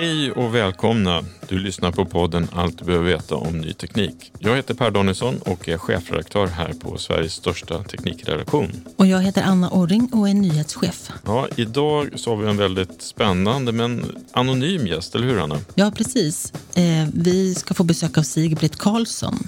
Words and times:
Hej 0.00 0.32
och 0.32 0.54
välkomna! 0.54 1.24
Du 1.48 1.58
lyssnar 1.58 1.92
på 1.92 2.04
podden 2.04 2.48
Allt 2.52 2.78
du 2.78 2.84
behöver 2.84 3.06
veta 3.06 3.34
om 3.34 3.60
ny 3.60 3.72
teknik. 3.72 4.32
Jag 4.38 4.56
heter 4.56 4.74
Per 4.74 4.90
Danielsson 4.90 5.38
och 5.38 5.68
är 5.68 5.78
chefredaktör 5.78 6.46
här 6.46 6.72
på 6.72 6.98
Sveriges 6.98 7.32
största 7.32 7.82
teknikredaktion. 7.82 8.72
Och 8.96 9.06
jag 9.06 9.22
heter 9.22 9.42
Anna 9.42 9.70
Orring 9.70 10.08
och 10.12 10.28
är 10.28 10.34
nyhetschef. 10.34 11.10
Ja, 11.24 11.48
idag 11.56 12.08
så 12.14 12.30
har 12.30 12.36
vi 12.36 12.48
en 12.48 12.56
väldigt 12.56 13.02
spännande 13.02 13.72
men 13.72 14.04
anonym 14.32 14.86
gäst, 14.86 15.14
eller 15.14 15.26
hur 15.26 15.40
Anna? 15.40 15.58
Ja, 15.74 15.92
precis. 15.96 16.52
Eh, 16.74 17.08
vi 17.14 17.54
ska 17.54 17.74
få 17.74 17.84
besök 17.84 18.18
av 18.18 18.22
Sigbritt 18.22 18.76
Karlsson. 18.76 19.38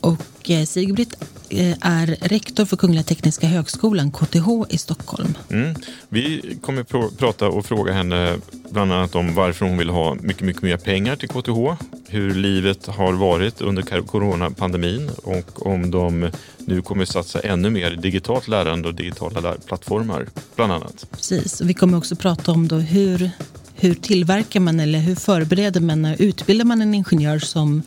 Och 0.00 0.50
eh, 0.50 0.64
Sigbritt 0.64 1.14
eh, 1.48 1.76
är 1.80 2.06
rektor 2.06 2.64
för 2.64 2.76
Kungliga 2.76 3.02
Tekniska 3.02 3.46
Högskolan, 3.46 4.10
KTH, 4.10 4.48
i 4.68 4.78
Stockholm. 4.78 5.34
Mm. 5.50 5.74
Vi 6.08 6.58
kommer 6.62 6.82
pr 6.82 7.16
prata 7.16 7.48
och 7.48 7.66
fråga 7.66 7.92
henne 7.92 8.36
bland 8.70 8.92
annat 8.92 9.14
om 9.14 9.34
varför 9.34 9.66
hon 9.66 9.78
vill 9.78 9.88
ha 9.88 10.14
mycket, 10.14 10.42
mycket 10.42 10.62
mer 10.62 10.76
pengar 10.76 11.16
till 11.16 11.28
KTH, 11.28 11.84
hur 12.08 12.34
livet 12.34 12.86
har 12.86 13.12
varit 13.12 13.60
under 13.60 14.02
coronapandemin 14.02 15.10
och 15.22 15.66
om 15.66 15.90
de 15.90 16.30
nu 16.58 16.82
kommer 16.82 17.04
satsa 17.04 17.40
ännu 17.40 17.70
mer 17.70 17.90
digitalt 17.90 18.48
lärande 18.48 18.88
och 18.88 18.94
digitala 18.94 19.54
plattformar, 19.66 20.26
bland 20.56 20.72
annat. 20.72 21.06
Precis, 21.10 21.60
vi 21.60 21.74
kommer 21.74 21.98
också 21.98 22.16
prata 22.16 22.52
om 22.52 22.68
då 22.68 22.76
hur, 22.76 23.30
hur 23.74 23.94
tillverkar 23.94 24.60
man 24.60 24.80
eller 24.80 24.98
hur 24.98 25.14
förbereder 25.14 25.80
man 25.80 26.04
och 26.04 26.16
utbildar 26.18 26.64
man 26.64 26.82
en 26.82 26.94
ingenjör 26.94 27.38
som 27.38 27.82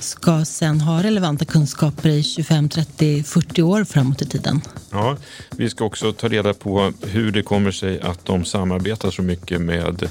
ska 0.00 0.44
sen 0.44 0.80
ha 0.80 1.02
relevanta 1.02 1.44
kunskaper 1.44 2.08
i 2.08 2.22
25, 2.22 2.68
30, 2.68 3.22
40 3.22 3.62
år 3.62 3.84
framåt 3.84 4.22
i 4.22 4.26
tiden. 4.26 4.60
Ja, 4.90 5.16
vi 5.56 5.70
ska 5.70 5.84
också 5.84 6.12
ta 6.12 6.28
reda 6.28 6.54
på 6.54 6.92
hur 7.02 7.32
det 7.32 7.42
kommer 7.42 7.70
sig 7.70 8.00
att 8.00 8.24
de 8.24 8.44
samarbetar 8.44 9.10
så 9.10 9.22
mycket 9.22 9.60
med 9.60 10.02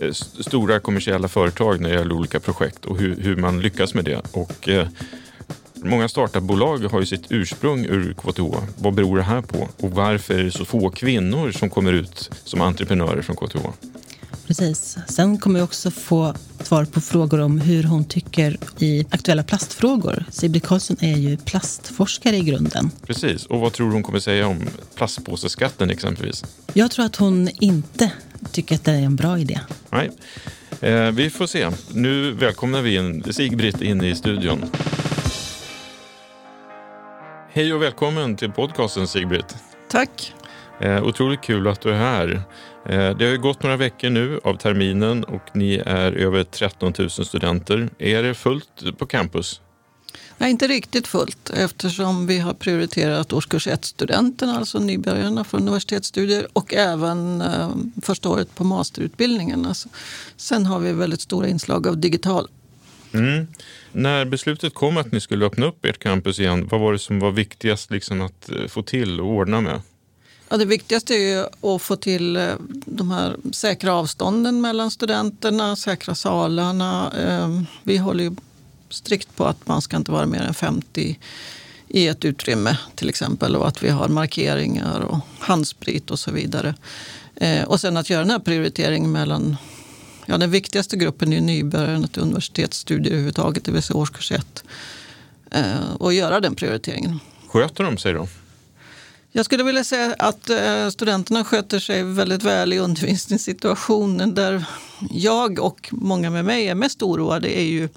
eh, 0.00 0.12
stora 0.40 0.80
kommersiella 0.80 1.28
företag 1.28 1.80
när 1.80 1.88
det 1.88 1.94
gäller 1.94 2.14
olika 2.14 2.40
projekt 2.40 2.84
och 2.84 2.98
hur, 2.98 3.16
hur 3.16 3.36
man 3.36 3.60
lyckas 3.60 3.94
med 3.94 4.04
det. 4.04 4.20
Och, 4.32 4.68
eh, 4.68 4.88
Många 5.84 6.08
startupbolag 6.08 6.78
har 6.78 7.00
ju 7.00 7.06
sitt 7.06 7.32
ursprung 7.32 7.84
ur 7.84 8.12
KTH. 8.12 8.64
Vad 8.78 8.94
beror 8.94 9.16
det 9.16 9.22
här 9.22 9.40
på? 9.40 9.68
Och 9.80 9.90
varför 9.90 10.34
är 10.34 10.44
det 10.44 10.50
så 10.50 10.64
få 10.64 10.90
kvinnor 10.90 11.52
som 11.52 11.70
kommer 11.70 11.92
ut 11.92 12.30
som 12.44 12.60
entreprenörer 12.60 13.22
från 13.22 13.36
KTH? 13.36 13.66
Precis. 14.46 14.98
Sen 15.06 15.38
kommer 15.38 15.58
vi 15.58 15.64
också 15.64 15.90
få 15.90 16.34
svar 16.62 16.84
på 16.84 17.00
frågor 17.00 17.40
om 17.40 17.58
hur 17.58 17.82
hon 17.82 18.04
tycker 18.04 18.56
i 18.78 19.06
aktuella 19.10 19.42
plastfrågor. 19.42 20.24
Sibyl 20.30 20.62
Karlsson 20.62 20.96
är 21.00 21.16
ju 21.16 21.36
plastforskare 21.36 22.36
i 22.36 22.40
grunden. 22.40 22.90
Precis. 23.06 23.46
Och 23.46 23.60
vad 23.60 23.72
tror 23.72 23.92
hon 23.92 24.02
kommer 24.02 24.18
säga 24.18 24.46
om 24.46 24.68
plastpåseskatten 24.94 25.90
exempelvis? 25.90 26.44
Jag 26.72 26.90
tror 26.90 27.04
att 27.04 27.16
hon 27.16 27.48
inte 27.60 28.12
tycker 28.52 28.74
att 28.74 28.84
det 28.84 28.92
är 28.92 29.02
en 29.02 29.16
bra 29.16 29.38
idé. 29.38 29.60
Nej. 29.90 30.10
Eh, 30.80 31.10
vi 31.10 31.30
får 31.30 31.46
se. 31.46 31.70
Nu 31.92 32.32
välkomnar 32.32 32.82
vi 32.82 32.96
in 32.96 33.32
Sigbritt 33.32 33.82
in 33.82 34.04
i 34.04 34.14
studion. 34.14 34.64
Hej 37.52 37.72
och 37.72 37.82
välkommen 37.82 38.36
till 38.36 38.50
podcasten 38.50 39.06
Sigbritt. 39.06 39.56
Tack. 39.90 40.34
Eh, 40.80 41.04
otroligt 41.04 41.42
kul 41.42 41.68
att 41.68 41.80
du 41.80 41.90
är 41.90 41.98
här. 41.98 42.42
Eh, 42.88 43.16
det 43.16 43.30
har 43.30 43.36
gått 43.36 43.62
några 43.62 43.76
veckor 43.76 44.10
nu 44.10 44.40
av 44.44 44.56
terminen 44.56 45.24
och 45.24 45.56
ni 45.56 45.82
är 45.86 46.12
över 46.12 46.44
13 46.44 46.92
000 46.98 47.10
studenter. 47.10 47.90
Är 47.98 48.22
det 48.22 48.34
fullt 48.34 48.98
på 48.98 49.06
campus? 49.06 49.60
Nej, 50.38 50.50
inte 50.50 50.66
riktigt 50.66 51.06
fullt 51.06 51.50
eftersom 51.50 52.26
vi 52.26 52.38
har 52.38 52.54
prioriterat 52.54 53.32
årskurs 53.32 53.66
1-studenterna, 53.66 54.56
alltså 54.56 54.78
nybörjarna 54.78 55.44
för 55.44 55.58
universitetsstudier 55.58 56.46
och 56.52 56.74
även 56.74 57.40
eh, 57.40 57.70
första 58.02 58.28
året 58.28 58.54
på 58.54 58.64
masterutbildningen. 58.64 59.66
Alltså, 59.66 59.88
sen 60.36 60.66
har 60.66 60.78
vi 60.78 60.92
väldigt 60.92 61.20
stora 61.20 61.48
inslag 61.48 61.86
av 61.86 61.98
digital. 61.98 62.48
Mm. 63.14 63.46
När 63.92 64.24
beslutet 64.24 64.74
kom 64.74 64.96
att 64.96 65.12
ni 65.12 65.20
skulle 65.20 65.46
öppna 65.46 65.66
upp 65.66 65.84
ert 65.84 65.98
campus 65.98 66.40
igen, 66.40 66.68
vad 66.70 66.80
var 66.80 66.92
det 66.92 66.98
som 66.98 67.20
var 67.20 67.30
viktigast 67.30 67.90
liksom, 67.90 68.20
att 68.20 68.50
eh, 68.50 68.66
få 68.68 68.82
till 68.82 69.20
och 69.20 69.26
ordna 69.26 69.60
med? 69.60 69.80
Ja, 70.52 70.58
det 70.58 70.64
viktigaste 70.64 71.14
är 71.14 71.48
att 71.74 71.82
få 71.82 71.96
till 71.96 72.36
eh, 72.36 72.54
de 72.86 73.10
här 73.10 73.36
säkra 73.52 73.94
avstånden 73.94 74.60
mellan 74.60 74.90
studenterna, 74.90 75.76
säkra 75.76 76.14
salarna. 76.14 77.10
Ehm, 77.10 77.66
vi 77.82 77.96
håller 77.96 78.24
ju 78.24 78.36
strikt 78.88 79.36
på 79.36 79.44
att 79.44 79.66
man 79.66 79.82
ska 79.82 79.96
inte 79.96 80.12
vara 80.12 80.26
mer 80.26 80.42
än 80.42 80.54
50 80.54 81.18
i 81.88 82.08
ett 82.08 82.24
utrymme 82.24 82.78
till 82.94 83.08
exempel 83.08 83.56
och 83.56 83.68
att 83.68 83.82
vi 83.82 83.88
har 83.88 84.08
markeringar 84.08 85.00
och 85.00 85.18
handsprit 85.38 86.10
och 86.10 86.18
så 86.18 86.30
vidare. 86.30 86.74
Ehm, 87.36 87.64
och 87.64 87.80
sen 87.80 87.96
att 87.96 88.10
göra 88.10 88.22
den 88.22 88.30
här 88.30 88.38
prioriteringen 88.38 89.12
mellan 89.12 89.56
Ja, 90.26 90.38
den 90.38 90.50
viktigaste 90.50 90.96
gruppen 90.96 91.32
är 91.32 91.40
nybörjarna 91.40 92.06
till 92.06 92.22
universitetsstudier 92.22 93.12
överhuvudtaget, 93.12 93.64
det 93.64 93.72
vill 93.72 93.82
säga 93.82 93.96
årskurs 93.96 94.32
1. 94.32 94.64
Eh, 95.50 95.92
och 95.98 96.12
göra 96.14 96.40
den 96.40 96.54
prioriteringen. 96.54 97.20
Sköter 97.48 97.84
de 97.84 97.98
sig 97.98 98.12
då? 98.12 98.28
Jag 99.34 99.44
skulle 99.44 99.64
vilja 99.64 99.84
säga 99.84 100.14
att 100.18 100.50
eh, 100.50 100.88
studenterna 100.88 101.44
sköter 101.44 101.78
sig 101.78 102.02
väldigt 102.02 102.42
väl 102.42 102.72
i 102.72 102.78
undervisningssituationen. 102.78 104.34
Där 104.34 104.64
jag 105.10 105.58
och 105.58 105.88
många 105.92 106.30
med 106.30 106.44
mig 106.44 106.68
är 106.68 106.74
mest 106.74 107.02
oroade 107.02 107.58
är 107.58 107.64
ju 107.64 107.88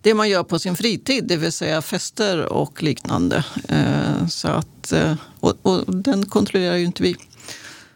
det 0.00 0.14
man 0.14 0.28
gör 0.28 0.42
på 0.42 0.58
sin 0.58 0.76
fritid, 0.76 1.24
det 1.24 1.36
vill 1.36 1.52
säga 1.52 1.82
fester 1.82 2.52
och 2.52 2.82
liknande. 2.82 3.44
Eh, 3.68 4.26
så 4.26 4.48
att, 4.48 4.92
eh, 4.92 5.14
och, 5.40 5.54
och 5.62 5.96
den 5.96 6.26
kontrollerar 6.26 6.76
ju 6.76 6.84
inte 6.84 7.02
vi. 7.02 7.16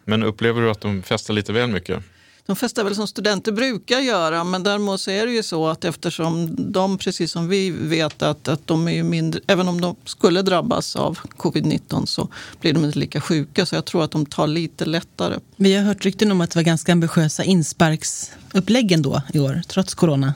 Men 0.05 0.23
upplever 0.23 0.61
du 0.61 0.71
att 0.71 0.81
de 0.81 1.03
festar 1.03 1.33
lite 1.33 1.53
väl 1.53 1.69
mycket? 1.69 2.03
De 2.51 2.55
festar 2.55 2.83
väl 2.83 2.95
som 2.95 3.07
studenter 3.07 3.51
brukar 3.51 3.99
göra, 3.99 4.43
men 4.43 4.63
däremot 4.63 5.01
så 5.01 5.11
är 5.11 5.25
det 5.25 5.31
ju 5.31 5.43
så 5.43 5.67
att 5.67 5.85
eftersom 5.85 6.55
de, 6.71 6.97
precis 6.97 7.31
som 7.31 7.47
vi 7.47 7.69
vet, 7.69 8.21
att, 8.21 8.47
att 8.47 8.67
de 8.67 8.87
är 8.87 8.91
ju 8.91 9.03
mindre, 9.03 9.41
även 9.47 9.67
om 9.67 9.81
de 9.81 9.95
skulle 10.05 10.41
drabbas 10.41 10.95
av 10.95 11.19
covid-19 11.37 12.05
så 12.05 12.27
blir 12.61 12.73
de 12.73 12.85
inte 12.85 12.99
lika 12.99 13.21
sjuka. 13.21 13.65
Så 13.65 13.75
jag 13.75 13.85
tror 13.85 14.03
att 14.03 14.11
de 14.11 14.25
tar 14.25 14.47
lite 14.47 14.85
lättare. 14.85 15.39
Vi 15.55 15.75
har 15.75 15.83
hört 15.83 16.05
rykten 16.05 16.31
om 16.31 16.41
att 16.41 16.51
det 16.51 16.55
var 16.55 16.63
ganska 16.63 16.91
ambitiösa 16.91 17.43
insparksupplägg 17.43 18.91
ändå 18.91 19.21
i 19.33 19.39
år, 19.39 19.61
trots 19.67 19.93
corona. 19.93 20.33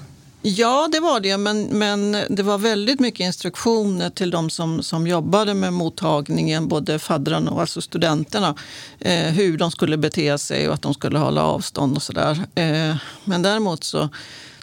Ja, 0.48 0.90
det 0.92 1.00
var 1.00 1.20
det. 1.20 1.38
Men, 1.38 1.64
men 1.64 2.18
det 2.30 2.44
var 2.44 2.58
väldigt 2.58 3.00
mycket 3.00 3.20
instruktioner 3.20 4.10
till 4.10 4.32
de 4.32 4.50
som, 4.50 4.84
som 4.84 5.08
jobbade 5.08 5.54
med 5.54 5.74
mottagningen, 5.74 6.68
både 6.68 7.00
faddrarna 7.00 7.52
och 7.52 7.62
alltså 7.62 7.82
studenterna. 7.82 8.56
Eh, 9.00 9.26
hur 9.26 9.58
de 9.58 9.72
skulle 9.72 9.98
bete 9.98 10.38
sig 10.38 10.68
och 10.68 10.74
att 10.74 10.82
de 10.82 10.94
skulle 10.94 11.18
hålla 11.20 11.44
avstånd 11.44 11.96
och 11.96 12.04
sådär. 12.04 12.40
Eh, 12.56 12.96
men 13.24 13.42
däremot 13.42 13.84
så 13.84 14.10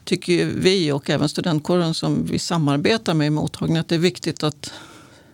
tycker 0.04 0.46
vi 0.46 0.92
och 0.92 1.10
även 1.10 1.28
studentkåren 1.28 1.94
som 1.94 2.26
vi 2.26 2.38
samarbetar 2.38 3.14
med 3.14 3.26
i 3.26 3.30
mottagningen 3.30 3.80
att 3.80 3.88
det 3.88 3.94
är 3.94 3.98
viktigt 3.98 4.42
att 4.42 4.72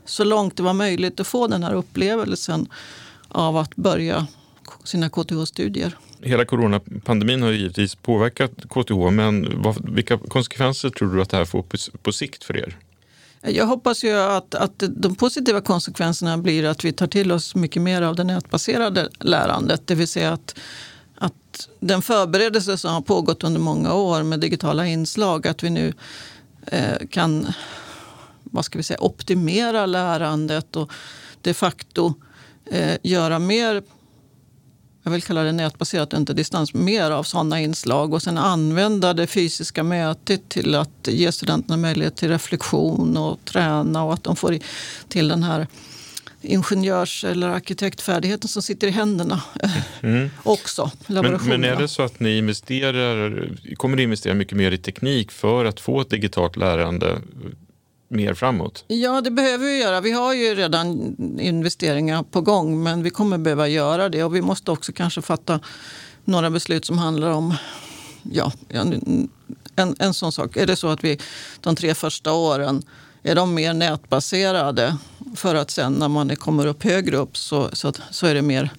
så 0.04 0.24
långt 0.24 0.56
det 0.56 0.62
var 0.62 0.74
möjligt 0.74 1.20
att 1.20 1.26
få 1.26 1.46
den 1.46 1.62
här 1.62 1.74
upplevelsen 1.74 2.68
av 3.28 3.56
att 3.56 3.76
börja 3.76 4.26
sina 4.84 5.08
KTH-studier. 5.08 5.96
Hela 6.22 6.44
coronapandemin 6.44 7.42
har 7.42 7.50
givetvis 7.50 7.94
påverkat 7.94 8.50
KTH, 8.70 9.10
men 9.10 9.62
vad, 9.62 9.90
vilka 9.94 10.18
konsekvenser 10.18 10.90
tror 10.90 11.14
du 11.14 11.22
att 11.22 11.30
det 11.30 11.36
här 11.36 11.44
får 11.44 11.62
på, 11.62 11.76
på 12.02 12.12
sikt 12.12 12.44
för 12.44 12.56
er? 12.56 12.76
Jag 13.40 13.66
hoppas 13.66 14.04
ju 14.04 14.12
att, 14.12 14.54
att 14.54 14.82
de 14.88 15.14
positiva 15.14 15.60
konsekvenserna 15.60 16.38
blir 16.38 16.64
att 16.64 16.84
vi 16.84 16.92
tar 16.92 17.06
till 17.06 17.32
oss 17.32 17.54
mycket 17.54 17.82
mer 17.82 18.02
av 18.02 18.16
det 18.16 18.24
nätbaserade 18.24 19.08
lärandet. 19.20 19.86
Det 19.86 19.94
vill 19.94 20.08
säga 20.08 20.32
att, 20.32 20.58
att 21.14 21.68
den 21.80 22.02
förberedelse 22.02 22.78
som 22.78 22.94
har 22.94 23.00
pågått 23.00 23.44
under 23.44 23.60
många 23.60 23.94
år 23.94 24.22
med 24.22 24.40
digitala 24.40 24.86
inslag, 24.86 25.46
att 25.46 25.62
vi 25.62 25.70
nu 25.70 25.92
eh, 26.66 27.06
kan 27.10 27.46
vad 28.50 28.64
ska 28.64 28.78
vi 28.78 28.82
säga, 28.82 29.00
optimera 29.00 29.86
lärandet 29.86 30.76
och 30.76 30.92
de 31.42 31.54
facto 31.54 32.14
eh, 32.66 32.96
göra 33.02 33.38
mer 33.38 33.82
jag 35.08 35.12
vill 35.12 35.22
kalla 35.22 35.42
det 35.42 35.52
nätbaserat 35.52 36.12
och 36.12 36.18
inte 36.18 36.34
distans, 36.34 36.74
mer 36.74 37.10
av 37.10 37.22
sådana 37.22 37.60
inslag 37.60 38.14
och 38.14 38.22
sen 38.22 38.38
använda 38.38 39.14
det 39.14 39.26
fysiska 39.26 39.82
mötet 39.82 40.48
till 40.48 40.74
att 40.74 41.08
ge 41.08 41.32
studenterna 41.32 41.76
möjlighet 41.76 42.16
till 42.16 42.28
reflektion 42.28 43.16
och 43.16 43.38
träna 43.44 44.04
och 44.04 44.12
att 44.12 44.24
de 44.24 44.36
får 44.36 44.58
till 45.08 45.28
den 45.28 45.42
här 45.42 45.66
ingenjörs 46.42 47.24
eller 47.24 47.48
arkitektfärdigheten 47.48 48.48
som 48.48 48.62
sitter 48.62 48.86
i 48.86 48.90
händerna 48.90 49.42
mm. 50.00 50.30
också. 50.42 50.90
Men, 51.06 51.38
men, 51.44 51.64
är 51.64 51.76
det 51.76 51.88
så 51.88 52.02
att 52.02 52.20
ni 52.20 52.38
investerar, 52.38 53.48
kommer 53.76 53.96
att 53.96 54.02
investera 54.02 54.34
mycket 54.34 54.56
mer 54.56 54.72
i 54.72 54.78
teknik 54.78 55.30
för 55.30 55.64
att 55.64 55.80
få 55.80 56.00
ett 56.00 56.10
digitalt 56.10 56.56
lärande 56.56 57.18
mer 58.08 58.34
framåt? 58.34 58.84
Ja, 58.88 59.20
det 59.20 59.30
behöver 59.30 59.66
vi 59.66 59.78
göra. 59.78 60.00
Vi 60.00 60.10
har 60.10 60.34
ju 60.34 60.54
redan 60.54 61.16
investeringar 61.40 62.22
på 62.22 62.40
gång 62.40 62.82
men 62.82 63.02
vi 63.02 63.10
kommer 63.10 63.38
behöva 63.38 63.68
göra 63.68 64.08
det 64.08 64.24
och 64.24 64.34
vi 64.34 64.42
måste 64.42 64.70
också 64.70 64.92
kanske 64.92 65.22
fatta 65.22 65.60
några 66.24 66.50
beslut 66.50 66.84
som 66.84 66.98
handlar 66.98 67.30
om 67.30 67.54
ja, 68.22 68.52
en, 68.68 69.28
en 69.98 70.14
sån 70.14 70.32
sak. 70.32 70.56
Är 70.56 70.66
det 70.66 70.76
så 70.76 70.88
att 70.88 71.04
vi 71.04 71.18
de 71.60 71.76
tre 71.76 71.94
första 71.94 72.32
åren 72.32 72.82
är 73.22 73.34
de 73.34 73.54
mer 73.54 73.74
nätbaserade 73.74 74.96
för 75.36 75.54
att 75.54 75.70
sen 75.70 75.92
när 75.92 76.08
man 76.08 76.36
kommer 76.36 76.66
upp 76.66 76.84
högre 76.84 77.16
upp 77.16 77.36
så, 77.36 77.68
så, 77.72 77.92
så 78.10 78.26
är 78.26 78.34
det 78.34 78.42
mer 78.42 78.70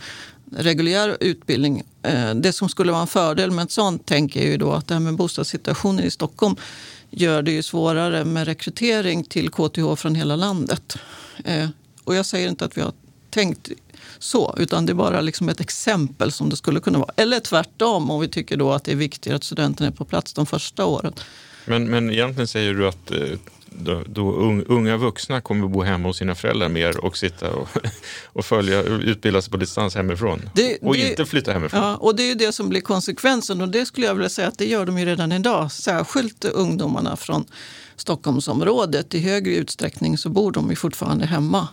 reguljär 0.52 1.18
utbildning. 1.20 1.84
Eh, 2.04 2.36
det 2.36 2.54
som 2.54 2.70
skulle 2.70 2.92
vara 2.92 3.02
en 3.02 3.08
fördel 3.08 3.52
med 3.52 3.64
ett 3.64 3.72
sånt 3.72 4.06
tänker 4.06 4.40
jag 4.40 4.50
ju 4.50 4.58
då 4.58 4.72
att 4.72 4.88
det 4.88 4.94
här 4.94 5.02
med 5.02 5.16
bostadssituationen 5.16 6.06
i 6.06 6.12
Stockholm 6.12 6.56
gör 7.09 7.41
det 7.41 7.51
ju 7.51 7.63
svårare 7.63 8.25
med 8.25 8.45
rekrytering 8.45 9.23
till 9.23 9.50
KTH 9.50 9.95
från 9.95 10.15
hela 10.15 10.35
landet. 10.35 10.97
Eh, 11.45 11.69
och 12.03 12.15
jag 12.15 12.25
säger 12.25 12.50
inte 12.50 12.65
att 12.65 12.77
vi 12.77 12.81
har 12.81 12.94
tänkt 13.29 13.69
så, 14.19 14.56
utan 14.57 14.85
det 14.85 14.91
är 14.91 14.95
bara 14.95 15.21
liksom 15.21 15.50
ett 15.50 15.59
exempel 15.59 16.31
som 16.31 16.50
det 16.50 16.56
skulle 16.56 16.79
kunna 16.79 17.00
vara. 17.00 17.11
Eller 17.15 17.39
tvärtom, 17.39 18.11
om 18.11 18.21
vi 18.21 18.27
tycker 18.27 18.57
då 18.57 18.71
att 18.71 18.83
det 18.83 18.91
är 18.91 18.95
viktigare 18.95 19.35
att 19.35 19.44
studenterna 19.44 19.88
är 19.88 19.91
på 19.91 20.06
plats 20.06 20.33
de 20.33 20.45
första 20.45 20.85
åren. 20.85 21.13
Men, 21.65 21.89
men 21.89 22.11
egentligen 22.11 22.47
säger 22.47 22.73
du 22.73 22.88
att 22.88 23.11
eh, 23.11 23.17
då, 23.71 24.04
då 24.07 24.31
unga 24.68 24.98
vuxna 24.98 25.42
kommer 25.42 25.68
bo 25.68 25.81
hemma 25.81 26.10
hos 26.10 26.18
sina 26.18 26.36
föräldrar 26.36 26.69
mer 26.69 27.06
och 27.06 27.18
sitta 27.18 27.51
och, 27.51 27.68
och 28.25 28.45
följa, 28.45 28.83
utbilda 28.83 29.42
sig 29.42 29.51
på 29.51 29.57
distans 29.57 29.95
hemifrån. 29.95 30.50
Det, 30.56 30.77
och 30.77 30.94
det, 30.94 31.10
inte 31.10 31.25
flytta 31.25 31.54
hemifrån. 31.54 31.81
Ja, 31.81 31.95
och 31.95 32.16
det 32.16 32.24
är 32.24 32.27
ju 32.27 32.36
det 32.36 32.51
som 32.51 32.69
blir 32.69 32.81
konsekvensen 32.81 33.62
och 33.62 33.69
det 33.69 33.86
skulle 33.86 34.07
jag 34.07 34.13
vilja 34.13 34.30
säga 34.30 34.48
att 34.48 34.57
det 34.57 34.66
gör 34.66 34.86
de 34.86 35.00
ju 35.00 35.06
redan 35.06 35.31
idag. 35.31 35.71
Särskilt 35.71 36.45
ungdomarna 36.45 37.16
från 37.16 37.45
Stockholmsområdet. 37.95 39.13
I 39.16 39.19
högre 39.19 39.56
utsträckning 39.56 40.18
så 40.18 40.30
bor 40.30 40.51
de 40.51 40.69
ju 40.69 40.75
fortfarande 40.75 41.25
hemma 41.25 41.68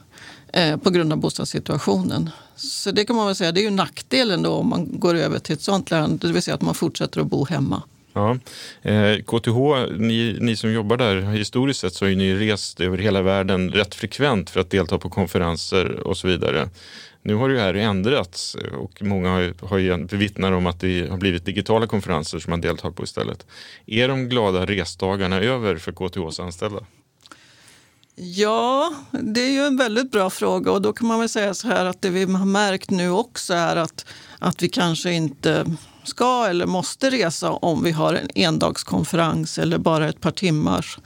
eh, 0.53 0.77
på 0.77 0.91
grund 0.91 1.13
av 1.13 1.19
bostadssituationen. 1.19 2.31
Så 2.57 2.91
det 2.91 3.05
kan 3.05 3.17
man 3.17 3.27
väl 3.27 3.35
säga, 3.35 3.53
det 3.53 3.61
är 3.61 3.65
ju 3.65 3.71
nackdelen 3.71 4.43
då 4.43 4.53
om 4.53 4.69
man 4.69 5.01
går 5.01 5.15
över 5.15 5.39
till 5.39 5.55
ett 5.55 5.63
sånt 5.63 5.91
lärande, 5.91 6.27
det 6.27 6.33
vill 6.33 6.43
säga 6.43 6.55
att 6.55 6.63
man 6.63 6.75
fortsätter 6.75 7.21
att 7.21 7.27
bo 7.27 7.45
hemma. 7.45 7.83
Ja. 8.17 8.39
Eh, 8.83 9.17
KTH, 9.17 9.59
ni, 9.99 10.37
ni 10.41 10.57
som 10.57 10.73
jobbar 10.73 10.97
där, 10.97 11.21
historiskt 11.21 11.81
sett 11.81 11.95
så 11.95 12.05
har 12.05 12.13
ni 12.13 12.35
rest 12.35 12.81
över 12.81 12.99
hela 12.99 13.23
världen 13.23 13.71
rätt 13.71 13.95
frekvent 13.95 14.51
för 14.51 14.61
att 14.61 14.71
delta 14.71 14.99
på 14.99 15.11
konferenser 15.11 16.01
och 16.01 16.17
så 16.17 16.29
vidare. 16.29 16.69
Nu 17.23 17.35
har 17.35 17.49
det 17.49 17.61
här 17.61 17.75
ändrats 17.75 18.55
eh, 18.55 18.75
och 18.75 19.03
många 19.03 19.31
har, 19.31 19.67
har 19.67 20.17
vittnar 20.17 20.53
om 20.53 20.67
att 20.67 20.81
det 20.81 21.11
har 21.11 21.17
blivit 21.17 21.45
digitala 21.45 21.87
konferenser 21.87 22.39
som 22.39 22.51
man 22.51 22.61
deltar 22.61 22.91
på 22.91 23.05
istället. 23.05 23.47
Är 23.87 24.09
de 24.09 24.29
glada 24.29 24.67
resdagarna 24.67 25.41
över 25.41 25.77
för 25.77 25.93
KTHs 25.93 26.41
anställda? 26.41 26.81
Ja, 28.15 28.95
det 29.11 29.41
är 29.41 29.51
ju 29.51 29.67
en 29.67 29.77
väldigt 29.77 30.11
bra 30.11 30.31
fråga 30.31 30.73
och 30.73 30.83
då 30.83 30.93
kan 30.93 31.07
man 31.09 31.21
väl 31.21 31.29
säga 31.29 31.55
så 31.55 31.69
här 31.69 31.85
att 31.85 32.03
det 32.03 32.11
vi 32.11 32.25
har 32.25 32.47
märkt 32.47 32.91
nu 32.91 33.11
också 33.11 33.55
är 33.55 33.77
att, 33.77 34.07
att 34.39 34.63
vi 34.63 34.69
kanske 34.69 35.13
inte 35.13 35.67
ska 36.07 36.47
eller 36.47 36.67
måste 36.67 37.11
resa 37.11 37.53
om 37.53 37.85
vi 37.85 37.91
har 37.91 38.15
en 38.15 38.29
endagskonferens 38.35 39.59
eller 39.59 39.79
bara 39.79 40.09
ett 40.09 40.21
par 40.21 40.31
timmars 40.31 40.99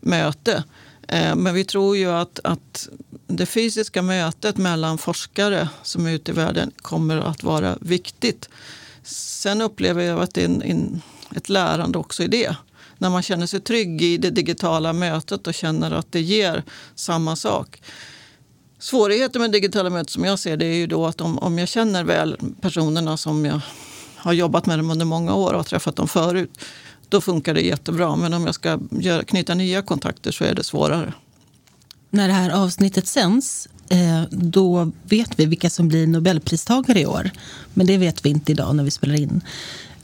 möte. 0.00 0.64
Eh, 1.08 1.36
men 1.36 1.54
vi 1.54 1.64
tror 1.64 1.96
ju 1.96 2.10
att, 2.10 2.40
att 2.44 2.88
det 3.26 3.46
fysiska 3.46 4.02
mötet 4.02 4.56
mellan 4.56 4.98
forskare 4.98 5.68
som 5.82 6.06
är 6.06 6.12
ute 6.12 6.30
i 6.30 6.34
världen 6.34 6.70
kommer 6.76 7.16
att 7.16 7.42
vara 7.42 7.78
viktigt. 7.80 8.48
Sen 9.02 9.60
upplever 9.60 10.02
jag 10.02 10.20
att 10.20 10.34
det 10.34 10.40
är 10.40 10.44
en, 10.44 10.62
en, 10.62 11.02
ett 11.36 11.48
lärande 11.48 11.98
också 11.98 12.22
i 12.22 12.26
det. 12.26 12.56
När 12.98 13.10
man 13.10 13.22
känner 13.22 13.46
sig 13.46 13.60
trygg 13.60 14.02
i 14.02 14.16
det 14.16 14.30
digitala 14.30 14.92
mötet 14.92 15.46
och 15.46 15.54
känner 15.54 15.90
att 15.90 16.12
det 16.12 16.20
ger 16.20 16.62
samma 16.94 17.36
sak. 17.36 17.82
Svårigheten 18.78 19.42
med 19.42 19.52
digitala 19.52 19.90
möten 19.90 20.08
som 20.08 20.24
jag 20.24 20.38
ser 20.38 20.56
det 20.56 20.66
är 20.66 20.74
ju 20.74 20.86
då 20.86 21.06
att 21.06 21.20
om, 21.20 21.38
om 21.38 21.58
jag 21.58 21.68
känner 21.68 22.04
väl 22.04 22.36
personerna 22.60 23.16
som 23.16 23.44
jag 23.44 23.60
har 24.22 24.32
jobbat 24.32 24.66
med 24.66 24.78
dem 24.78 24.90
under 24.90 25.06
många 25.06 25.34
år 25.34 25.50
och 25.50 25.56
har 25.56 25.64
träffat 25.64 25.96
dem 25.96 26.08
förut, 26.08 26.50
då 27.08 27.20
funkar 27.20 27.54
det 27.54 27.60
jättebra. 27.60 28.16
Men 28.16 28.34
om 28.34 28.46
jag 28.46 28.54
ska 28.54 28.78
göra, 28.90 29.24
knyta 29.24 29.54
nya 29.54 29.82
kontakter 29.82 30.32
så 30.32 30.44
är 30.44 30.54
det 30.54 30.62
svårare. 30.62 31.12
När 32.10 32.28
det 32.28 32.34
här 32.34 32.50
avsnittet 32.50 33.06
sänds, 33.06 33.68
eh, 33.88 34.22
då 34.30 34.92
vet 35.02 35.38
vi 35.38 35.46
vilka 35.46 35.70
som 35.70 35.88
blir 35.88 36.06
Nobelpristagare 36.06 37.00
i 37.00 37.06
år. 37.06 37.30
Men 37.74 37.86
det 37.86 37.98
vet 37.98 38.24
vi 38.24 38.30
inte 38.30 38.52
idag 38.52 38.76
när 38.76 38.84
vi 38.84 38.90
spelar 38.90 39.14
in. 39.14 39.40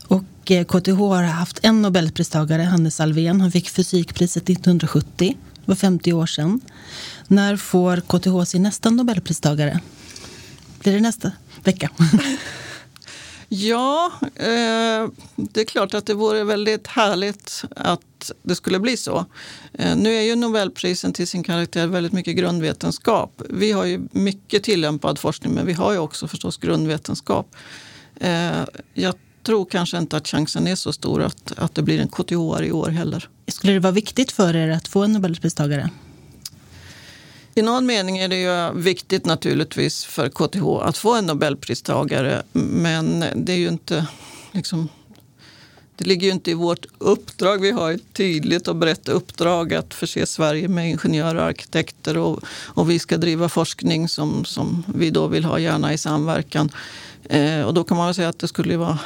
Och 0.09 0.50
eh, 0.50 0.64
KTH 0.64 0.99
har 0.99 1.23
haft 1.23 1.59
en 1.62 1.82
Nobelpristagare, 1.82 2.62
Hannes 2.62 3.00
Alfvén. 3.00 3.41
Han 3.41 3.53
fick 3.53 3.71
fysikpriset 3.71 4.43
1970. 4.50 5.37
Det 5.55 5.62
var 5.64 5.75
50 5.75 6.12
år 6.12 6.26
sedan. 6.26 6.61
När 7.26 7.56
får 7.56 8.00
KTH 8.00 8.50
sin 8.50 8.62
nästa 8.62 8.91
Nobelpristagare? 8.91 9.81
Blir 10.81 10.93
det 10.93 11.00
nästa 11.00 11.32
vecka? 11.64 11.91
Ja, 13.49 14.12
eh, 14.23 15.09
det 15.37 15.61
är 15.61 15.65
klart 15.65 15.95
att 15.95 16.06
det 16.06 16.15
vore 16.15 16.45
väldigt 16.45 16.87
härligt 16.87 17.65
att 17.77 18.33
det 18.43 18.55
skulle 18.55 18.81
bli 18.81 18.97
så. 18.97 19.25
Eh, 19.73 19.97
nu 19.97 20.15
är 20.15 20.23
ju 20.23 20.37
Nobelprisen 20.37 21.12
till 21.12 21.27
sin 21.27 21.43
karaktär 21.43 21.87
väldigt 21.87 22.12
mycket 22.12 22.37
grundvetenskap. 22.37 23.43
Vi 23.49 23.73
har 23.73 23.85
ju 23.85 24.09
mycket 24.12 24.62
tillämpad 24.62 25.19
forskning 25.19 25.55
men 25.55 25.67
vi 25.67 25.73
har 25.73 25.93
ju 25.93 25.99
också 25.99 26.29
förstås 26.29 26.56
grundvetenskap. 26.56 27.56
Eh, 28.21 28.65
jag 28.95 29.15
tror 29.43 29.65
kanske 29.65 29.99
inte 29.99 30.17
att 30.17 30.29
chansen 30.29 30.67
är 30.67 30.75
så 30.75 30.93
stor 30.93 31.23
att, 31.23 31.53
att 31.56 31.75
det 31.75 31.83
blir 31.83 32.00
en 32.00 32.09
KTH 32.09 32.62
i 32.62 32.73
år 32.73 32.89
heller. 32.89 33.29
Skulle 33.47 33.73
det 33.73 33.81
vara 33.81 33.93
viktigt 33.93 34.33
för 34.33 34.56
er 34.56 34.69
att 34.69 34.89
få 34.89 35.03
en 35.03 35.12
Nobelpristagare? 35.12 35.91
I 37.58 37.62
någon 37.62 37.87
mening 37.87 38.19
är 38.19 38.28
det 38.28 38.37
ju 38.37 38.81
viktigt 38.81 39.26
naturligtvis 39.26 40.05
för 40.05 40.28
KTH 40.28 40.88
att 40.88 40.99
få 40.99 41.14
en 41.14 41.26
Nobelpristagare. 41.26 42.43
Men 42.52 43.25
det 43.37 43.52
är 43.52 43.56
ju 43.56 43.69
inte 43.69 44.06
liksom, 44.52 44.88
det 45.96 46.05
ligger 46.05 46.26
ju 46.26 46.32
inte 46.32 46.50
i 46.50 46.55
vårt 46.55 46.87
uppdrag. 46.99 47.61
Vi 47.61 47.71
har 47.71 47.92
ett 47.92 48.12
tydligt 48.12 48.68
och 48.68 48.76
brett 48.76 49.09
uppdrag 49.09 49.75
att 49.75 49.94
förse 49.94 50.26
Sverige 50.26 50.68
med 50.68 50.90
ingenjörer 50.90 51.35
och 51.35 51.42
arkitekter 51.42 52.16
och, 52.16 52.40
och 52.49 52.90
vi 52.90 52.99
ska 52.99 53.16
driva 53.16 53.49
forskning 53.49 54.09
som, 54.09 54.44
som 54.44 54.85
vi 54.94 55.11
då 55.11 55.26
vill 55.26 55.44
ha, 55.44 55.59
gärna 55.59 55.92
i 55.92 55.99
samverkan. 55.99 56.71
Eh, 57.25 57.62
och 57.62 57.75
då 57.75 57.85
kan 57.85 57.97
man 57.97 58.06
väl 58.06 58.14
säga 58.14 58.28
att 58.28 58.38
det 58.38 58.49
skulle 58.49 58.76
vara 58.76 58.99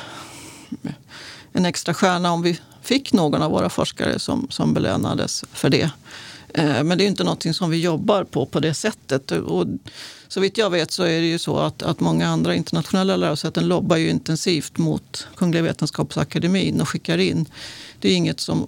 en 1.52 1.64
extra 1.64 1.94
stjärna 1.94 2.32
om 2.32 2.42
vi 2.42 2.60
fick 2.82 3.12
någon 3.12 3.42
av 3.42 3.50
våra 3.50 3.68
forskare 3.68 4.18
som, 4.18 4.46
som 4.50 4.74
belönades 4.74 5.44
för 5.52 5.70
det. 5.70 5.90
Eh, 6.54 6.84
men 6.84 6.98
det 6.98 7.04
är 7.04 7.08
inte 7.08 7.24
något 7.24 7.56
som 7.56 7.70
vi 7.70 7.80
jobbar 7.80 8.24
på 8.24 8.46
på 8.46 8.60
det 8.60 8.74
sättet. 8.74 9.30
Och 9.30 9.66
så 10.28 10.40
vitt 10.40 10.58
jag 10.58 10.70
vet 10.70 10.90
så 10.90 11.02
är 11.02 11.20
det 11.20 11.26
ju 11.26 11.38
så 11.38 11.58
att, 11.58 11.82
att 11.82 12.00
många 12.00 12.28
andra 12.28 12.54
internationella 12.54 13.16
lärosäten 13.16 13.68
lobbar 13.68 13.96
ju 13.96 14.10
intensivt 14.10 14.78
mot 14.78 15.26
Kungliga 15.36 15.62
Vetenskapsakademin 15.62 16.80
och 16.80 16.88
skickar 16.88 17.18
in. 17.18 17.46
Det 18.00 18.08
är 18.08 18.16
inget 18.16 18.40
som, 18.40 18.66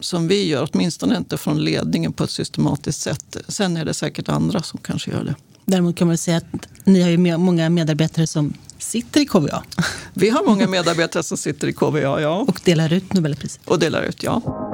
som 0.00 0.28
vi 0.28 0.46
gör, 0.46 0.68
åtminstone 0.72 1.16
inte 1.16 1.36
från 1.36 1.64
ledningen 1.64 2.12
på 2.12 2.24
ett 2.24 2.30
systematiskt 2.30 3.00
sätt. 3.00 3.36
Sen 3.48 3.76
är 3.76 3.84
det 3.84 3.94
säkert 3.94 4.28
andra 4.28 4.62
som 4.62 4.80
kanske 4.82 5.10
gör 5.10 5.24
det. 5.24 5.34
Däremot 5.64 5.96
kan 5.96 6.08
man 6.08 6.18
säga 6.18 6.36
att 6.36 6.68
ni 6.84 7.02
har 7.02 7.10
ju 7.10 7.36
många 7.38 7.70
medarbetare 7.70 8.26
som 8.26 8.54
sitter 8.78 9.20
i 9.20 9.26
KVA. 9.26 9.64
Vi 10.14 10.30
har 10.30 10.44
många 10.44 10.68
medarbetare 10.68 11.22
som 11.22 11.36
sitter 11.36 11.68
i 11.68 11.72
KVA, 11.72 12.20
ja. 12.20 12.44
Och 12.48 12.60
delar 12.64 12.92
ut 12.92 13.12
Nobelpriset. 13.12 13.60
Och 13.64 13.78
delar 13.78 14.02
ut, 14.02 14.22
ja. 14.22 14.65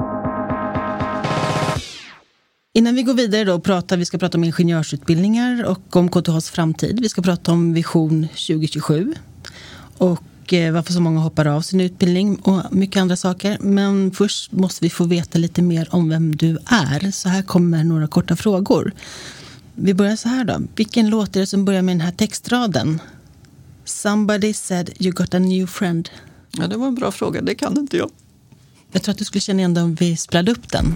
Innan 2.75 2.95
vi 2.95 3.03
går 3.03 3.13
vidare 3.13 3.43
då 3.43 3.53
och 3.53 3.63
pratar, 3.63 3.97
vi 3.97 4.05
ska 4.05 4.17
prata 4.17 4.37
om 4.37 4.43
ingenjörsutbildningar 4.43 5.63
och 5.63 5.95
om 5.95 6.09
KTHs 6.09 6.49
framtid. 6.49 6.99
Vi 7.01 7.09
ska 7.09 7.21
prata 7.21 7.51
om 7.51 7.73
Vision 7.73 8.27
2027 8.27 9.13
och 9.97 10.53
eh, 10.53 10.73
varför 10.73 10.93
så 10.93 11.01
många 11.01 11.19
hoppar 11.19 11.45
av 11.45 11.61
sin 11.61 11.81
utbildning 11.81 12.35
och 12.35 12.75
mycket 12.75 13.01
andra 13.01 13.15
saker. 13.15 13.57
Men 13.61 14.11
först 14.11 14.51
måste 14.51 14.85
vi 14.85 14.89
få 14.89 15.03
veta 15.03 15.39
lite 15.39 15.61
mer 15.61 15.87
om 15.95 16.09
vem 16.09 16.35
du 16.35 16.57
är. 16.65 17.11
Så 17.11 17.29
här 17.29 17.41
kommer 17.41 17.83
några 17.83 18.07
korta 18.07 18.35
frågor. 18.35 18.93
Vi 19.75 19.93
börjar 19.93 20.15
så 20.15 20.29
här 20.29 20.43
då. 20.45 20.61
Vilken 20.75 21.09
låt 21.09 21.35
är 21.35 21.39
det 21.39 21.47
som 21.47 21.65
börjar 21.65 21.81
med 21.81 21.95
den 21.95 22.01
här 22.01 22.11
textraden? 22.11 23.01
Somebody 23.85 24.53
said 24.53 24.89
you 24.99 25.11
got 25.11 25.33
a 25.33 25.39
new 25.39 25.67
friend. 25.67 26.09
Ja, 26.51 26.67
det 26.67 26.77
var 26.77 26.87
en 26.87 26.95
bra 26.95 27.11
fråga. 27.11 27.41
Det 27.41 27.55
kan 27.55 27.77
inte 27.77 27.97
jag. 27.97 28.11
Jag 28.91 29.03
tror 29.03 29.11
att 29.11 29.17
du 29.17 29.25
skulle 29.25 29.41
känna 29.41 29.59
igen 29.59 29.73
den 29.73 29.83
om 29.83 29.95
vi 29.95 30.17
spelade 30.17 30.51
upp 30.51 30.71
den. 30.71 30.95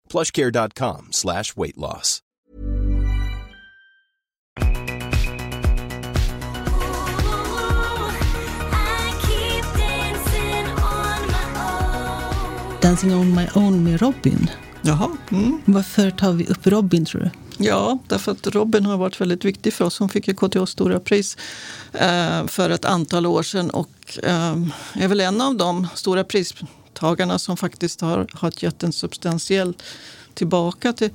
plushcare.com 0.11 1.07
slash 1.11 1.55
weight 1.55 1.77
loss. 1.77 2.21
Dancing 12.81 13.13
on 13.13 13.35
my 13.35 13.47
own 13.55 13.83
med 13.83 14.01
Robin. 14.01 14.49
Jaha. 14.81 15.17
Mm. 15.31 15.61
Varför 15.65 16.11
tar 16.11 16.33
vi 16.33 16.47
upp 16.47 16.67
Robin 16.67 17.05
tror 17.05 17.21
du? 17.21 17.29
Ja, 17.65 17.97
därför 18.07 18.31
att 18.31 18.47
Robin 18.47 18.85
har 18.85 18.97
varit 18.97 19.21
väldigt 19.21 19.45
viktig 19.45 19.73
för 19.73 19.85
oss. 19.85 19.99
Hon 19.99 20.09
fick 20.09 20.27
ju 20.27 20.33
KTHs 20.33 20.69
stora 20.69 20.99
pris 20.99 21.37
eh, 21.93 22.47
för 22.47 22.69
ett 22.69 22.85
antal 22.85 23.25
år 23.25 23.43
sedan 23.43 23.69
och 23.69 24.19
eh, 24.23 24.55
är 24.93 25.07
väl 25.07 25.19
en 25.19 25.41
av 25.41 25.55
de 25.55 25.87
stora 25.95 26.23
pristagarna 27.01 27.39
som 27.39 27.57
faktiskt 27.57 28.01
har, 28.01 28.27
har 28.33 28.51
gett 28.63 28.83
en 28.83 28.93
substantiell 28.93 29.73
tillbaka 30.33 30.93
till, 30.93 31.09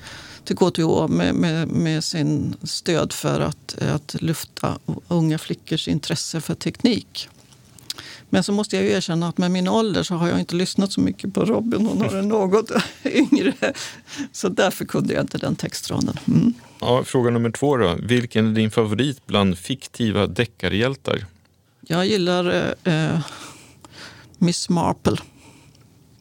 till 0.45 0.57
KTH 0.57 1.09
med, 1.09 1.35
med, 1.35 1.69
med 1.69 2.05
sin 2.05 2.57
stöd 2.63 3.13
för 3.13 3.41
att, 3.41 3.79
att 3.79 4.23
lyfta 4.23 4.79
unga 5.09 5.39
flickors 5.39 5.89
intresse 5.89 6.41
för 6.41 6.55
teknik. 6.55 7.29
Men 8.31 8.43
så 8.43 8.53
måste 8.53 8.77
jag 8.77 8.85
ju 8.85 8.91
erkänna 8.91 9.29
att 9.29 9.39
med 9.39 9.51
min 9.51 9.69
ålder 9.69 10.03
så 10.03 10.15
har 10.15 10.29
jag 10.29 10.41
inte 10.41 10.57
lyssnat 10.57 10.93
så 10.93 11.01
mycket 11.01 11.35
på 11.35 11.45
Robin. 11.45 11.87
Hon 11.87 12.01
har 12.01 12.19
en 12.19 12.29
något 12.29 12.71
yngre. 13.05 13.55
Så 14.33 14.49
därför 14.49 14.85
kunde 14.85 15.15
jag 15.15 15.23
inte 15.23 15.39
den 15.39 15.57
textraden. 15.57 16.19
Mm. 16.27 16.55
Ja, 16.81 17.05
fråga 17.05 17.31
nummer 17.31 17.51
två 17.51 17.77
då. 17.77 17.97
Vilken 18.03 18.47
är 18.47 18.53
din 18.53 18.71
favorit 18.71 19.27
bland 19.27 19.59
fiktiva 19.59 20.27
deckarhjältar? 20.27 21.27
Jag 21.81 22.07
gillar 22.07 22.75
eh, 22.85 23.21
Miss 24.39 24.69
Marple. 24.69 25.17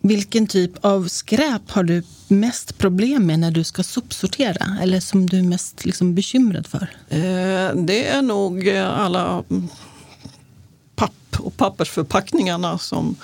Vilken 0.08 0.48
typ 0.48 0.86
av 0.86 1.08
skräp 1.08 1.72
har 1.72 1.84
du 1.84 2.04
mest 2.28 2.78
problem 2.78 3.26
med 3.26 3.40
när 3.40 3.52
du 3.52 3.64
ska 3.64 3.84
sopsortera? 3.84 4.78
Eller 4.82 5.00
som 5.00 5.30
du 5.30 5.38
är 5.40 5.44
mest 5.44 5.86
liksom 5.86 6.16
bekymrad 6.16 6.68
för? 6.68 6.88
Eh, 7.10 7.76
det 7.76 8.08
är 8.08 8.22
nog 8.22 8.70
alla 8.70 9.44
papp 10.96 11.38
och 11.38 11.58
pappersförpackningarna 11.58 12.78
som, 12.78 13.16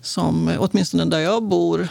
som 0.00 0.50
åtminstone 0.58 1.04
där 1.04 1.18
jag 1.18 1.42
bor 1.42 1.88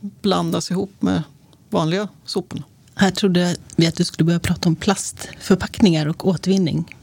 blandas 0.00 0.70
ihop 0.70 0.92
med 0.98 1.22
vanliga 1.68 2.08
soporna. 2.24 2.62
Här 2.94 3.10
trodde 3.10 3.56
vi 3.76 3.86
att 3.86 3.96
du 3.96 4.04
skulle 4.04 4.26
börja 4.26 4.40
prata 4.40 4.68
om 4.68 4.76
plastförpackningar 4.76 6.06
och 6.06 6.26
återvinning. 6.26 6.96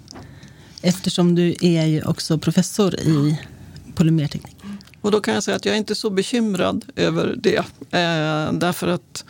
Eftersom 0.81 1.35
du 1.35 1.55
är 1.61 1.85
ju 1.85 2.03
också 2.03 2.37
professor 2.37 2.95
i 2.95 3.39
polymerteknik. 3.95 4.56
Och 5.07 5.11
då 5.11 5.21
kan 5.21 5.33
jag 5.33 5.43
säga 5.43 5.57
att 5.57 5.65
jag 5.65 5.73
är 5.73 5.77
inte 5.77 5.95
så 5.95 6.09
bekymrad 6.09 6.85
över 6.95 7.35
det. 7.37 7.57
Eh, 7.91 8.53
därför 8.53 8.87
att 8.87 9.25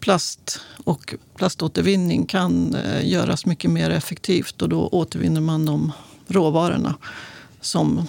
plast 0.00 0.60
och 0.84 1.14
plaståtervinning 1.36 2.26
kan 2.26 2.74
eh, 2.74 3.08
göras 3.08 3.46
mycket 3.46 3.70
mer 3.70 3.90
effektivt 3.90 4.62
och 4.62 4.68
då 4.68 4.88
återvinner 4.88 5.40
man 5.40 5.66
de 5.66 5.92
råvarorna 6.28 6.94
som 7.60 8.06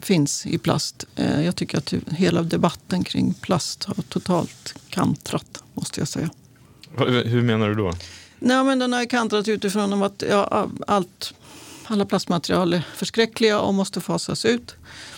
finns 0.00 0.46
i 0.46 0.58
plast. 0.58 1.04
Eh, 1.16 1.44
jag 1.44 1.56
tycker 1.56 1.78
att 1.78 1.94
hela 2.10 2.42
debatten 2.42 3.04
kring 3.04 3.34
plast 3.34 3.84
har 3.84 4.02
totalt 4.08 4.74
kantrat, 4.88 5.62
måste 5.74 6.00
jag 6.00 6.08
säga. 6.08 6.30
Hur 7.24 7.42
menar 7.42 7.68
du 7.68 7.74
då? 7.74 7.92
Nej, 8.38 8.64
men 8.64 8.78
den 8.78 8.92
har 8.92 9.04
kantrat 9.04 9.48
utifrån 9.48 10.02
att 10.02 10.24
ja, 10.30 10.68
allt, 10.86 11.34
alla 11.88 12.04
plastmaterial 12.04 12.72
är 12.72 12.82
förskräckliga 12.94 13.60
och 13.60 13.74
måste 13.74 14.00
fasas 14.00 14.44
ut. 14.44 14.76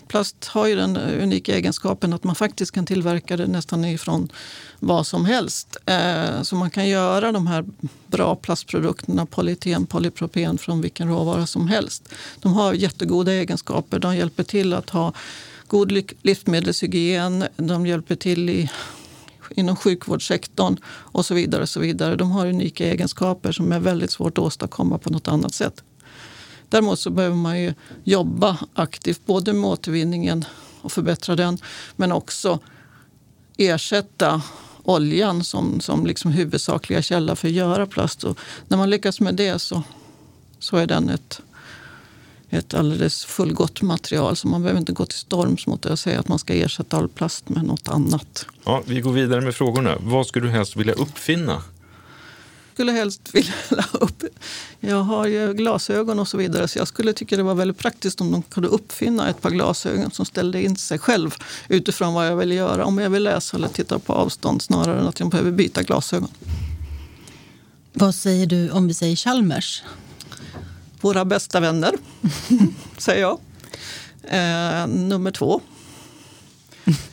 Plast 0.08 0.44
har 0.44 0.66
ju 0.66 0.76
den 0.76 0.96
unika 0.96 1.56
egenskapen 1.56 2.12
att 2.12 2.24
man 2.24 2.34
faktiskt 2.34 2.72
kan 2.72 2.86
tillverka 2.86 3.36
det 3.36 3.46
nästan 3.46 3.84
ifrån 3.84 4.32
vad 4.78 5.06
som 5.06 5.24
helst. 5.24 5.76
Eh, 5.86 6.42
så 6.42 6.56
man 6.56 6.70
kan 6.70 6.88
göra 6.88 7.32
de 7.32 7.46
här 7.46 7.64
bra 8.06 8.36
plastprodukterna, 8.36 9.26
polyeten, 9.26 9.86
polypropen, 9.86 10.58
från 10.58 10.80
vilken 10.80 11.08
råvara 11.08 11.46
som 11.46 11.68
helst. 11.68 12.08
De 12.40 12.52
har 12.52 12.72
jättegoda 12.72 13.32
egenskaper. 13.32 13.98
De 13.98 14.16
hjälper 14.16 14.42
till 14.42 14.72
att 14.72 14.90
ha 14.90 15.12
god 15.66 15.92
livsmedelshygien. 16.22 17.44
De 17.56 17.86
hjälper 17.86 18.16
till 18.16 18.50
i, 18.50 18.70
inom 19.50 19.76
sjukvårdssektorn 19.76 20.76
och 20.86 21.26
så 21.26 21.34
vidare. 21.34 21.62
Och 21.62 21.68
så 21.68 21.80
vidare. 21.80 22.16
De 22.16 22.30
har 22.30 22.46
unika 22.46 22.86
egenskaper 22.86 23.52
som 23.52 23.72
är 23.72 23.80
väldigt 23.80 24.10
svårt 24.10 24.38
att 24.38 24.44
åstadkomma 24.44 24.98
på 24.98 25.10
något 25.10 25.28
annat 25.28 25.54
sätt. 25.54 25.82
Däremot 26.68 26.98
så 26.98 27.10
behöver 27.10 27.36
man 27.36 27.60
ju 27.60 27.74
jobba 28.04 28.58
aktivt 28.74 29.26
både 29.26 29.52
med 29.52 29.70
återvinningen 29.70 30.44
och 30.82 30.92
förbättra 30.92 31.36
den 31.36 31.58
men 31.96 32.12
också 32.12 32.58
ersätta 33.56 34.42
oljan 34.82 35.44
som, 35.44 35.80
som 35.80 36.06
liksom 36.06 36.30
huvudsakliga 36.32 37.02
källa 37.02 37.36
för 37.36 37.48
att 37.48 37.54
göra 37.54 37.86
plast. 37.86 38.24
Och 38.24 38.38
när 38.68 38.76
man 38.76 38.90
lyckas 38.90 39.20
med 39.20 39.34
det 39.34 39.58
så, 39.58 39.82
så 40.58 40.76
är 40.76 40.86
den 40.86 41.08
ett, 41.08 41.40
ett 42.50 42.74
alldeles 42.74 43.24
fullgott 43.24 43.82
material. 43.82 44.36
Så 44.36 44.48
man 44.48 44.62
behöver 44.62 44.80
inte 44.80 44.92
gå 44.92 45.06
till 45.06 45.18
storms 45.18 45.66
mot 45.66 45.82
det 45.82 45.90
och 45.90 45.98
säga 45.98 46.20
att 46.20 46.28
man 46.28 46.38
ska 46.38 46.54
ersätta 46.54 46.96
all 46.96 47.08
plast 47.08 47.48
med 47.48 47.64
något 47.64 47.88
annat. 47.88 48.46
Ja, 48.64 48.82
vi 48.86 49.00
går 49.00 49.12
vidare 49.12 49.40
med 49.40 49.54
frågorna. 49.54 49.96
Vad 50.00 50.26
skulle 50.26 50.46
du 50.46 50.50
helst 50.50 50.76
vilja 50.76 50.94
uppfinna? 50.94 51.62
Skulle 52.78 52.92
helst 52.92 53.20
vilja 53.34 53.54
upp. 53.92 54.24
Jag 54.80 55.02
har 55.02 55.26
ju 55.26 55.52
glasögon 55.54 56.18
och 56.18 56.28
så 56.28 56.36
vidare 56.36 56.68
så 56.68 56.78
jag 56.78 56.88
skulle 56.88 57.12
tycka 57.12 57.36
det 57.36 57.42
var 57.42 57.54
väldigt 57.54 57.78
praktiskt 57.78 58.20
om 58.20 58.32
de 58.32 58.42
kunde 58.42 58.68
uppfinna 58.68 59.28
ett 59.28 59.40
par 59.40 59.50
glasögon 59.50 60.10
som 60.10 60.26
ställde 60.26 60.62
in 60.62 60.76
sig 60.76 60.98
själv 60.98 61.34
utifrån 61.68 62.14
vad 62.14 62.26
jag 62.26 62.36
vill 62.36 62.52
göra. 62.52 62.84
Om 62.84 62.98
jag 62.98 63.10
vill 63.10 63.22
läsa 63.22 63.56
eller 63.56 63.68
titta 63.68 63.98
på 63.98 64.12
avstånd 64.12 64.62
snarare 64.62 65.00
än 65.00 65.06
att 65.08 65.20
jag 65.20 65.30
behöver 65.30 65.50
byta 65.50 65.82
glasögon. 65.82 66.28
Vad 67.92 68.14
säger 68.14 68.46
du 68.46 68.70
om 68.70 68.88
vi 68.88 68.94
säger 68.94 69.16
Chalmers? 69.16 69.82
Våra 71.00 71.24
bästa 71.24 71.60
vänner, 71.60 71.92
säger 72.98 73.20
jag. 73.20 73.38
Eh, 74.22 74.86
nummer 74.86 75.30
två 75.30 75.60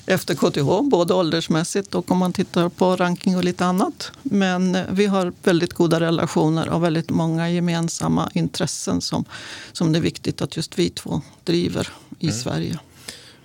efter 0.05 0.35
KTH, 0.35 0.89
både 0.89 1.13
åldersmässigt 1.13 1.95
och 1.95 2.11
om 2.11 2.17
man 2.17 2.33
tittar 2.33 2.69
på 2.69 2.95
ranking 2.95 3.37
och 3.37 3.43
lite 3.43 3.65
annat. 3.65 4.11
Men 4.23 4.75
eh, 4.75 4.83
vi 4.91 5.05
har 5.05 5.33
väldigt 5.43 5.73
goda 5.73 5.99
relationer 5.99 6.69
och 6.69 6.83
väldigt 6.83 7.09
många 7.09 7.49
gemensamma 7.49 8.29
intressen 8.33 9.01
som, 9.01 9.25
som 9.71 9.91
det 9.91 9.99
är 9.99 10.01
viktigt 10.01 10.41
att 10.41 10.57
just 10.57 10.79
vi 10.79 10.89
två 10.89 11.21
driver 11.43 11.87
i 12.19 12.25
mm. 12.25 12.39
Sverige. 12.39 12.79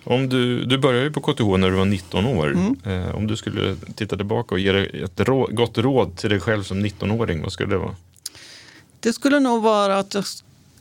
Om 0.03 0.29
du, 0.29 0.65
du 0.65 0.77
började 0.77 1.03
ju 1.03 1.11
på 1.11 1.21
KTH 1.21 1.57
när 1.57 1.69
du 1.69 1.75
var 1.75 1.85
19 1.85 2.25
år. 2.25 2.51
Mm. 2.51 2.77
Eh, 2.85 3.15
om 3.15 3.27
du 3.27 3.37
skulle 3.37 3.75
titta 3.95 4.17
tillbaka 4.17 4.55
och 4.55 4.59
ge 4.59 5.03
ett 5.03 5.19
råd, 5.19 5.55
gott 5.55 5.77
råd 5.77 6.17
till 6.17 6.29
dig 6.29 6.39
själv 6.39 6.63
som 6.63 6.85
19-åring, 6.85 7.41
vad 7.41 7.51
skulle 7.51 7.69
det 7.69 7.77
vara? 7.77 7.95
Det 8.99 9.13
skulle 9.13 9.39
nog 9.39 9.63
vara 9.63 9.99
att 9.99 10.13
jag 10.13 10.23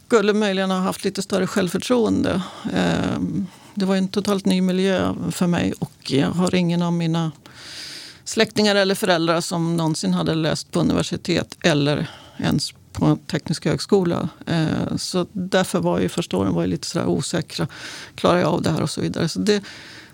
skulle 0.06 0.32
möjligen 0.32 0.70
ha 0.70 0.78
haft 0.78 1.04
lite 1.04 1.22
större 1.22 1.46
självförtroende. 1.46 2.42
Eh, 2.74 3.18
det 3.80 3.86
var 3.86 3.96
en 3.96 4.08
totalt 4.08 4.46
ny 4.46 4.60
miljö 4.60 5.14
för 5.30 5.46
mig 5.46 5.72
och 5.78 6.10
jag 6.10 6.30
har 6.30 6.54
ingen 6.54 6.82
av 6.82 6.92
mina 6.92 7.32
släktingar 8.24 8.74
eller 8.74 8.94
föräldrar 8.94 9.40
som 9.40 9.76
någonsin 9.76 10.14
hade 10.14 10.34
läst 10.34 10.70
på 10.70 10.80
universitet 10.80 11.56
eller 11.62 12.10
ens 12.38 12.72
på 12.92 13.18
teknisk 13.26 13.64
högskola. 13.64 14.28
Eh, 14.46 14.96
så 14.96 15.26
därför 15.32 15.80
var 15.80 16.00
ju 16.00 16.08
första 16.08 16.36
åren 16.36 16.54
var 16.54 16.62
jag 16.62 16.68
lite 16.68 16.86
sådär 16.86 17.06
osäkra. 17.06 17.66
Klarar 18.14 18.38
jag 18.38 18.48
av 18.48 18.62
det 18.62 18.70
här 18.70 18.82
och 18.82 18.90
så 18.90 19.00
vidare. 19.00 19.28
Så 19.28 19.40
det 19.40 19.62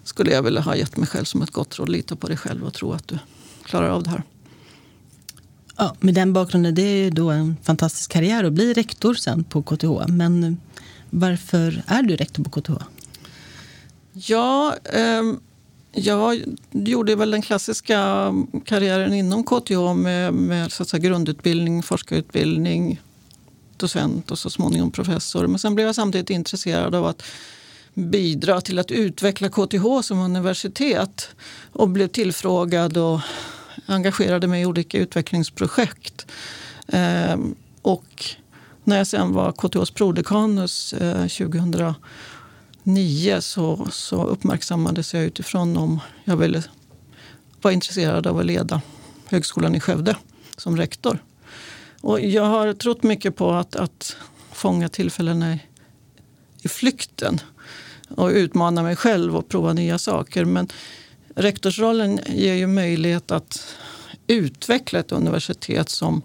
skulle 0.04 0.30
jag 0.30 0.42
vilja 0.42 0.61
ha 0.61 0.76
gett 0.76 0.96
mig 0.96 1.08
själv 1.08 1.25
som 1.25 1.42
ett 1.42 1.50
gott 1.50 1.78
råd. 1.78 1.88
Lita 1.88 2.16
på 2.16 2.26
dig 2.26 2.37
själv 2.37 2.64
och 2.64 2.75
tro 2.75 2.92
att 2.92 3.08
du 3.08 3.18
klarar 3.64 3.88
av 3.88 4.02
det 4.02 4.11
här. 4.11 4.23
Ja, 5.76 5.96
med 6.00 6.14
den 6.14 6.32
bakgrunden, 6.32 6.75
det 6.75 6.82
är 6.82 6.96
ju 6.96 7.11
då 7.11 7.30
en 7.30 7.56
fantastisk 7.62 8.12
karriär 8.12 8.44
att 8.44 8.52
bli 8.52 8.73
rektor 8.73 9.14
sen 9.14 9.44
på 9.44 9.62
KTH. 9.62 10.08
Men 10.08 10.61
varför 11.11 11.82
är 11.87 12.02
du 12.02 12.16
rektor 12.16 12.44
på 12.44 12.61
KTH? 12.61 12.82
Ja, 14.18 14.76
eh, 14.92 15.23
jag 15.92 16.42
gjorde 16.70 17.16
väl 17.16 17.30
den 17.30 17.42
klassiska 17.42 18.32
karriären 18.64 19.14
inom 19.14 19.44
KTH 19.44 19.94
med, 19.94 20.35
med 20.35 20.73
så 20.73 20.82
att 20.82 20.88
säga, 20.88 21.00
grundutbildning, 21.00 21.82
forskarutbildning, 21.82 23.00
docent 23.76 24.30
och 24.30 24.38
så 24.38 24.50
småningom 24.50 24.90
professor. 24.90 25.46
Men 25.46 25.58
sen 25.58 25.75
blev 25.75 25.87
jag 25.87 25.94
samtidigt 25.94 26.30
intresserad 26.30 26.94
av 26.94 27.06
att 27.06 27.23
bidra 27.94 28.61
till 28.61 28.78
att 28.78 28.90
utveckla 28.90 29.49
KTH 29.49 30.00
som 30.02 30.18
universitet 30.18 31.28
och 31.73 31.88
blev 31.88 32.08
tillfrågad 32.08 32.96
och 32.96 33.20
engagerade 33.87 34.46
mig 34.46 34.62
i 34.62 34.66
olika 34.66 34.99
utvecklingsprojekt. 34.99 36.26
Eh, 36.88 37.37
och 37.82 38.25
när 38.85 38.96
jag 38.99 39.06
sen 39.06 39.32
var 39.32 39.52
KTHs 39.52 39.90
prodekanus 39.90 40.92
eh, 40.92 41.26
2000 41.26 41.94
nio 42.87 43.40
så, 43.40 43.88
så 43.90 44.25
uppmärksammades 44.25 45.14
jag 45.14 45.25
utifrån 45.25 45.77
om 45.77 46.01
jag 46.25 46.37
ville 46.37 46.62
vara 47.62 47.75
intresserad 47.75 48.27
av 48.27 48.38
att 48.38 48.46
leda 48.46 48.81
Högskolan 49.27 49.75
i 49.75 49.81
Skövde 49.81 50.16
som 50.57 50.77
rektor. 50.77 51.22
Och 52.01 52.20
jag 52.20 52.44
har 52.44 52.72
trott 52.72 53.03
mycket 53.03 53.37
på 53.37 53.53
att, 53.53 53.77
att 53.77 54.16
fånga 54.53 54.88
tillfällena 54.88 55.55
i, 55.55 55.59
i 56.62 56.68
flykten 56.68 57.40
och 58.09 58.29
utmana 58.29 58.83
mig 58.83 58.96
själv 58.96 59.37
och 59.37 59.49
prova 59.49 59.72
nya 59.72 59.99
saker. 59.99 60.44
Men 60.44 60.68
rektorsrollen 61.35 62.20
ger 62.27 62.55
ju 62.55 62.66
möjlighet 62.66 63.31
att 63.31 63.77
utveckla 64.27 64.99
ett 64.99 65.12
universitet 65.12 65.88
som, 65.88 66.22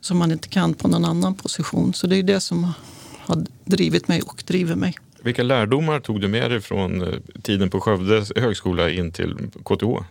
som 0.00 0.18
man 0.18 0.32
inte 0.32 0.48
kan 0.48 0.74
på 0.74 0.88
någon 0.88 1.04
annan 1.04 1.34
position. 1.34 1.94
Så 1.94 2.06
det 2.06 2.16
är 2.16 2.22
det 2.22 2.40
som 2.40 2.72
har 3.18 3.46
drivit 3.64 4.08
mig 4.08 4.22
och 4.22 4.42
driver 4.46 4.74
mig. 4.74 4.94
Vilka 5.26 5.42
lärdomar 5.42 6.00
tog 6.00 6.20
du 6.20 6.28
med 6.28 6.50
dig 6.50 6.60
från 6.60 7.02
eh, 7.02 7.18
tiden 7.42 7.70
på 7.70 7.80
Skövde 7.80 8.24
högskola 8.36 8.90
in 8.90 9.12
till 9.12 9.36
KTH? 9.64 10.04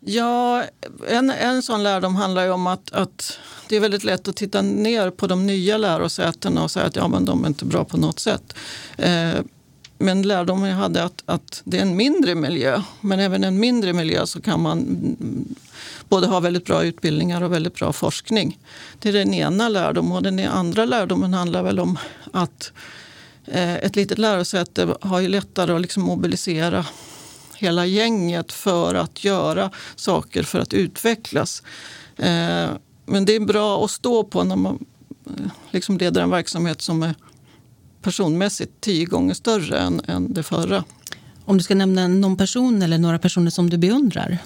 Ja, 0.00 0.64
en, 1.08 1.30
en 1.30 1.62
sån 1.62 1.82
lärdom 1.82 2.16
handlar 2.16 2.44
ju 2.44 2.50
om 2.50 2.66
att, 2.66 2.92
att 2.92 3.38
det 3.68 3.76
är 3.76 3.80
väldigt 3.80 4.04
lätt 4.04 4.28
att 4.28 4.36
titta 4.36 4.62
ner 4.62 5.10
på 5.10 5.26
de 5.26 5.46
nya 5.46 5.76
lärosätena 5.76 6.62
och 6.62 6.70
säga 6.70 6.86
att 6.86 6.96
ja, 6.96 7.08
men 7.08 7.24
de 7.24 7.44
är 7.44 7.48
inte 7.48 7.64
bra 7.64 7.84
på 7.84 7.96
något 7.96 8.18
sätt. 8.18 8.56
Eh, 8.96 9.34
men 9.98 10.22
lärdomen 10.22 10.70
jag 10.70 10.76
hade 10.76 11.04
att, 11.04 11.22
att 11.26 11.62
det 11.64 11.78
är 11.78 11.82
en 11.82 11.96
mindre 11.96 12.34
miljö. 12.34 12.82
Men 13.00 13.20
även 13.20 13.44
en 13.44 13.60
mindre 13.60 13.92
miljö 13.92 14.26
så 14.26 14.40
kan 14.40 14.62
man 14.62 14.78
mm, 14.78 15.54
både 16.08 16.26
ha 16.26 16.40
väldigt 16.40 16.64
bra 16.64 16.84
utbildningar 16.84 17.42
och 17.42 17.52
väldigt 17.52 17.74
bra 17.74 17.92
forskning. 17.92 18.58
Det 18.98 19.08
är 19.08 19.12
den 19.12 19.34
ena 19.34 19.68
lärdomen. 19.68 20.12
Och 20.12 20.22
den 20.22 20.38
andra 20.38 20.84
lärdomen 20.84 21.34
handlar 21.34 21.62
väl 21.62 21.80
om 21.80 21.98
att 22.32 22.72
ett 23.54 23.96
litet 23.96 24.18
lärosäte 24.18 24.94
har 25.00 25.20
ju 25.20 25.28
lättare 25.28 25.72
att 25.72 25.80
liksom 25.80 26.02
mobilisera 26.02 26.86
hela 27.58 27.86
gänget 27.86 28.52
för 28.52 28.94
att 28.94 29.24
göra 29.24 29.70
saker 29.96 30.42
för 30.42 30.58
att 30.58 30.74
utvecklas. 30.74 31.62
Eh, 32.16 32.68
men 33.06 33.24
det 33.24 33.34
är 33.34 33.40
bra 33.40 33.84
att 33.84 33.90
stå 33.90 34.24
på 34.24 34.44
när 34.44 34.56
man 34.56 34.84
eh, 35.26 35.46
liksom 35.70 35.98
leder 35.98 36.22
en 36.22 36.30
verksamhet 36.30 36.82
som 36.82 37.02
är 37.02 37.14
personmässigt 38.02 38.72
tio 38.80 39.04
gånger 39.04 39.34
större 39.34 39.78
än, 39.78 40.00
än 40.06 40.32
det 40.32 40.42
förra. 40.42 40.84
Om 41.44 41.56
du 41.56 41.62
ska 41.62 41.74
nämna 41.74 42.08
någon 42.08 42.36
person 42.36 42.82
eller 42.82 42.98
några 42.98 43.18
personer 43.18 43.50
som 43.50 43.70
du 43.70 43.78
beundrar? 43.78 44.38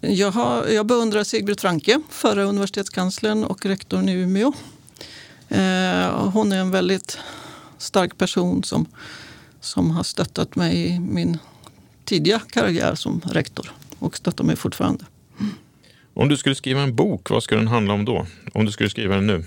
jag, 0.00 0.30
har, 0.30 0.66
jag 0.66 0.86
beundrar 0.86 1.24
Sigrid 1.24 1.60
Franke, 1.60 2.00
förra 2.10 2.42
universitetskanslern 2.42 3.44
och 3.44 3.66
rektorn 3.66 4.08
i 4.08 4.12
Umeå. 4.12 4.52
hon 6.32 6.52
är 6.52 6.56
en 6.56 6.70
väldigt 6.70 7.18
stark 7.78 8.18
person 8.18 8.62
som, 8.62 8.86
som 9.60 9.90
har 9.90 10.02
stöttat 10.02 10.56
mig 10.56 10.86
i 10.86 11.00
min 11.00 11.38
tidiga 12.04 12.40
karriär 12.50 12.94
som 12.94 13.20
rektor 13.24 13.72
och 13.98 14.16
stöttar 14.16 14.44
mig 14.44 14.56
fortfarande. 14.56 15.04
Om 16.14 16.28
du 16.28 16.36
skulle 16.36 16.54
skriva 16.54 16.80
en 16.80 16.94
bok, 16.94 17.30
vad 17.30 17.42
skulle 17.42 17.60
den 17.60 17.68
handla 17.68 17.94
om 17.94 18.04
då? 18.04 18.26
Om 18.52 18.64
du 18.64 18.72
skulle 18.72 18.90
skriva 18.90 19.14
den 19.14 19.26
nu? 19.26 19.44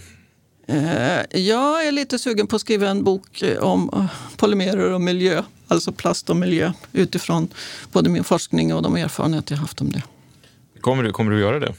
Eh, 0.67 1.41
jag 1.41 1.87
är 1.87 1.91
lite 1.91 2.19
sugen 2.19 2.47
på 2.47 2.55
att 2.55 2.61
skriva 2.61 2.89
en 2.89 3.03
bok 3.03 3.41
eh, 3.41 3.57
om 3.57 3.89
eh, 3.93 4.05
polymerer 4.37 4.91
och 4.91 5.01
miljö, 5.01 5.43
alltså 5.67 5.91
plast 5.91 6.29
och 6.29 6.35
miljö 6.35 6.73
utifrån 6.93 7.47
både 7.91 8.09
min 8.09 8.23
forskning 8.23 8.73
och 8.73 8.81
de 8.81 8.95
erfarenheter 8.95 9.55
jag 9.55 9.61
haft 9.61 9.81
om 9.81 9.91
det. 9.91 10.03
Kommer 10.81 11.03
du, 11.03 11.11
kommer 11.11 11.31
du 11.31 11.39
göra 11.39 11.59
det? 11.59 11.73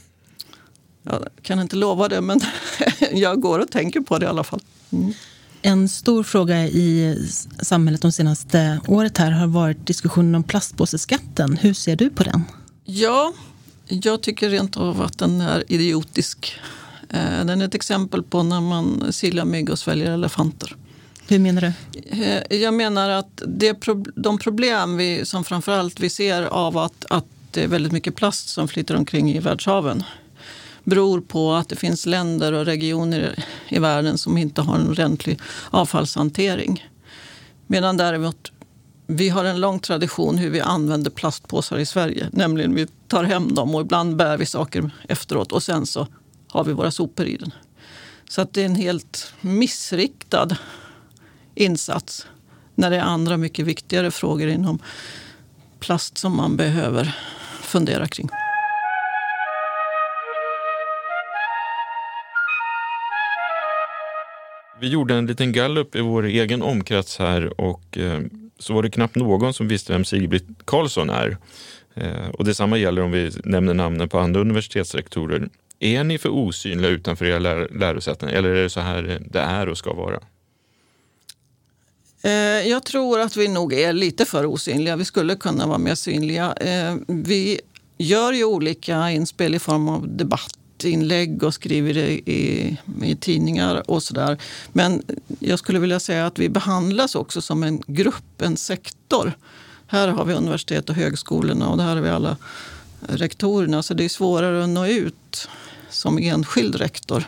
Jag 1.03 1.27
kan 1.41 1.59
inte 1.59 1.75
lova 1.75 2.07
det, 2.07 2.21
men 2.21 2.39
jag 3.11 3.41
går 3.41 3.59
och 3.59 3.71
tänker 3.71 4.01
på 4.01 4.17
det 4.19 4.25
i 4.25 4.29
alla 4.29 4.43
fall. 4.43 4.61
Mm. 4.89 5.13
En 5.61 5.89
stor 5.89 6.23
fråga 6.23 6.67
i 6.67 7.17
samhället 7.61 8.01
de 8.01 8.11
senaste 8.11 8.79
året 8.87 9.17
här 9.17 9.31
har 9.31 9.47
varit 9.47 9.87
diskussionen 9.87 10.35
om 10.35 10.43
plastpåseskatten. 10.43 11.57
Hur 11.57 11.73
ser 11.73 11.95
du 11.95 12.09
på 12.09 12.23
den? 12.23 12.43
Ja, 12.85 13.33
jag 13.87 14.21
tycker 14.21 14.49
rent 14.49 14.77
av 14.77 15.01
att 15.01 15.17
den 15.17 15.41
är 15.41 15.63
idiotisk. 15.67 16.59
Eh, 17.09 17.45
den 17.45 17.61
är 17.61 17.65
ett 17.65 17.75
exempel 17.75 18.23
på 18.23 18.43
när 18.43 18.61
man 18.61 19.13
silar 19.13 19.45
mygg 19.45 19.69
och 19.69 19.79
sväljer 19.79 20.11
elefanter. 20.11 20.75
Hur 21.27 21.39
menar 21.39 21.61
du? 21.61 21.73
Eh, 22.23 22.57
jag 22.61 22.73
menar 22.73 23.09
att 23.09 23.41
det, 23.47 23.77
de 24.15 24.37
problem 24.37 24.97
vi, 24.97 25.25
som 25.25 25.43
framförallt 25.43 25.99
vi 25.99 26.09
ser 26.09 26.43
av 26.43 26.77
att, 26.77 27.05
att 27.09 27.25
det 27.51 27.63
är 27.63 27.67
väldigt 27.67 27.91
mycket 27.91 28.15
plast 28.15 28.49
som 28.49 28.67
flyter 28.67 28.95
omkring 28.95 29.31
i 29.31 29.39
världshaven 29.39 30.03
beror 30.83 31.21
på 31.21 31.53
att 31.53 31.69
det 31.69 31.75
finns 31.75 32.05
länder 32.05 32.53
och 32.53 32.65
regioner 32.65 33.45
i 33.69 33.79
världen 33.79 34.17
som 34.17 34.37
inte 34.37 34.61
har 34.61 34.75
en 34.75 34.89
ordentlig 34.89 35.39
avfallshantering. 35.69 36.85
Medan 37.67 37.97
däremot 37.97 38.51
vi 39.07 39.29
har 39.29 39.45
en 39.45 39.59
lång 39.59 39.79
tradition 39.79 40.37
hur 40.37 40.49
vi 40.49 40.61
använder 40.61 41.11
plastpåsar 41.11 41.77
i 41.77 41.85
Sverige. 41.85 42.29
Nämligen 42.31 42.75
vi 42.75 42.87
tar 43.07 43.23
hem 43.23 43.55
dem 43.55 43.75
och 43.75 43.81
ibland 43.81 44.15
bär 44.15 44.37
vi 44.37 44.45
saker 44.45 44.91
efteråt 45.07 45.51
och 45.51 45.63
sen 45.63 45.85
så 45.85 46.07
har 46.47 46.63
vi 46.63 46.73
våra 46.73 46.91
sopor 46.91 47.25
i 47.25 47.37
den. 47.37 47.53
Så 48.29 48.41
att 48.41 48.53
det 48.53 48.61
är 48.61 48.65
en 48.65 48.75
helt 48.75 49.33
missriktad 49.41 50.47
insats 51.55 52.27
när 52.75 52.89
det 52.89 52.97
är 52.97 53.01
andra 53.01 53.37
mycket 53.37 53.65
viktigare 53.65 54.11
frågor 54.11 54.47
inom 54.47 54.79
plast 55.79 56.17
som 56.17 56.37
man 56.37 56.57
behöver 56.57 57.15
fundera 57.61 58.07
kring. 58.07 58.29
Vi 64.81 64.87
gjorde 64.87 65.15
en 65.15 65.25
liten 65.25 65.51
gallup 65.51 65.95
i 65.95 66.01
vår 66.01 66.25
egen 66.25 66.61
omkrets 66.61 67.17
här 67.19 67.61
och 67.61 67.97
eh, 67.97 68.19
så 68.59 68.73
var 68.73 68.83
det 68.83 68.89
knappt 68.89 69.15
någon 69.15 69.53
som 69.53 69.67
visste 69.67 69.93
vem 69.93 70.05
Sigbritt 70.05 70.47
Karlsson 70.65 71.09
är. 71.09 71.37
Eh, 71.95 72.29
och 72.33 72.45
detsamma 72.45 72.77
gäller 72.77 73.01
om 73.01 73.11
vi 73.11 73.31
nämner 73.43 73.73
namnen 73.73 74.09
på 74.09 74.19
andra 74.19 74.41
universitetsrektorer. 74.41 75.49
Är 75.79 76.03
ni 76.03 76.17
för 76.17 76.29
osynliga 76.29 76.91
utanför 76.91 77.25
era 77.25 77.39
lär 77.39 77.67
lärosäten 77.79 78.29
eller 78.29 78.49
är 78.49 78.63
det 78.63 78.69
så 78.69 78.79
här 78.79 79.21
det 79.31 79.39
är 79.39 79.69
och 79.69 79.77
ska 79.77 79.93
vara? 79.93 80.19
Eh, 82.23 82.31
jag 82.69 82.83
tror 82.83 83.19
att 83.19 83.37
vi 83.37 83.47
nog 83.47 83.73
är 83.73 83.93
lite 83.93 84.25
för 84.25 84.45
osynliga. 84.45 84.95
Vi 84.95 85.05
skulle 85.05 85.35
kunna 85.35 85.67
vara 85.67 85.77
mer 85.77 85.95
synliga. 85.95 86.53
Eh, 86.53 86.95
vi 87.07 87.61
gör 87.97 88.33
ju 88.33 88.43
olika 88.43 89.11
inspel 89.11 89.55
i 89.55 89.59
form 89.59 89.89
av 89.89 90.17
debattinlägg 90.81 91.43
och 91.43 91.53
skriver 91.53 91.97
i, 91.97 92.21
i, 92.25 92.77
i 93.03 93.15
tidningar 93.15 93.91
och 93.91 94.03
sådär. 94.03 94.37
Men 94.73 95.03
jag 95.39 95.59
skulle 95.59 95.79
vilja 95.79 95.99
säga 95.99 96.25
att 96.25 96.39
vi 96.39 96.49
behandlas 96.49 97.15
också 97.15 97.41
som 97.41 97.63
en 97.63 97.83
grupp, 97.87 98.41
en 98.41 98.57
sektor. 98.57 99.33
Här 99.87 100.07
har 100.07 100.25
vi 100.25 100.33
universitet 100.33 100.89
och 100.89 100.95
högskolorna 100.95 101.69
och 101.69 101.83
här 101.83 101.95
har 101.95 102.01
vi 102.01 102.09
alla 102.09 102.37
rektorerna. 102.99 103.83
Så 103.83 103.93
det 103.93 104.05
är 104.05 104.09
svårare 104.09 104.63
att 104.63 104.69
nå 104.69 104.85
ut 104.85 105.47
som 105.89 106.17
enskild 106.17 106.75
rektor. 106.75 107.23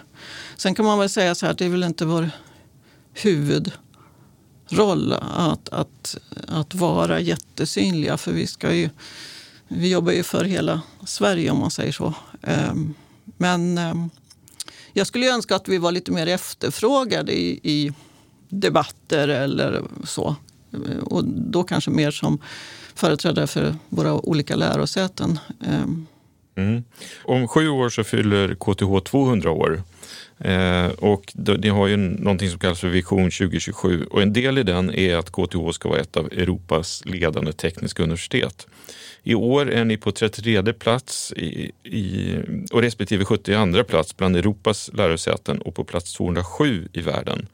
Sen 0.58 0.76
kan 0.76 0.86
man 0.86 1.00
väl 1.00 1.10
säga 1.10 1.36
så 1.36 1.46
här 1.46 1.52
att 1.52 1.58
det 1.58 1.66
är 1.66 1.70
väl 1.70 1.84
inte 1.84 2.06
vår 2.06 2.30
huvudroll 3.14 5.14
att, 5.38 5.70
att, 5.70 6.18
att 6.48 6.76
vara 6.76 7.20
jättesynliga. 7.20 8.18
För 8.18 8.32
vi, 8.32 8.48
ska 8.48 8.74
ju, 8.74 8.90
vi 9.68 9.92
jobbar 9.92 10.12
ju 10.12 10.24
för 10.24 10.44
hela 10.44 10.82
Sverige 11.06 11.52
om 11.52 11.60
man 11.60 11.72
säger 11.72 11.92
så. 11.92 12.14
Um, 12.42 12.96
men 13.38 13.78
ehm, 13.78 14.10
jag 14.94 15.08
skulle 15.08 15.34
önska 15.34 15.56
att 15.56 15.68
vi 15.68 15.78
var 15.78 15.92
lite 15.92 16.12
mer 16.12 16.28
efterfrågade 16.28 17.34
i, 17.34 17.60
i 17.64 17.94
debatter 18.50 19.28
eller 19.28 19.82
så. 20.04 20.36
Eh, 20.74 21.04
och 21.04 21.24
då 21.26 21.64
kanske 21.64 21.92
mer 21.92 22.12
som 22.12 22.40
företrädare 22.96 23.48
för 23.48 23.76
våra 23.90 24.14
olika 24.14 24.56
lärosäten. 24.56 25.40
Ehm. 25.68 26.08
Mm. 26.56 26.84
Om 27.24 27.48
sju 27.48 27.70
år 27.70 27.90
så 27.90 28.04
fyller 28.04 28.56
KTH 28.56 29.10
200 29.10 29.52
år. 29.52 29.84
Eh, 30.38 30.88
och 30.88 31.32
ni 31.36 31.70
har 31.70 31.88
ju 31.88 31.98
någonting 31.98 32.50
som 32.50 32.60
kallas 32.60 32.80
för 32.80 32.88
Vision 32.88 33.32
2027 33.32 34.06
och 34.06 34.22
en 34.22 34.34
del 34.34 34.58
i 34.58 34.64
den 34.64 34.94
är 34.94 35.16
att 35.16 35.32
KTH 35.32 35.72
ska 35.72 35.90
vara 35.90 36.00
ett 36.00 36.18
av 36.18 36.26
Europas 36.26 37.06
ledande 37.06 37.54
tekniska 37.54 38.04
universitet. 38.04 38.68
I 39.24 39.36
år 39.36 39.72
är 39.72 39.86
ni 39.86 39.98
på 39.98 40.12
33 40.12 40.74
plats 40.74 41.34
i, 41.34 41.72
i, 41.84 42.36
och 42.72 42.82
respektive 42.82 43.26
72 43.26 43.84
plats 43.84 44.18
bland 44.18 44.36
Europas 44.36 44.90
lärosäten 44.94 45.62
och 45.62 45.76
på 45.76 45.84
plats 45.84 46.14
207 46.14 46.88
i 46.94 47.02
världen. 47.02 47.48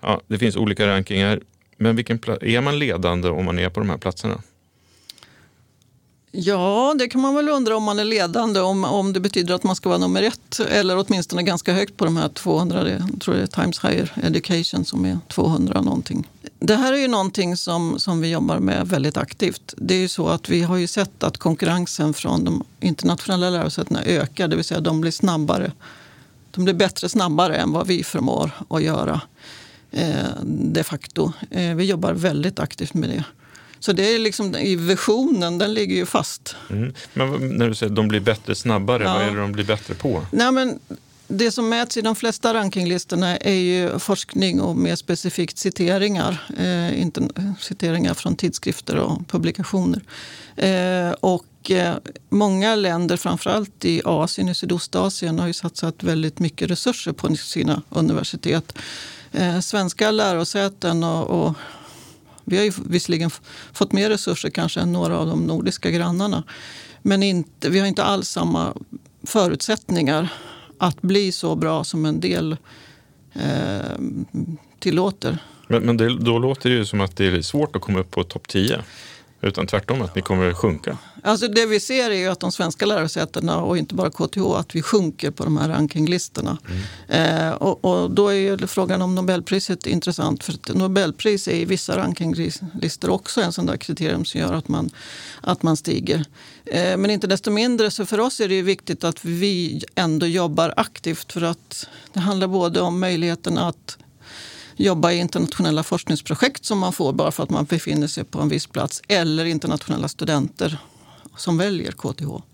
Ja, 0.00 0.20
det 0.26 0.38
finns 0.38 0.56
olika 0.56 0.86
rankingar, 0.86 1.40
men 1.76 1.96
vilken 1.96 2.18
är 2.40 2.60
man 2.60 2.78
ledande 2.78 3.28
om 3.28 3.44
man 3.44 3.58
är 3.58 3.68
på 3.68 3.80
de 3.80 3.90
här 3.90 3.98
platserna? 3.98 4.42
Ja, 6.34 6.94
det 6.98 7.08
kan 7.08 7.20
man 7.20 7.34
väl 7.34 7.48
undra 7.48 7.76
om 7.76 7.82
man 7.82 7.98
är 7.98 8.04
ledande, 8.04 8.60
om, 8.60 8.84
om 8.84 9.12
det 9.12 9.20
betyder 9.20 9.54
att 9.54 9.62
man 9.62 9.76
ska 9.76 9.88
vara 9.88 9.98
nummer 9.98 10.22
ett 10.22 10.60
eller 10.60 10.98
åtminstone 10.98 11.42
ganska 11.42 11.72
högt 11.72 11.96
på 11.96 12.04
de 12.04 12.16
här 12.16 12.28
200. 12.28 12.90
Jag 12.90 13.20
tror 13.20 13.34
det 13.34 13.42
är 13.42 13.46
Times 13.46 13.84
Higher 13.84 14.12
Education 14.22 14.84
som 14.84 15.04
är 15.04 15.18
200 15.28 15.80
någonting. 15.80 16.28
Det 16.64 16.76
här 16.76 16.92
är 16.92 16.96
ju 16.96 17.08
någonting 17.08 17.56
som, 17.56 17.98
som 17.98 18.20
vi 18.20 18.30
jobbar 18.30 18.58
med 18.58 18.88
väldigt 18.88 19.16
aktivt. 19.16 19.74
Det 19.76 19.94
är 19.94 19.98
ju 19.98 20.08
så 20.08 20.28
att 20.28 20.48
vi 20.48 20.62
har 20.62 20.76
ju 20.76 20.86
sett 20.86 21.22
att 21.22 21.38
konkurrensen 21.38 22.14
från 22.14 22.44
de 22.44 22.64
internationella 22.80 23.50
lärosätena 23.50 24.04
ökar, 24.04 24.48
det 24.48 24.56
vill 24.56 24.64
säga 24.64 24.80
de 24.80 25.00
blir 25.00 25.10
snabbare. 25.10 25.72
De 26.50 26.64
blir 26.64 26.74
bättre 26.74 27.08
snabbare 27.08 27.56
än 27.56 27.72
vad 27.72 27.86
vi 27.86 28.04
förmår 28.04 28.50
att 28.70 28.82
göra 28.82 29.20
eh, 29.90 30.26
de 30.44 30.84
facto. 30.84 31.32
Eh, 31.50 31.74
vi 31.74 31.84
jobbar 31.84 32.12
väldigt 32.12 32.60
aktivt 32.60 32.94
med 32.94 33.08
det. 33.08 33.24
Så 33.80 33.92
det 33.92 34.14
är 34.14 34.18
liksom 34.18 34.56
i 34.56 34.76
visionen, 34.76 35.58
den 35.58 35.74
ligger 35.74 35.96
ju 35.96 36.06
fast. 36.06 36.56
Mm. 36.70 36.94
Men 37.14 37.56
när 37.56 37.68
du 37.68 37.74
säger 37.74 37.90
att 37.90 37.96
de 37.96 38.08
blir 38.08 38.20
bättre 38.20 38.54
snabbare, 38.54 39.02
ja. 39.02 39.14
vad 39.14 39.22
är 39.22 39.30
det 39.30 39.40
de 39.40 39.52
blir 39.52 39.64
bättre 39.64 39.94
på? 39.94 40.26
Nej, 40.30 40.52
men 40.52 40.78
det 41.34 41.52
som 41.52 41.68
mäts 41.68 41.96
i 41.96 42.02
de 42.02 42.16
flesta 42.16 42.54
rankinglistorna 42.54 43.36
är 43.36 43.54
ju 43.54 43.98
forskning 43.98 44.60
och 44.60 44.76
mer 44.76 44.96
specifikt 44.96 45.58
citeringar. 45.58 46.44
Eh, 46.58 47.02
inte 47.02 47.20
eh, 47.20 47.52
citeringar 47.60 48.14
från 48.14 48.36
tidskrifter 48.36 48.96
och 48.96 49.28
publikationer. 49.28 50.02
Eh, 50.56 51.10
och 51.20 51.70
eh, 51.70 51.94
många 52.28 52.74
länder, 52.74 53.16
framförallt 53.16 53.84
i 53.84 54.02
Asien 54.04 54.48
och 54.48 54.56
Sydostasien, 54.56 55.38
har 55.38 55.46
ju 55.46 55.52
satsat 55.52 56.02
väldigt 56.02 56.38
mycket 56.38 56.70
resurser 56.70 57.12
på 57.12 57.36
sina 57.36 57.82
universitet. 57.88 58.78
Eh, 59.32 59.60
svenska 59.60 60.10
lärosäten 60.10 61.04
och, 61.04 61.46
och 61.46 61.54
vi 62.44 62.56
har 62.56 62.64
ju 62.64 62.72
visserligen 62.86 63.30
fått 63.72 63.92
mer 63.92 64.10
resurser 64.10 64.50
kanske 64.50 64.80
än 64.80 64.92
några 64.92 65.18
av 65.18 65.26
de 65.26 65.46
nordiska 65.46 65.90
grannarna. 65.90 66.42
Men 67.02 67.22
inte, 67.22 67.70
vi 67.70 67.78
har 67.78 67.86
inte 67.86 68.04
alls 68.04 68.28
samma 68.28 68.74
förutsättningar 69.26 70.28
att 70.82 71.02
bli 71.02 71.32
så 71.32 71.56
bra 71.56 71.84
som 71.84 72.06
en 72.06 72.20
del 72.20 72.56
eh, 73.32 73.98
tillåter. 74.78 75.38
Men, 75.68 75.82
men 75.82 75.96
det, 75.96 76.18
då 76.18 76.38
låter 76.38 76.70
det 76.70 76.76
ju 76.76 76.84
som 76.84 77.00
att 77.00 77.16
det 77.16 77.26
är 77.26 77.42
svårt 77.42 77.76
att 77.76 77.82
komma 77.82 77.98
upp 77.98 78.10
på 78.10 78.24
topp 78.24 78.48
10. 78.48 78.78
Utan 79.44 79.66
tvärtom 79.66 80.02
att 80.02 80.14
ni 80.14 80.22
kommer 80.22 80.50
att 80.50 80.56
sjunka? 80.56 80.98
Alltså 81.22 81.48
det 81.48 81.66
vi 81.66 81.80
ser 81.80 82.10
är 82.10 82.30
att 82.30 82.40
de 82.40 82.52
svenska 82.52 82.86
lärosätena 82.86 83.56
och 83.56 83.78
inte 83.78 83.94
bara 83.94 84.10
KTH, 84.10 84.40
att 84.56 84.74
vi 84.74 84.82
sjunker 84.82 85.30
på 85.30 85.44
de 85.44 85.56
här 85.56 85.68
rankinglistorna. 85.68 86.58
Mm. 87.08 87.48
Eh, 87.48 87.52
och, 87.52 87.84
och, 87.84 88.10
då 88.10 88.28
är 88.28 88.34
ju 88.34 88.66
frågan 88.66 89.02
om 89.02 89.14
Nobelpriset 89.14 89.86
intressant. 89.86 90.44
För 90.44 90.52
att 90.52 90.74
Nobelpris 90.74 91.48
är 91.48 91.54
i 91.54 91.64
vissa 91.64 91.96
rankinglistor 91.96 93.10
också 93.10 93.40
en 93.40 93.52
sån 93.52 93.66
där 93.66 93.76
kriterium 93.76 94.24
som 94.24 94.40
gör 94.40 94.52
att 94.52 94.68
man, 94.68 94.90
att 95.40 95.62
man 95.62 95.76
stiger. 95.76 96.24
Eh, 96.64 96.96
men 96.96 97.10
inte 97.10 97.26
desto 97.26 97.50
mindre, 97.50 97.90
så 97.90 98.06
för 98.06 98.20
oss 98.20 98.40
är 98.40 98.48
det 98.48 98.62
viktigt 98.62 99.04
att 99.04 99.24
vi 99.24 99.84
ändå 99.94 100.26
jobbar 100.26 100.74
aktivt. 100.76 101.32
För 101.32 101.42
att 101.42 101.88
det 102.12 102.20
handlar 102.20 102.46
både 102.46 102.80
om 102.80 103.00
möjligheten 103.00 103.58
att 103.58 103.98
jobba 104.76 105.12
i 105.12 105.18
internationella 105.18 105.82
forskningsprojekt 105.82 106.64
som 106.64 106.78
man 106.78 106.92
får 106.92 107.12
bara 107.12 107.30
för 107.30 107.42
att 107.42 107.50
man 107.50 107.64
befinner 107.64 108.06
sig 108.06 108.24
på 108.24 108.40
en 108.40 108.48
viss 108.48 108.66
plats 108.66 109.02
eller 109.08 109.44
internationella 109.44 110.08
studenter 110.08 110.78
som 111.36 111.58
väljer 111.58 111.92
KTH. 111.92 112.52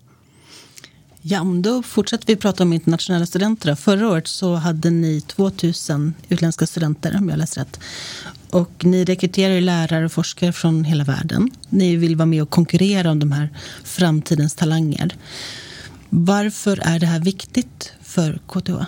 Ja, 1.21 1.43
då 1.43 1.83
fortsätter 1.83 2.27
vi 2.27 2.35
prata 2.35 2.63
om 2.63 2.73
internationella 2.73 3.25
studenter. 3.25 3.75
Förra 3.75 4.09
året 4.09 4.27
så 4.27 4.55
hade 4.55 4.89
ni 4.89 5.21
2000 5.21 6.13
utländska 6.29 6.67
studenter, 6.67 7.17
om 7.17 7.29
jag 7.29 7.37
läst 7.37 7.57
rätt. 7.57 7.79
Och 8.49 8.85
ni 8.85 9.05
rekryterar 9.05 9.61
lärare 9.61 10.05
och 10.05 10.11
forskare 10.11 10.53
från 10.53 10.83
hela 10.83 11.03
världen. 11.03 11.51
Ni 11.69 11.95
vill 11.95 12.15
vara 12.15 12.25
med 12.25 12.41
och 12.41 12.49
konkurrera 12.49 13.11
om 13.11 13.19
de 13.19 13.31
här 13.31 13.49
framtidens 13.83 14.55
talanger. 14.55 15.15
Varför 16.09 16.79
är 16.83 16.99
det 16.99 17.05
här 17.05 17.19
viktigt 17.19 17.93
för 18.03 18.39
KTH? 18.47 18.85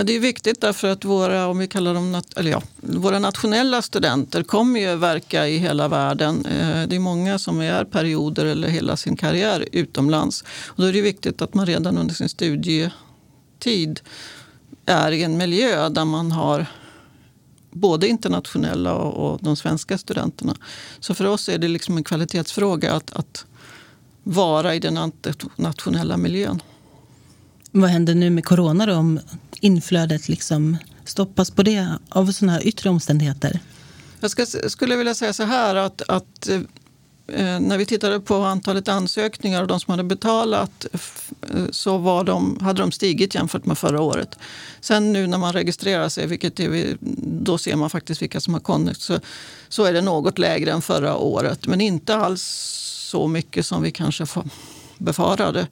Ja, 0.00 0.04
det 0.04 0.16
är 0.16 0.20
viktigt 0.20 0.60
därför 0.60 0.88
att 0.88 1.04
våra, 1.04 1.46
om 1.46 1.58
vi 1.58 1.68
kallar 1.68 1.94
dem, 1.94 2.22
eller 2.36 2.50
ja, 2.50 2.62
våra 2.76 3.18
nationella 3.18 3.82
studenter 3.82 4.42
kommer 4.42 4.80
ju 4.80 4.96
verka 4.96 5.48
i 5.48 5.58
hela 5.58 5.88
världen. 5.88 6.46
Eh, 6.46 6.88
det 6.88 6.96
är 6.96 7.00
många 7.00 7.38
som 7.38 7.60
är 7.60 7.84
perioder 7.84 8.46
eller 8.46 8.68
hela 8.68 8.96
sin 8.96 9.16
karriär 9.16 9.64
utomlands. 9.72 10.44
Och 10.66 10.82
då 10.82 10.88
är 10.88 10.92
det 10.92 11.00
viktigt 11.00 11.42
att 11.42 11.54
man 11.54 11.66
redan 11.66 11.98
under 11.98 12.14
sin 12.14 12.28
studietid 12.28 14.00
är 14.86 15.12
i 15.12 15.22
en 15.22 15.36
miljö 15.36 15.88
där 15.88 16.04
man 16.04 16.32
har 16.32 16.66
både 17.70 18.08
internationella 18.08 18.94
och 18.94 19.38
de 19.42 19.56
svenska 19.56 19.98
studenterna. 19.98 20.56
Så 21.00 21.14
för 21.14 21.24
oss 21.24 21.48
är 21.48 21.58
det 21.58 21.68
liksom 21.68 21.96
en 21.96 22.04
kvalitetsfråga 22.04 22.92
att, 22.92 23.12
att 23.12 23.44
vara 24.22 24.74
i 24.74 24.78
den 24.78 25.12
nationella 25.56 26.16
miljön. 26.16 26.62
Vad 27.72 27.90
händer 27.90 28.14
nu 28.14 28.30
med 28.30 28.44
corona 28.44 28.86
då, 28.86 28.94
om 28.94 29.20
inflödet 29.60 30.28
liksom 30.28 30.76
stoppas 31.04 31.50
på 31.50 31.62
det 31.62 31.88
av 32.08 32.32
sådana 32.32 32.52
här 32.52 32.66
yttre 32.66 32.90
omständigheter? 32.90 33.60
Jag 34.20 34.30
ska, 34.30 34.46
skulle 34.46 34.96
vilja 34.96 35.14
säga 35.14 35.32
så 35.32 35.42
här 35.42 35.74
att, 35.74 36.02
att 36.08 36.48
eh, 36.48 37.60
när 37.60 37.78
vi 37.78 37.86
tittade 37.86 38.20
på 38.20 38.34
antalet 38.34 38.88
ansökningar 38.88 39.62
och 39.62 39.68
de 39.68 39.80
som 39.80 39.90
hade 39.90 40.04
betalat 40.04 40.86
så 41.70 41.98
var 41.98 42.24
de, 42.24 42.58
hade 42.60 42.82
de 42.82 42.92
stigit 42.92 43.34
jämfört 43.34 43.66
med 43.66 43.78
förra 43.78 44.00
året. 44.00 44.38
Sen 44.80 45.12
nu 45.12 45.26
när 45.26 45.38
man 45.38 45.52
registrerar 45.52 46.08
sig, 46.08 46.26
vilket 46.26 46.60
är, 46.60 46.96
då 47.44 47.58
ser 47.58 47.76
man 47.76 47.90
faktiskt 47.90 48.22
vilka 48.22 48.40
som 48.40 48.54
har 48.54 48.60
kommit, 48.60 49.00
så, 49.00 49.20
så 49.68 49.84
är 49.84 49.92
det 49.92 50.00
något 50.00 50.38
lägre 50.38 50.72
än 50.72 50.82
förra 50.82 51.16
året. 51.16 51.66
Men 51.66 51.80
inte 51.80 52.16
alls 52.16 52.42
så 53.10 53.28
mycket 53.28 53.66
som 53.66 53.82
vi 53.82 53.90
kanske 53.90 54.26
befarade. 54.98 55.66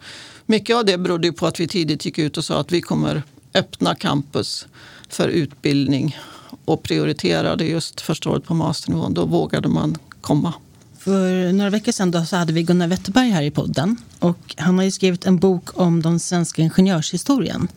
Mycket 0.46 0.76
av 0.76 0.84
det 0.84 0.98
berodde 0.98 1.32
på 1.32 1.46
att 1.46 1.60
vi 1.60 1.68
tidigt 1.68 2.04
gick 2.04 2.18
ut 2.18 2.36
och 2.36 2.44
sa 2.44 2.60
att 2.60 2.72
vi 2.72 2.80
kommer 2.80 3.22
öppna 3.54 3.94
campus 3.94 4.66
för 5.08 5.28
utbildning 5.28 6.16
och 6.64 6.82
prioriterade 6.82 7.64
just 7.64 8.00
första 8.00 8.30
året 8.30 8.44
på 8.44 8.54
masternivån. 8.54 9.14
Då 9.14 9.24
vågade 9.24 9.68
man 9.68 9.96
komma. 10.20 10.54
För 10.98 11.52
några 11.52 11.70
veckor 11.70 11.92
sedan 11.92 12.10
då 12.10 12.24
så 12.24 12.36
hade 12.36 12.52
vi 12.52 12.62
Gunnar 12.62 12.88
Wetterberg 12.88 13.30
här 13.30 13.42
i 13.42 13.50
podden. 13.50 13.96
Och 14.18 14.54
han 14.56 14.78
har 14.78 14.84
ju 14.84 14.90
skrivit 14.90 15.26
en 15.26 15.38
bok 15.38 15.80
om 15.80 16.02
den 16.02 16.20
svenska 16.20 16.62
ingenjörshistorien. 16.62 17.68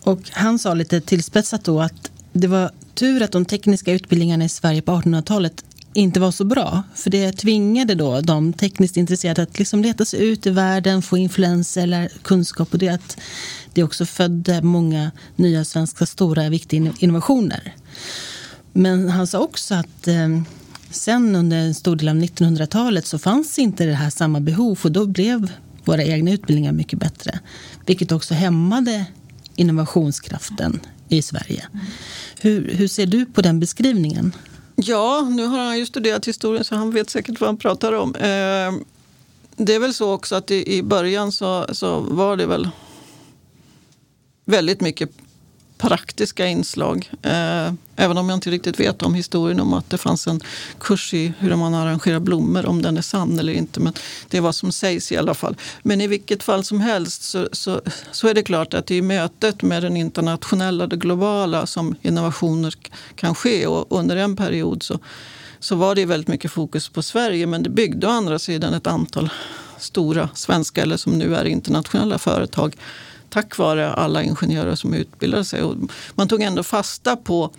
Och 0.00 0.20
han 0.30 0.58
sa 0.58 0.74
lite 0.74 1.00
tillspetsat 1.00 1.64
då 1.64 1.80
att 1.80 2.10
det 2.32 2.46
var 2.46 2.70
tur 2.94 3.22
att 3.22 3.32
de 3.32 3.44
tekniska 3.44 3.92
utbildningarna 3.92 4.44
i 4.44 4.48
Sverige 4.48 4.82
på 4.82 4.92
1800-talet 4.92 5.64
inte 5.92 6.20
var 6.20 6.30
så 6.30 6.44
bra. 6.44 6.82
För 6.94 7.10
det 7.10 7.32
tvingade 7.32 7.94
då 7.94 8.20
de 8.20 8.52
tekniskt 8.52 8.96
intresserade 8.96 9.42
att 9.42 9.58
liksom 9.58 9.82
leta 9.82 10.04
sig 10.04 10.28
ut 10.28 10.46
i 10.46 10.50
världen, 10.50 11.02
få 11.02 11.18
influenser 11.18 11.82
eller 11.82 12.08
kunskap. 12.22 12.72
Och 12.72 12.78
det 12.78 12.88
att 12.88 13.18
det 13.80 13.84
också 13.84 14.06
födde 14.06 14.62
många 14.62 15.10
nya 15.36 15.64
svenska 15.64 16.06
stora 16.06 16.48
viktiga 16.48 16.92
innovationer. 16.98 17.74
Men 18.72 19.08
han 19.08 19.26
sa 19.26 19.38
också 19.38 19.74
att 19.74 20.08
eh, 20.08 20.42
sen 20.90 21.36
under 21.36 21.56
en 21.56 21.74
stor 21.74 21.96
del 21.96 22.08
av 22.08 22.14
1900-talet 22.14 23.06
så 23.06 23.18
fanns 23.18 23.58
inte 23.58 23.86
det 23.86 23.94
här 23.94 24.10
samma 24.10 24.40
behov 24.40 24.78
och 24.82 24.92
då 24.92 25.06
blev 25.06 25.52
våra 25.84 26.04
egna 26.04 26.30
utbildningar 26.30 26.72
mycket 26.72 26.98
bättre. 26.98 27.40
Vilket 27.86 28.12
också 28.12 28.34
hämmade 28.34 29.04
innovationskraften 29.56 30.80
i 31.08 31.22
Sverige. 31.22 31.66
Hur, 32.40 32.70
hur 32.74 32.88
ser 32.88 33.06
du 33.06 33.26
på 33.26 33.42
den 33.42 33.60
beskrivningen? 33.60 34.32
Ja, 34.76 35.28
nu 35.30 35.46
har 35.46 35.58
han 35.58 35.78
ju 35.78 35.86
studerat 35.86 36.28
historien 36.28 36.64
så 36.64 36.74
han 36.74 36.90
vet 36.90 37.10
säkert 37.10 37.40
vad 37.40 37.48
han 37.48 37.56
pratar 37.56 37.92
om. 37.92 38.14
Eh, 38.14 38.72
det 39.56 39.74
är 39.74 39.78
väl 39.78 39.94
så 39.94 40.12
också 40.12 40.34
att 40.34 40.50
i, 40.50 40.82
början 40.82 41.32
så, 41.32 41.66
så 41.72 42.00
var 42.00 42.36
det 42.36 42.46
väl 42.46 42.68
väldigt 44.50 44.80
mycket 44.80 45.10
praktiska 45.80 46.46
inslag. 46.46 47.10
Eh, 47.22 47.72
även 47.96 48.18
om 48.18 48.28
jag 48.28 48.36
inte 48.36 48.50
riktigt 48.50 48.80
vet 48.80 49.02
om 49.02 49.14
historien 49.14 49.60
om 49.60 49.74
att 49.74 49.90
det 49.90 49.98
fanns 49.98 50.26
en 50.26 50.40
kurs 50.78 51.14
i 51.14 51.32
hur 51.38 51.56
man 51.56 51.74
arrangerar 51.74 52.20
blommor, 52.20 52.66
om 52.66 52.82
den 52.82 52.96
är 52.96 53.02
sann 53.02 53.38
eller 53.38 53.52
inte. 53.52 53.80
Men 53.80 53.92
det 54.28 54.36
är 54.36 54.40
vad 54.40 54.54
som 54.54 54.72
sägs 54.72 55.12
i 55.12 55.16
alla 55.16 55.34
fall. 55.34 55.56
Men 55.82 56.00
i 56.00 56.06
vilket 56.06 56.42
fall 56.42 56.64
som 56.64 56.80
helst 56.80 57.22
så, 57.22 57.48
så, 57.52 57.80
så 58.10 58.28
är 58.28 58.34
det 58.34 58.42
klart 58.42 58.74
att 58.74 58.86
det 58.86 58.94
är 58.94 59.02
mötet 59.02 59.62
med 59.62 59.82
den 59.82 59.96
internationella, 59.96 60.86
det 60.86 60.96
globala 60.96 61.66
som 61.66 61.94
innovationer 62.02 62.74
kan 63.14 63.34
ske. 63.34 63.66
Och 63.66 63.86
under 63.98 64.16
en 64.16 64.36
period 64.36 64.82
så, 64.82 64.98
så 65.60 65.76
var 65.76 65.94
det 65.94 66.04
väldigt 66.04 66.28
mycket 66.28 66.52
fokus 66.52 66.88
på 66.88 67.02
Sverige 67.02 67.46
men 67.46 67.62
det 67.62 67.70
byggde 67.70 68.06
å 68.06 68.10
andra 68.10 68.38
sidan 68.38 68.74
ett 68.74 68.86
antal 68.86 69.30
stora 69.78 70.28
svenska 70.34 70.82
eller 70.82 70.96
som 70.96 71.12
nu 71.12 71.34
är 71.34 71.44
internationella 71.44 72.18
företag 72.18 72.76
tack 73.30 73.58
vare 73.58 73.92
alla 73.92 74.22
ingenjörer 74.22 74.74
som 74.74 74.94
utbildade 74.94 75.44
sig. 75.44 75.62
Och 75.62 75.76
man 76.14 76.28
tog 76.28 76.42
ändå 76.42 76.62
fasta 76.62 77.16
på 77.16 77.50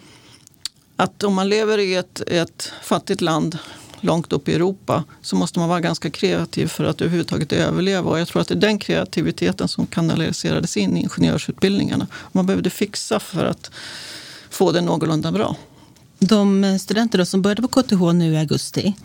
att 0.96 1.24
om 1.24 1.34
man 1.34 1.50
lever 1.50 1.78
i 1.78 1.96
ett, 1.96 2.22
ett 2.28 2.72
fattigt 2.84 3.22
land 3.22 3.58
långt 4.02 4.34
upp 4.34 4.50
i 4.50 4.54
Europa 4.54 5.04
så 5.22 5.36
måste 5.36 5.60
man 5.60 5.70
vara 5.70 5.80
ganska 5.80 6.10
kreativ 6.10 6.68
för 6.68 6.84
att 6.84 7.02
överhuvudtaget 7.02 7.54
överleva. 7.54 8.10
Och 8.10 8.20
jag 8.20 8.28
tror 8.28 8.42
att 8.42 8.48
det 8.48 8.54
är 8.54 8.60
den 8.60 8.80
kreativiteten 8.80 9.68
som 9.68 9.88
kanaliserades 9.88 10.78
in 10.78 10.98
i 10.98 11.02
ingenjörsutbildningarna. 11.02 12.08
Man 12.32 12.46
behövde 12.46 12.70
fixa 12.70 13.20
för 13.20 13.46
att 13.46 13.72
få 14.50 14.72
det 14.72 14.82
någorlunda 14.82 15.32
bra. 15.32 15.56
De 16.20 16.80
studenter 16.80 17.24
som 17.24 17.42
började 17.42 17.62
på 17.62 17.68
KTH 17.68 18.14
nu 18.14 18.34
i 18.34 18.38
augusti 18.38 18.96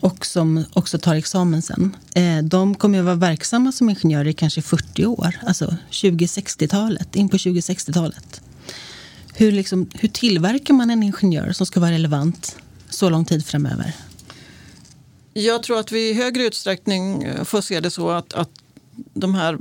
och 0.00 0.26
som 0.26 0.64
också 0.72 0.98
tar 0.98 1.14
examen 1.14 1.62
sen. 1.62 1.96
Eh, 2.14 2.38
de 2.38 2.74
kommer 2.74 2.98
att 2.98 3.04
vara 3.04 3.14
verksamma 3.14 3.72
som 3.72 3.90
ingenjörer 3.90 4.28
i 4.28 4.32
kanske 4.32 4.62
40 4.62 5.06
år, 5.06 5.38
alltså 5.46 5.76
2060-talet, 5.90 7.16
in 7.16 7.28
på 7.28 7.36
2060-talet. 7.36 8.40
Hur, 9.34 9.52
liksom, 9.52 9.90
hur 9.94 10.08
tillverkar 10.08 10.74
man 10.74 10.90
en 10.90 11.02
ingenjör 11.02 11.52
som 11.52 11.66
ska 11.66 11.80
vara 11.80 11.90
relevant 11.90 12.56
så 12.90 13.10
lång 13.10 13.24
tid 13.24 13.46
framöver? 13.46 13.92
Jag 15.32 15.62
tror 15.62 15.80
att 15.80 15.92
vi 15.92 16.10
i 16.10 16.14
högre 16.14 16.42
utsträckning 16.42 17.22
eh, 17.22 17.44
får 17.44 17.60
se 17.60 17.80
det 17.80 17.90
så 17.90 18.10
att, 18.10 18.32
att 18.32 18.50
de 19.14 19.34
här 19.34 19.58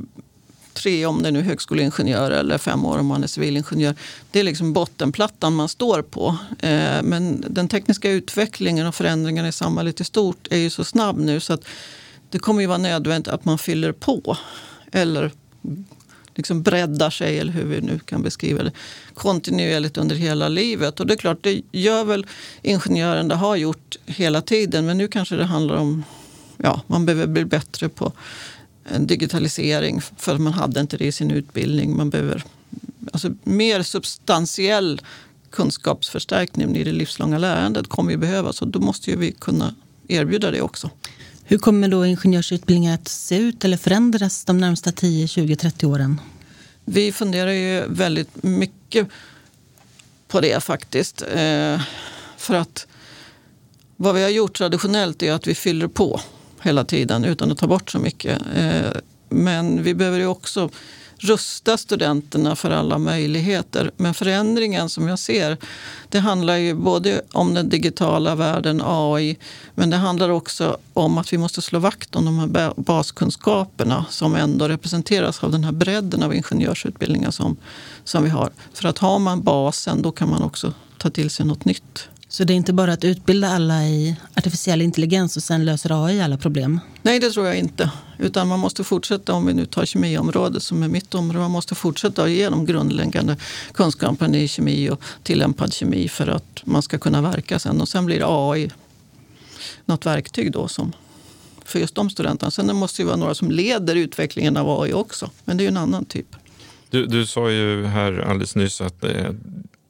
tre 0.78 1.06
om 1.06 1.24
det 1.24 1.30
är 1.30 1.32
nu 1.32 1.42
högskoleingenjör 1.42 2.32
eller 2.32 2.58
fem 2.58 2.86
år 2.86 2.98
om 2.98 3.06
man 3.06 3.24
är 3.24 3.28
civilingenjör. 3.28 3.96
Det 4.32 4.40
är 4.40 4.44
liksom 4.44 4.74
bottenplattan 4.74 5.56
man 5.56 5.70
står 5.70 6.02
på. 6.02 6.38
Eh, 6.60 7.04
men 7.04 7.46
den 7.50 7.68
tekniska 7.68 8.12
utvecklingen 8.12 8.88
och 8.88 8.96
förändringarna 8.96 9.48
i 9.48 9.52
samhället 9.52 10.02
i 10.02 10.04
stort 10.04 10.48
är 10.52 10.58
ju 10.58 10.70
så 10.70 10.84
snabb 10.84 11.18
nu 11.18 11.40
så 11.40 11.54
att 11.54 11.66
det 12.30 12.40
kommer 12.40 12.62
ju 12.62 12.68
vara 12.68 12.78
nödvändigt 12.78 13.28
att 13.28 13.46
man 13.46 13.58
fyller 13.58 13.92
på. 13.92 14.38
Eller 14.92 15.32
liksom 16.36 16.64
breddar 16.64 17.10
sig, 17.10 17.40
eller 17.40 17.54
hur 17.54 17.64
vi 17.64 17.82
nu 17.82 18.00
kan 18.00 18.24
beskriva 18.24 18.64
det, 18.64 18.72
kontinuerligt 19.14 19.98
under 19.98 20.16
hela 20.16 20.48
livet. 20.48 21.00
Och 21.00 21.08
det 21.08 21.14
är 21.14 21.18
klart, 21.18 21.44
det 21.44 21.62
gör 21.72 22.04
väl 22.04 22.26
ingenjören, 22.62 23.28
det 23.28 23.36
har 23.36 23.56
gjort 23.56 23.96
hela 24.06 24.42
tiden. 24.42 24.86
Men 24.86 24.98
nu 24.98 25.08
kanske 25.08 25.36
det 25.36 25.46
handlar 25.46 25.76
om, 25.76 26.04
ja, 26.58 26.82
man 26.88 27.06
behöver 27.06 27.28
bli 27.28 27.46
bättre 27.46 27.90
på 27.90 28.12
digitalisering 29.00 30.02
för 30.18 30.38
man 30.38 30.54
hade 30.54 30.80
inte 30.80 30.98
det 30.98 31.06
i 31.06 31.12
sin 31.12 31.32
utbildning. 31.32 31.98
Man 31.98 32.10
behöver 32.10 32.44
alltså, 33.14 33.34
mer 33.44 33.84
substantiell 33.84 35.02
kunskapsförstärkning 35.50 36.76
i 36.76 36.84
det 36.84 36.92
livslånga 36.92 37.38
lärandet 37.38 37.90
kommer 37.90 38.12
ju 38.12 38.18
behövas 38.18 38.62
och 38.62 38.68
då 38.68 38.80
måste 38.80 39.12
ju 39.12 39.18
vi 39.18 39.32
kunna 39.32 39.76
erbjuda 40.08 40.52
det 40.52 40.62
också. 40.62 40.90
Hur 41.44 41.58
kommer 41.58 41.88
då 41.88 42.06
ingenjörsutbildningen 42.06 42.94
att 42.94 43.08
se 43.08 43.38
ut 43.38 43.66
eller 43.66 43.78
förändras 43.78 44.46
de 44.46 44.58
närmsta 44.58 44.92
10, 44.92 45.28
20, 45.28 45.56
30 45.56 45.86
åren? 45.86 46.22
Vi 46.86 47.12
funderar 47.12 47.52
ju 47.52 47.86
väldigt 47.88 48.44
mycket 48.44 49.08
på 50.28 50.42
det 50.42 50.64
faktiskt. 50.64 51.22
Eh, 51.22 51.82
för 52.38 52.54
att 52.54 52.88
vad 53.96 54.16
vi 54.16 54.24
har 54.24 54.30
gjort 54.30 54.58
traditionellt 54.58 55.24
är 55.24 55.32
att 55.32 55.48
vi 55.48 55.56
fyller 55.56 55.88
på 55.88 56.22
hela 56.68 56.84
tiden 56.84 57.26
utan 57.26 57.52
att 57.52 57.58
ta 57.58 57.68
bort 57.68 57.92
så 57.92 58.00
mycket. 58.00 58.42
Eh, 58.56 58.92
men 59.30 59.84
vi 59.84 59.94
behöver 59.94 60.20
ju 60.20 60.28
också 60.28 60.70
rusta 61.20 61.78
studenterna 61.78 62.56
för 62.56 62.72
alla 62.72 62.98
möjligheter. 62.98 63.92
Men 63.98 64.14
förändringen 64.14 64.90
som 64.90 65.08
jag 65.08 65.20
ser, 65.20 65.58
det 66.10 66.20
handlar 66.20 66.56
ju 66.56 66.74
både 66.74 67.22
om 67.32 67.54
den 67.54 67.70
digitala 67.70 68.36
världen, 68.36 68.82
AI, 68.86 69.38
men 69.76 69.90
det 69.90 69.98
handlar 69.98 70.30
också 70.30 70.78
om 70.94 71.18
att 71.18 71.34
vi 71.34 71.38
måste 71.38 71.62
slå 71.62 71.80
vakt 71.80 72.16
om 72.16 72.26
de 72.26 72.40
här 72.40 72.74
baskunskaperna 72.76 74.06
som 74.10 74.36
ändå 74.36 74.68
representeras 74.68 75.44
av 75.44 75.52
den 75.52 75.64
här 75.64 75.72
bredden 75.72 76.24
av 76.24 76.36
ingenjörsutbildningar 76.36 77.32
som, 77.32 77.58
som 78.04 78.24
vi 78.24 78.30
har. 78.30 78.52
För 78.74 78.88
att 78.88 78.98
har 78.98 79.20
man 79.20 79.42
basen, 79.42 80.02
då 80.02 80.12
kan 80.12 80.30
man 80.30 80.44
också 80.44 80.74
ta 80.98 81.10
till 81.10 81.30
sig 81.30 81.46
något 81.46 81.66
nytt. 81.66 82.10
Så 82.30 82.44
det 82.44 82.54
är 82.54 82.56
inte 82.56 82.74
bara 82.74 82.94
att 82.94 83.04
utbilda 83.04 83.48
alla 83.48 83.84
i 83.84 84.16
artificiell 84.36 84.82
intelligens 84.82 85.38
och 85.38 85.44
sen 85.44 85.66
löser 85.66 86.06
AI 86.06 86.22
alla 86.22 86.38
problem? 86.38 86.80
Nej, 87.02 87.20
det 87.20 87.32
tror 87.32 87.48
jag 87.48 87.56
inte. 87.58 87.92
Utan 88.20 88.48
man 88.48 88.60
måste 88.60 88.84
fortsätta, 88.84 89.34
om 89.34 89.46
vi 89.46 89.54
nu 89.54 89.66
tar 89.66 89.86
kemiområdet 89.86 90.64
som 90.64 90.84
är 90.84 90.88
mitt 90.88 91.16
område, 91.16 91.40
man 91.40 91.52
måste 91.52 91.76
fortsätta 91.76 92.28
ge 92.28 92.50
de 92.50 92.66
grundläggande 92.66 93.38
kunskaperna 93.74 94.38
i 94.38 94.48
kemi 94.48 94.90
och 94.90 95.02
tillämpad 95.24 95.74
kemi 95.74 96.08
för 96.08 96.28
att 96.28 96.62
man 96.64 96.82
ska 96.82 96.98
kunna 96.98 97.22
verka 97.22 97.60
sen. 97.60 97.82
Och 97.82 97.90
sen 97.90 98.06
blir 98.06 98.52
AI 98.52 98.70
något 99.86 100.06
verktyg 100.06 100.52
då 100.52 100.68
som 100.68 100.94
för 101.66 101.80
just 101.80 101.96
de 101.96 102.10
studenterna. 102.10 102.52
Sen 102.52 102.68
det 102.68 102.74
måste 102.74 103.02
ju 103.02 103.06
vara 103.06 103.18
några 103.18 103.36
som 103.36 103.52
leder 103.52 103.96
utvecklingen 103.96 104.58
av 104.58 104.82
AI 104.82 104.94
också, 104.94 105.30
men 105.46 105.58
det 105.58 105.62
är 105.62 105.66
ju 105.66 105.70
en 105.70 105.78
annan 105.78 106.06
typ. 106.06 106.36
Du, 106.90 107.06
du 107.06 107.26
sa 107.26 107.52
ju 107.52 107.86
här 107.86 108.20
alldeles 108.20 108.56
nyss 108.56 108.82
att 108.82 109.04
eh, 109.04 109.32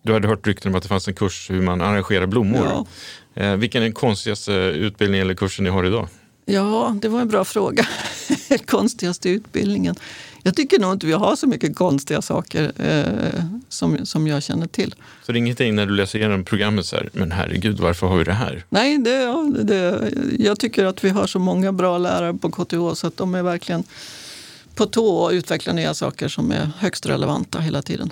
du 0.07 0.13
hade 0.13 0.27
hört 0.27 0.47
rykten 0.47 0.71
om 0.71 0.75
att 0.75 0.83
det 0.83 0.89
fanns 0.89 1.07
en 1.07 1.13
kurs 1.13 1.49
hur 1.49 1.61
man 1.61 1.81
arrangerar 1.81 2.25
blommor. 2.25 2.65
Ja. 2.65 2.85
Eh, 3.43 3.55
vilken 3.55 3.81
är 3.81 3.85
den 3.85 3.93
konstigaste 3.93 4.51
utbildningen 4.53 5.25
eller 5.25 5.35
kursen 5.35 5.63
ni 5.63 5.69
har 5.69 5.83
idag? 5.83 6.07
Ja, 6.45 6.95
det 7.01 7.07
var 7.07 7.21
en 7.21 7.27
bra 7.27 7.45
fråga. 7.45 7.87
konstigaste 8.65 9.29
utbildningen. 9.29 9.95
Jag 10.43 10.55
tycker 10.55 10.79
nog 10.79 10.93
inte 10.93 11.05
vi 11.05 11.13
har 11.13 11.35
så 11.35 11.47
mycket 11.47 11.75
konstiga 11.75 12.21
saker 12.21 12.71
eh, 12.77 13.43
som, 13.69 14.05
som 14.05 14.27
jag 14.27 14.43
känner 14.43 14.67
till. 14.67 14.95
Så 15.25 15.31
det 15.31 15.37
är 15.37 15.39
ingenting 15.39 15.75
när 15.75 15.85
du 15.85 15.95
läser 15.95 16.19
igenom 16.19 16.43
programmet 16.43 16.85
så 16.85 16.95
här, 16.95 17.09
men 17.13 17.31
herregud, 17.31 17.79
varför 17.79 18.07
har 18.07 18.17
vi 18.17 18.23
det 18.23 18.33
här? 18.33 18.65
Nej, 18.69 18.97
det, 18.97 19.51
det, 19.63 20.11
jag 20.39 20.59
tycker 20.59 20.85
att 20.85 21.03
vi 21.03 21.09
har 21.09 21.27
så 21.27 21.39
många 21.39 21.71
bra 21.71 21.97
lärare 21.97 22.33
på 22.33 22.51
KTH 22.51 22.93
så 22.93 23.07
att 23.07 23.17
de 23.17 23.35
är 23.35 23.43
verkligen 23.43 23.83
på 24.75 24.85
tå 24.85 25.07
och 25.07 25.31
utvecklar 25.31 25.73
nya 25.73 25.93
saker 25.93 26.27
som 26.27 26.51
är 26.51 26.69
högst 26.77 27.05
relevanta 27.05 27.59
hela 27.59 27.81
tiden. 27.81 28.11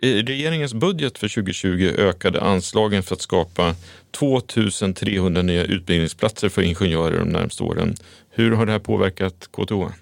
I 0.00 0.22
regeringens 0.22 0.74
budget 0.74 1.18
för 1.18 1.28
2020 1.28 1.94
ökade 1.98 2.40
anslagen 2.40 3.02
för 3.02 3.14
att 3.14 3.22
skapa 3.22 3.74
2300 4.10 5.42
nya 5.42 5.64
utbildningsplatser 5.64 6.48
för 6.48 6.62
ingenjörer 6.62 7.18
de 7.18 7.28
närmaste 7.28 7.62
åren. 7.62 7.96
Hur 8.30 8.52
har 8.52 8.66
det 8.66 8.72
här 8.72 8.78
påverkat 8.78 9.48
KTH? 9.52 9.94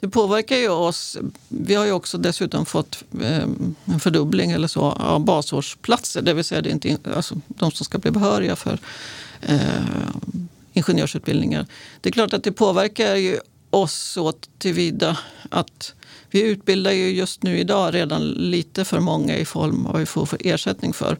Det 0.00 0.08
påverkar 0.08 0.56
ju 0.56 0.68
oss. 0.68 1.18
Vi 1.48 1.74
har 1.74 1.86
ju 1.86 1.92
också 1.92 2.18
dessutom 2.18 2.66
fått 2.66 3.04
eh, 3.20 3.42
en 3.84 4.00
fördubbling 4.00 4.50
eller 4.50 4.68
så 4.68 4.80
av 4.80 5.24
basårsplatser, 5.24 6.22
det 6.22 6.34
vill 6.34 6.44
säga 6.44 6.60
det 6.60 6.68
är 6.68 6.72
inte, 6.72 6.98
alltså, 7.16 7.34
de 7.48 7.70
som 7.70 7.84
ska 7.84 7.98
bli 7.98 8.10
behöriga 8.10 8.56
för 8.56 8.78
eh, 9.40 9.58
ingenjörsutbildningar. 10.72 11.66
Det 12.00 12.08
är 12.08 12.12
klart 12.12 12.32
att 12.32 12.44
det 12.44 12.52
påverkar 12.52 13.16
ju 13.16 13.38
oss 13.70 13.94
så 13.94 14.32
tillvida 14.58 15.18
att 15.50 15.94
vi 16.32 16.42
utbildar 16.42 16.92
ju 16.92 17.10
just 17.10 17.42
nu 17.42 17.58
idag 17.58 17.94
redan 17.94 18.28
lite 18.28 18.84
för 18.84 19.00
många 19.00 19.36
i 19.36 19.44
form 19.44 19.86
av 19.86 19.92
vad 19.92 20.00
vi 20.00 20.06
får 20.06 20.26
för 20.26 20.38
ersättning 20.40 20.92
för. 20.92 21.18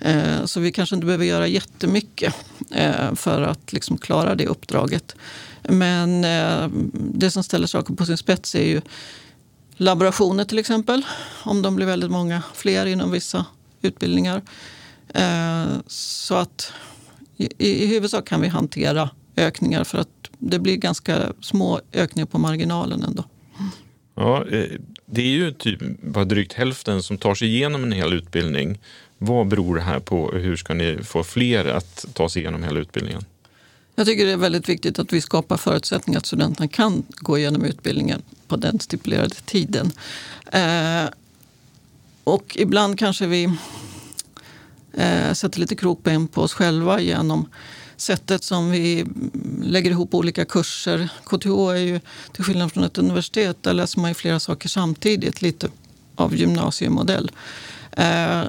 Eh, 0.00 0.44
så 0.44 0.60
vi 0.60 0.72
kanske 0.72 0.94
inte 0.94 1.06
behöver 1.06 1.24
göra 1.24 1.46
jättemycket 1.46 2.34
eh, 2.70 3.14
för 3.14 3.42
att 3.42 3.72
liksom 3.72 3.98
klara 3.98 4.34
det 4.34 4.46
uppdraget. 4.46 5.16
Men 5.62 6.24
eh, 6.24 6.68
det 6.92 7.30
som 7.30 7.42
ställer 7.42 7.66
saker 7.66 7.94
på 7.94 8.06
sin 8.06 8.16
spets 8.16 8.54
är 8.54 8.64
ju 8.64 8.80
laborationer 9.76 10.44
till 10.44 10.58
exempel. 10.58 11.02
Om 11.42 11.62
de 11.62 11.76
blir 11.76 11.86
väldigt 11.86 12.10
många 12.10 12.42
fler 12.54 12.86
inom 12.86 13.10
vissa 13.10 13.46
utbildningar. 13.82 14.42
Eh, 15.08 15.66
så 15.86 16.34
att 16.34 16.72
i, 17.36 17.48
i 17.58 17.86
huvudsak 17.86 18.28
kan 18.28 18.40
vi 18.40 18.48
hantera 18.48 19.10
ökningar 19.36 19.84
för 19.84 19.98
att 19.98 20.08
det 20.38 20.58
blir 20.58 20.76
ganska 20.76 21.32
små 21.40 21.80
ökningar 21.92 22.26
på 22.26 22.38
marginalen 22.38 23.02
ändå. 23.02 23.24
Ja, 24.14 24.46
eh, 24.48 24.70
det 25.06 25.22
är 25.22 25.30
ju 25.30 25.52
typ 25.52 25.80
bara 26.00 26.24
drygt 26.24 26.52
hälften 26.52 27.02
som 27.02 27.18
tar 27.18 27.34
sig 27.34 27.48
igenom 27.48 27.82
en 27.82 27.92
hel 27.92 28.12
utbildning. 28.12 28.78
Vad 29.18 29.48
beror 29.48 29.74
det 29.74 29.82
här 29.82 30.00
på? 30.00 30.30
Hur 30.30 30.56
ska 30.56 30.74
ni 30.74 30.98
få 31.02 31.24
fler 31.24 31.64
att 31.64 32.06
ta 32.14 32.28
sig 32.28 32.42
igenom 32.42 32.62
hela 32.62 32.80
utbildningen? 32.80 33.24
Jag 33.94 34.06
tycker 34.06 34.26
det 34.26 34.32
är 34.32 34.36
väldigt 34.36 34.68
viktigt 34.68 34.98
att 34.98 35.12
vi 35.12 35.20
skapar 35.20 35.56
förutsättningar 35.56 36.18
att 36.18 36.26
studenterna 36.26 36.68
kan 36.68 37.02
gå 37.08 37.38
igenom 37.38 37.64
utbildningen 37.64 38.22
på 38.48 38.56
den 38.56 38.80
stipulerade 38.80 39.34
tiden. 39.34 39.92
Eh, 40.52 41.04
och 42.24 42.56
ibland 42.58 42.98
kanske 42.98 43.26
vi 43.26 43.44
eh, 44.92 45.32
sätter 45.32 45.60
lite 45.60 45.76
krokben 45.76 46.28
på 46.28 46.42
oss 46.42 46.54
själva 46.54 47.00
genom 47.00 47.48
sättet 48.04 48.44
som 48.44 48.70
vi 48.70 49.06
lägger 49.62 49.90
ihop 49.90 50.14
olika 50.14 50.44
kurser. 50.44 51.08
KTH 51.24 51.48
är 51.48 51.76
ju, 51.76 52.00
till 52.32 52.44
skillnad 52.44 52.72
från 52.72 52.84
ett 52.84 52.98
universitet, 52.98 53.62
där 53.62 53.74
läser 53.74 54.00
man 54.00 54.10
ju 54.10 54.14
flera 54.14 54.40
saker 54.40 54.68
samtidigt, 54.68 55.42
lite 55.42 55.68
av 56.16 56.36
gymnasiemodell. 56.36 57.30
Eh, 57.92 58.42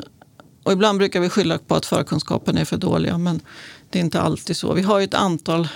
och 0.64 0.72
ibland 0.72 0.98
brukar 0.98 1.20
vi 1.20 1.30
skylla 1.30 1.58
på 1.58 1.76
att 1.76 1.86
förkunskapen 1.86 2.58
är 2.58 2.66
för 2.66 2.78
dåliga, 2.78 3.18
men 3.18 3.42
det 3.90 4.00
är 4.00 4.04
inte 4.04 4.22
alltid 4.22 4.58
så. 4.58 4.74
Vi 4.74 4.82
har 4.82 5.00
ju 5.00 5.04
ett 5.04 5.14
antal 5.14 5.68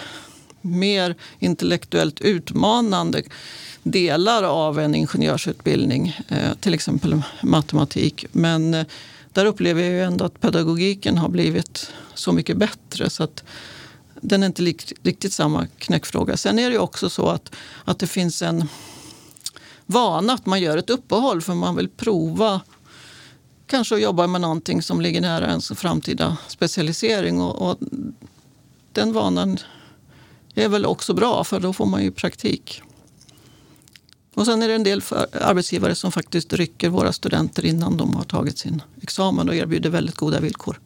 mer 0.61 1.15
intellektuellt 1.39 2.21
utmanande 2.21 3.23
delar 3.83 4.43
av 4.43 4.79
en 4.79 4.95
ingenjörsutbildning, 4.95 6.19
eh, 6.27 6.53
till 6.59 6.73
exempel 6.73 7.21
matematik. 7.41 8.25
Men 8.31 8.73
eh, 8.73 8.85
där 9.39 9.45
upplever 9.45 9.81
jag 9.81 9.91
ju 9.91 10.03
ändå 10.03 10.25
att 10.25 10.41
pedagogiken 10.41 11.17
har 11.17 11.29
blivit 11.29 11.91
så 12.13 12.31
mycket 12.31 12.57
bättre. 12.57 13.09
så 13.09 13.23
att 13.23 13.43
Den 14.21 14.43
är 14.43 14.47
inte 14.47 14.61
riktigt 15.03 15.33
samma 15.33 15.67
knäckfråga. 15.67 16.37
Sen 16.37 16.59
är 16.59 16.69
det 16.69 16.73
ju 16.73 16.79
också 16.79 17.09
så 17.09 17.27
att, 17.27 17.55
att 17.85 17.99
det 17.99 18.07
finns 18.07 18.41
en 18.41 18.67
vana 19.85 20.33
att 20.33 20.45
man 20.45 20.61
gör 20.61 20.77
ett 20.77 20.89
uppehåll 20.89 21.41
för 21.41 21.53
man 21.53 21.75
vill 21.75 21.89
prova 21.89 22.61
kanske 23.67 23.95
att 23.95 24.01
jobba 24.01 24.27
med 24.27 24.41
någonting 24.41 24.81
som 24.81 25.01
ligger 25.01 25.21
nära 25.21 25.47
ens 25.47 25.71
framtida 25.75 26.37
specialisering. 26.47 27.41
Och, 27.41 27.69
och 27.69 27.77
den 28.91 29.13
vanan 29.13 29.57
är 30.55 30.69
väl 30.69 30.85
också 30.85 31.13
bra 31.13 31.43
för 31.43 31.59
då 31.59 31.73
får 31.73 31.85
man 31.85 32.03
ju 32.03 32.11
praktik. 32.11 32.81
Och 34.39 34.45
sen 34.45 34.61
är 34.61 34.67
det 34.67 34.75
en 34.75 34.83
del 34.83 35.01
arbetsgivare 35.41 35.95
som 35.95 36.11
faktiskt 36.11 36.53
rycker 36.53 36.89
våra 36.89 37.13
studenter 37.13 37.65
innan 37.65 37.97
de 37.97 38.15
har 38.15 38.23
tagit 38.23 38.57
sin 38.57 38.81
examen 39.01 39.49
och 39.49 39.55
erbjuder 39.55 39.89
väldigt 39.89 40.15
goda 40.15 40.39
villkor. 40.39 40.79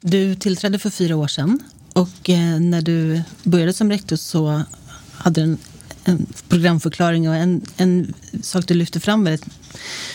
Du 0.00 0.34
tillträdde 0.34 0.78
för 0.78 0.90
fyra 0.90 1.16
år 1.16 1.26
sedan 1.26 1.58
och 1.92 2.30
eh, 2.30 2.60
när 2.60 2.82
du 2.82 3.22
började 3.42 3.72
som 3.72 3.90
rektor 3.90 4.16
så 4.16 4.62
hade 5.12 5.40
du 5.40 5.44
en, 5.44 5.58
en 6.04 6.26
programförklaring 6.48 7.28
och 7.28 7.34
en, 7.34 7.62
en 7.76 8.14
sak 8.42 8.66
du 8.66 8.74
lyfte 8.74 9.00
fram 9.00 9.24
väldigt 9.24 9.46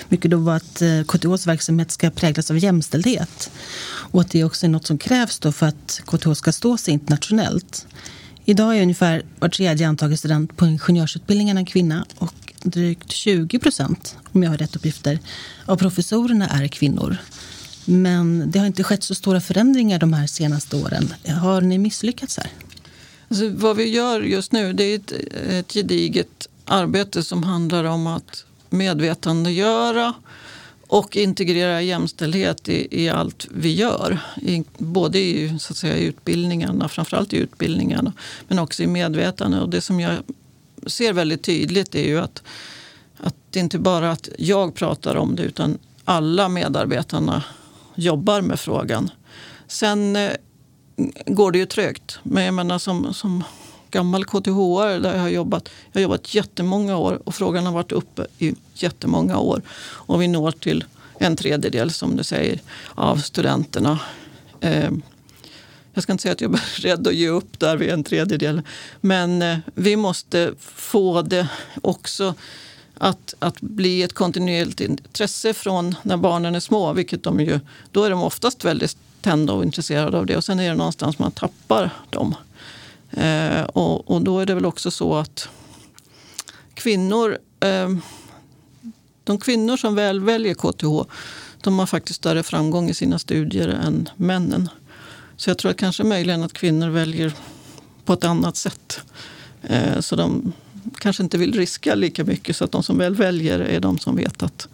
mycket 0.09 0.31
då 0.31 0.37
var 0.37 0.55
att 0.55 0.81
eh, 0.81 1.03
KTHs 1.03 1.47
verksamhet 1.47 1.91
ska 1.91 2.09
präglas 2.09 2.51
av 2.51 2.57
jämställdhet 2.57 3.51
och 3.87 4.21
att 4.21 4.31
det 4.31 4.43
också 4.43 4.65
är 4.65 4.69
något 4.69 4.87
som 4.87 4.97
krävs 4.97 5.39
då 5.39 5.51
för 5.51 5.65
att 5.65 6.01
KTH 6.05 6.33
ska 6.33 6.51
stå 6.51 6.77
sig 6.77 6.93
internationellt. 6.93 7.87
Idag 8.49 8.77
är 8.77 8.81
ungefär 8.81 9.23
var 9.39 9.49
tredje 9.49 9.87
antagen 9.87 10.17
student 10.17 10.57
på 10.57 10.65
ingenjörsutbildningen 10.65 11.57
en 11.57 11.65
kvinna 11.65 12.05
och 12.17 12.46
drygt 12.69 13.11
20 13.11 13.59
procent, 13.59 14.17
om 14.31 14.43
jag 14.43 14.49
har 14.49 14.57
rätt 14.57 14.75
uppgifter, 14.75 15.19
av 15.65 15.77
professorerna 15.77 16.47
är 16.47 16.67
kvinnor. 16.67 17.17
Men 17.85 18.51
det 18.51 18.59
har 18.59 18.65
inte 18.65 18.83
skett 18.83 19.03
så 19.03 19.15
stora 19.15 19.41
förändringar 19.41 19.99
de 19.99 20.13
här 20.13 20.27
senaste 20.27 20.75
åren. 20.75 21.13
Har 21.41 21.61
ni 21.61 21.77
misslyckats 21.77 22.37
här? 22.37 22.51
Alltså, 23.29 23.49
vad 23.49 23.75
vi 23.75 23.89
gör 23.89 24.21
just 24.21 24.51
nu 24.51 24.73
det 24.73 24.83
är 24.83 24.95
ett, 24.95 25.11
ett 25.49 25.73
gediget 25.73 26.47
arbete 26.65 27.23
som 27.23 27.43
handlar 27.43 27.83
om 27.83 28.07
att 28.07 28.45
medvetandegöra 28.69 30.13
och 30.87 31.17
integrera 31.17 31.81
jämställdhet 31.81 32.69
i, 32.69 33.03
i 33.03 33.09
allt 33.09 33.47
vi 33.51 33.75
gör. 33.75 34.19
I, 34.41 34.63
både 34.77 35.19
i 35.19 35.59
så 35.59 35.73
att 35.73 35.77
säga, 35.77 35.97
utbildningarna, 35.97 36.89
framförallt 36.89 37.33
i 37.33 37.37
utbildningarna, 37.37 38.13
men 38.47 38.59
också 38.59 38.83
i 38.83 38.87
medvetande. 38.87 39.59
Och 39.59 39.69
det 39.69 39.81
som 39.81 39.99
jag 39.99 40.17
ser 40.89 41.13
väldigt 41.13 41.43
tydligt 41.43 41.95
är 41.95 42.07
ju 42.07 42.19
att, 42.19 42.43
att 43.17 43.35
det 43.49 43.59
inte 43.59 43.79
bara 43.79 44.11
att 44.11 44.29
jag 44.37 44.75
pratar 44.75 45.15
om 45.15 45.35
det 45.35 45.43
utan 45.43 45.77
alla 46.05 46.49
medarbetarna 46.49 47.43
jobbar 47.95 48.41
med 48.41 48.59
frågan. 48.59 49.11
Sen 49.67 50.15
eh, 50.15 50.31
går 51.25 51.51
det 51.51 51.57
ju 51.57 51.65
trögt. 51.65 52.19
Men 52.23 52.43
jag 52.43 52.53
menar 52.53 52.79
som, 52.79 53.13
som 53.13 53.43
gammal 53.91 54.25
KTH 54.25 54.57
där 55.01 55.13
jag 55.13 55.21
har 55.21 55.29
jobbat. 55.29 55.69
Jag 55.91 55.99
har 55.99 56.03
jobbat 56.03 56.35
jättemånga 56.35 56.97
år 56.97 57.21
och 57.25 57.35
frågan 57.35 57.65
har 57.65 57.73
varit 57.73 57.91
uppe 57.91 58.27
i 58.37 58.55
jättemånga 58.73 59.37
år. 59.37 59.61
Och 59.79 60.21
vi 60.21 60.27
når 60.27 60.51
till 60.51 60.85
en 61.19 61.35
tredjedel, 61.35 61.91
som 61.91 62.15
du 62.15 62.23
säger, 62.23 62.59
av 62.95 63.17
studenterna. 63.17 63.99
Eh, 64.61 64.91
jag 65.97 66.03
ska 66.03 66.11
inte 66.11 66.21
säga 66.21 66.31
att 66.31 66.41
jag 66.41 66.53
är 66.53 66.81
rädd 66.81 67.07
att 67.07 67.15
ge 67.15 67.29
upp 67.29 67.59
där 67.59 67.77
vid 67.77 67.89
en 67.89 68.03
tredjedel. 68.03 68.61
Men 69.01 69.41
eh, 69.41 69.57
vi 69.73 69.95
måste 69.95 70.53
få 70.59 71.21
det 71.21 71.47
också 71.81 72.33
att, 72.97 73.33
att 73.39 73.61
bli 73.61 74.03
ett 74.03 74.13
kontinuerligt 74.13 74.81
intresse 74.81 75.53
från 75.53 75.95
när 76.03 76.17
barnen 76.17 76.55
är 76.55 76.59
små. 76.59 76.93
Vilket 76.93 77.23
de 77.23 77.39
ju, 77.39 77.59
då 77.91 78.03
är 78.03 78.09
de 78.09 78.23
oftast 78.23 78.65
väldigt 78.65 78.97
tända 79.21 79.53
och 79.53 79.63
intresserade 79.63 80.17
av 80.17 80.25
det. 80.25 80.37
Och 80.37 80.43
sen 80.43 80.59
är 80.59 80.69
det 80.69 80.75
någonstans 80.75 81.19
man 81.19 81.31
tappar 81.31 81.89
dem. 82.09 82.35
Eh, 83.11 83.63
och, 83.63 84.11
och, 84.11 84.21
då 84.21 84.39
är 84.39 84.45
det 84.45 84.55
väl 84.55 84.65
också 84.65 84.91
så 84.91 85.15
att 85.15 85.49
kvinnor, 86.73 87.37
eh, 87.59 87.89
de 89.23 89.37
kvinnor 89.37 89.77
som 89.77 89.95
väl 89.95 90.19
väljer 90.19 90.53
KTH, 90.53 91.11
de 91.61 91.79
har 91.79 91.85
faktiskt 91.85 92.17
större 92.17 92.43
framgång 92.43 92.89
i 92.89 92.93
sina 92.93 93.19
studier 93.19 93.67
än 93.67 94.09
männen. 94.15 94.69
Så 95.37 95.49
jag 95.49 95.57
tror 95.57 95.71
att 95.71 95.77
kanske 95.77 96.03
möjligen 96.03 96.43
att 96.43 96.53
kvinnor 96.53 96.89
väljer 96.89 97.33
på 98.05 98.13
ett 98.13 98.23
annat 98.23 98.57
sätt. 98.57 99.01
Eh, 99.63 99.99
så 99.99 100.15
de 100.15 100.53
kanske 100.97 101.23
inte 101.23 101.37
vill 101.37 101.53
riska 101.53 101.95
lika 101.95 102.23
mycket 102.23 102.55
så 102.55 102.63
att 102.63 102.71
de 102.71 102.83
som 102.83 102.97
väl 102.97 103.15
väljer 103.15 103.59
är 103.59 103.79
de 103.79 103.97
som 103.97 104.15
vet 104.15 104.43
att, 104.43 104.67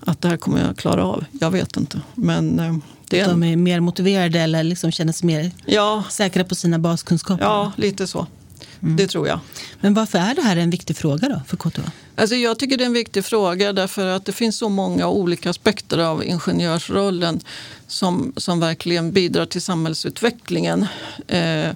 att 0.00 0.20
det 0.20 0.28
här 0.28 0.36
kommer 0.36 0.66
jag 0.66 0.76
klara 0.76 1.04
av. 1.04 1.24
Jag 1.40 1.50
vet 1.50 1.76
inte. 1.76 2.00
Men 2.14 2.60
eh, 2.60 2.76
det 3.08 3.20
är 3.20 3.24
en... 3.24 3.40
De 3.40 3.52
är 3.52 3.56
mer 3.56 3.80
motiverade 3.80 4.40
eller 4.40 4.64
liksom 4.64 4.90
känner 4.90 5.12
sig 5.12 5.26
mer 5.26 5.50
ja. 5.64 6.04
säkra 6.10 6.44
på 6.44 6.54
sina 6.54 6.78
baskunskaper? 6.78 7.44
Ja, 7.44 7.72
lite 7.76 8.06
så. 8.06 8.26
Mm. 8.82 8.96
Det 8.96 9.06
tror 9.06 9.28
jag. 9.28 9.40
Men 9.80 9.94
varför 9.94 10.18
är 10.18 10.34
det 10.34 10.42
här 10.42 10.56
en 10.56 10.70
viktig 10.70 10.96
fråga 10.96 11.28
då 11.28 11.40
för 11.46 11.56
KTH? 11.56 11.80
Alltså 12.16 12.34
jag 12.36 12.58
tycker 12.58 12.76
det 12.76 12.84
är 12.84 12.86
en 12.86 12.92
viktig 12.92 13.24
fråga 13.24 13.72
därför 13.72 14.06
att 14.06 14.24
det 14.24 14.32
finns 14.32 14.56
så 14.56 14.68
många 14.68 15.08
olika 15.08 15.50
aspekter 15.50 15.98
av 15.98 16.24
ingenjörsrollen 16.24 17.40
som, 17.86 18.32
som 18.36 18.60
verkligen 18.60 19.12
bidrar 19.12 19.46
till 19.46 19.62
samhällsutvecklingen. 19.62 20.86
Eh, 21.28 21.70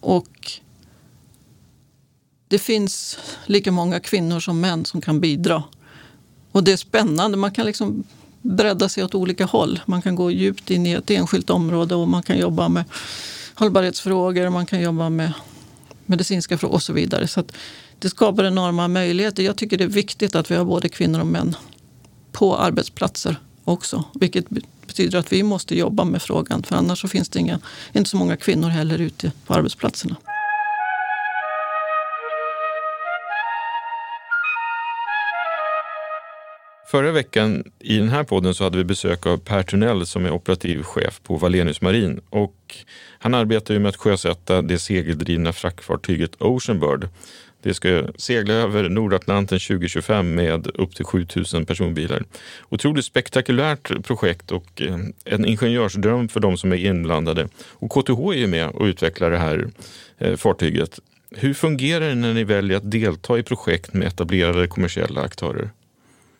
och 0.00 0.52
det 2.48 2.58
finns 2.58 3.18
lika 3.46 3.72
många 3.72 4.00
kvinnor 4.00 4.40
som 4.40 4.60
män 4.60 4.84
som 4.84 5.00
kan 5.00 5.20
bidra. 5.20 5.62
Och 6.52 6.64
det 6.64 6.72
är 6.72 6.76
spännande. 6.76 7.36
Man 7.36 7.52
kan 7.52 7.66
liksom 7.66 8.04
bredda 8.42 8.88
sig 8.88 9.04
åt 9.04 9.14
olika 9.14 9.44
håll. 9.44 9.80
Man 9.86 10.02
kan 10.02 10.14
gå 10.14 10.30
djupt 10.30 10.70
in 10.70 10.86
i 10.86 10.92
ett 10.92 11.10
enskilt 11.10 11.50
område 11.50 11.94
och 11.94 12.08
man 12.08 12.22
kan 12.22 12.38
jobba 12.38 12.68
med 12.68 12.84
hållbarhetsfrågor, 13.54 14.48
man 14.48 14.66
kan 14.66 14.80
jobba 14.80 15.08
med 15.08 15.32
medicinska 16.08 16.58
frågor 16.58 16.74
och 16.74 16.82
så 16.82 16.92
vidare. 16.92 17.28
Så 17.28 17.44
det 17.98 18.08
skapar 18.08 18.44
enorma 18.44 18.88
möjligheter. 18.88 19.42
Jag 19.42 19.56
tycker 19.56 19.78
det 19.78 19.84
är 19.84 19.88
viktigt 19.88 20.34
att 20.34 20.50
vi 20.50 20.54
har 20.54 20.64
både 20.64 20.88
kvinnor 20.88 21.20
och 21.20 21.26
män 21.26 21.56
på 22.32 22.56
arbetsplatser 22.56 23.36
också. 23.64 24.04
Vilket 24.14 24.46
betyder 24.86 25.18
att 25.18 25.32
vi 25.32 25.42
måste 25.42 25.78
jobba 25.78 26.04
med 26.04 26.22
frågan 26.22 26.62
för 26.62 26.76
annars 26.76 27.00
så 27.00 27.08
finns 27.08 27.28
det 27.28 27.38
inga, 27.38 27.60
inte 27.92 28.10
så 28.10 28.16
många 28.16 28.36
kvinnor 28.36 28.68
heller 28.68 28.98
ute 28.98 29.32
på 29.46 29.54
arbetsplatserna. 29.54 30.16
Förra 36.90 37.12
veckan 37.12 37.64
i 37.78 37.98
den 37.98 38.08
här 38.08 38.24
podden 38.24 38.54
så 38.54 38.64
hade 38.64 38.78
vi 38.78 38.84
besök 38.84 39.26
av 39.26 39.36
Per 39.36 39.62
Tunell 39.62 40.06
som 40.06 40.26
är 40.26 40.30
operativ 40.30 40.82
chef 40.82 41.20
på 41.22 41.36
Wallenius 41.36 41.80
Marin. 41.80 42.20
Och 42.30 42.76
han 43.18 43.34
arbetar 43.34 43.74
ju 43.74 43.80
med 43.80 43.88
att 43.88 43.96
sjösätta 43.96 44.62
det 44.62 44.78
segeldrivna 44.78 45.52
fraktfartyget 45.52 46.42
Oceanbird 46.42 47.08
Det 47.62 47.74
ska 47.74 48.08
segla 48.16 48.54
över 48.54 48.88
Nordatlanten 48.88 49.58
2025 49.58 50.34
med 50.34 50.66
upp 50.66 50.94
till 50.94 51.04
7000 51.04 51.66
personbilar. 51.66 52.24
Otroligt 52.68 53.04
spektakulärt 53.04 54.04
projekt 54.04 54.52
och 54.52 54.82
eh, 54.82 54.98
en 55.24 55.44
ingenjörsdröm 55.44 56.28
för 56.28 56.40
de 56.40 56.56
som 56.56 56.72
är 56.72 56.76
inblandade. 56.76 57.48
Och 57.70 57.90
KTH 57.90 58.20
är 58.20 58.38
ju 58.38 58.46
med 58.46 58.68
och 58.68 58.84
utvecklar 58.84 59.30
det 59.30 59.38
här 59.38 59.68
eh, 60.18 60.36
fartyget. 60.36 61.00
Hur 61.30 61.54
fungerar 61.54 62.08
det 62.08 62.14
när 62.14 62.34
ni 62.34 62.44
väljer 62.44 62.76
att 62.76 62.90
delta 62.90 63.38
i 63.38 63.42
projekt 63.42 63.94
med 63.94 64.08
etablerade 64.08 64.66
kommersiella 64.66 65.20
aktörer? 65.20 65.70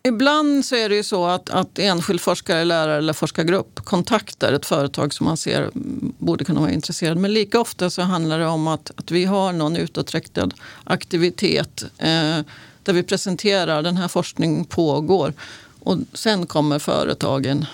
Ibland 0.03 0.65
så 0.65 0.75
är 0.75 0.89
det 0.89 0.95
ju 0.95 1.03
så 1.03 1.25
att, 1.25 1.49
att 1.49 1.79
enskild 1.79 2.21
forskare, 2.21 2.63
lärare 2.63 2.97
eller 2.97 3.13
forskargrupp 3.13 3.85
kontaktar 3.85 4.53
ett 4.53 4.65
företag 4.65 5.13
som 5.13 5.25
man 5.25 5.37
ser 5.37 5.69
borde 6.17 6.45
kunna 6.45 6.59
vara 6.59 6.71
intresserad. 6.71 7.17
Men 7.17 7.33
lika 7.33 7.59
ofta 7.59 7.89
så 7.89 8.01
handlar 8.01 8.39
det 8.39 8.47
om 8.47 8.67
att, 8.67 8.91
att 8.95 9.11
vi 9.11 9.25
har 9.25 9.53
någon 9.53 9.75
utåtriktad 9.75 10.49
aktivitet 10.83 11.83
eh, 11.97 12.39
där 12.83 12.93
vi 12.93 13.03
presenterar 13.03 13.83
den 13.83 13.97
här 13.97 14.07
forskningen 14.07 14.65
pågår. 14.65 15.33
Och 15.79 15.97
sen 16.13 16.45
kommer 16.45 16.79
företagen 16.79 17.65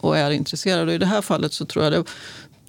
och 0.00 0.16
är 0.16 0.30
intresserade. 0.30 0.86
Och 0.86 0.94
I 0.94 0.98
det 0.98 1.06
här 1.06 1.22
fallet 1.22 1.52
så 1.52 1.64
tror 1.64 1.84
jag 1.84 1.92
det 1.92 2.04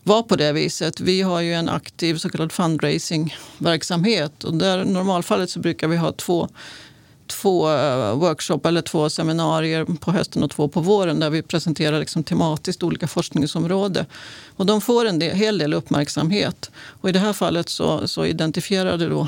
var 0.03 0.23
på 0.23 0.35
det 0.35 0.51
viset. 0.51 0.99
Vi 0.99 1.21
har 1.21 1.41
ju 1.41 1.53
en 1.53 1.69
aktiv 1.69 2.17
så 2.17 2.29
kallad 2.29 2.51
fundraising-verksamhet. 2.51 4.43
Och 4.43 4.53
där, 4.53 4.81
I 4.81 4.85
normalfallet 4.85 5.49
så 5.49 5.59
brukar 5.59 5.87
vi 5.87 5.97
ha 5.97 6.11
två 6.11 6.49
två 7.29 7.71
eh, 7.71 8.13
workshop 8.13 8.59
eller 8.63 8.81
två 8.81 9.09
seminarier 9.09 9.85
på 9.85 10.11
hösten 10.11 10.43
och 10.43 10.51
två 10.51 10.67
på 10.67 10.81
våren 10.81 11.19
där 11.19 11.29
vi 11.29 11.41
presenterar 11.41 11.99
liksom 11.99 12.23
tematiskt 12.23 12.83
olika 12.83 13.07
forskningsområden. 13.07 14.05
Och 14.55 14.65
de 14.65 14.81
får 14.81 15.05
en 15.05 15.19
del, 15.19 15.35
hel 15.35 15.57
del 15.57 15.73
uppmärksamhet. 15.73 16.71
Och 17.01 17.09
I 17.09 17.11
det 17.11 17.19
här 17.19 17.33
fallet 17.33 17.69
så, 17.69 18.07
så 18.07 18.25
identifierade 18.25 19.07
då 19.07 19.27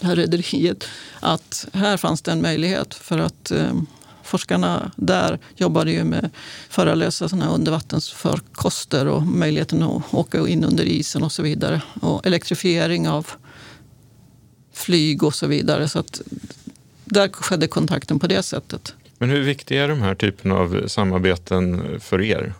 det 0.00 0.06
här 0.06 0.16
rederiet 0.16 0.84
att 1.20 1.66
här 1.72 1.96
fanns 1.96 2.22
det 2.22 2.32
en 2.32 2.42
möjlighet 2.42 2.94
för 2.94 3.18
att 3.18 3.50
eh, 3.50 3.72
forskarna 4.22 4.90
där 4.96 5.38
jobbade 5.56 5.90
ju 5.90 6.04
med 6.04 6.30
förarlösa 6.68 7.28
såna 7.28 7.48
undervattensfarkoster 7.48 9.06
och 9.06 9.22
möjligheten 9.22 9.82
att 9.82 10.14
åka 10.14 10.48
in 10.48 10.64
under 10.64 10.84
isen 10.84 11.22
och 11.22 11.32
så 11.32 11.42
vidare. 11.42 11.82
Och 12.00 12.26
elektrifiering 12.26 13.08
av 13.08 13.26
flyg 14.72 15.22
och 15.22 15.34
så 15.34 15.46
vidare. 15.46 15.88
Så 15.88 15.98
att 15.98 16.20
där 17.04 17.28
skedde 17.28 17.66
kontakten 17.66 18.18
på 18.18 18.26
det 18.26 18.42
sättet. 18.42 18.94
Men 19.18 19.30
hur 19.30 19.42
viktiga 19.42 19.84
är 19.84 19.88
de 19.88 20.02
här 20.02 20.14
typen 20.14 20.52
av 20.52 20.88
samarbeten 20.88 22.00
för 22.00 22.22
er? 22.22 22.54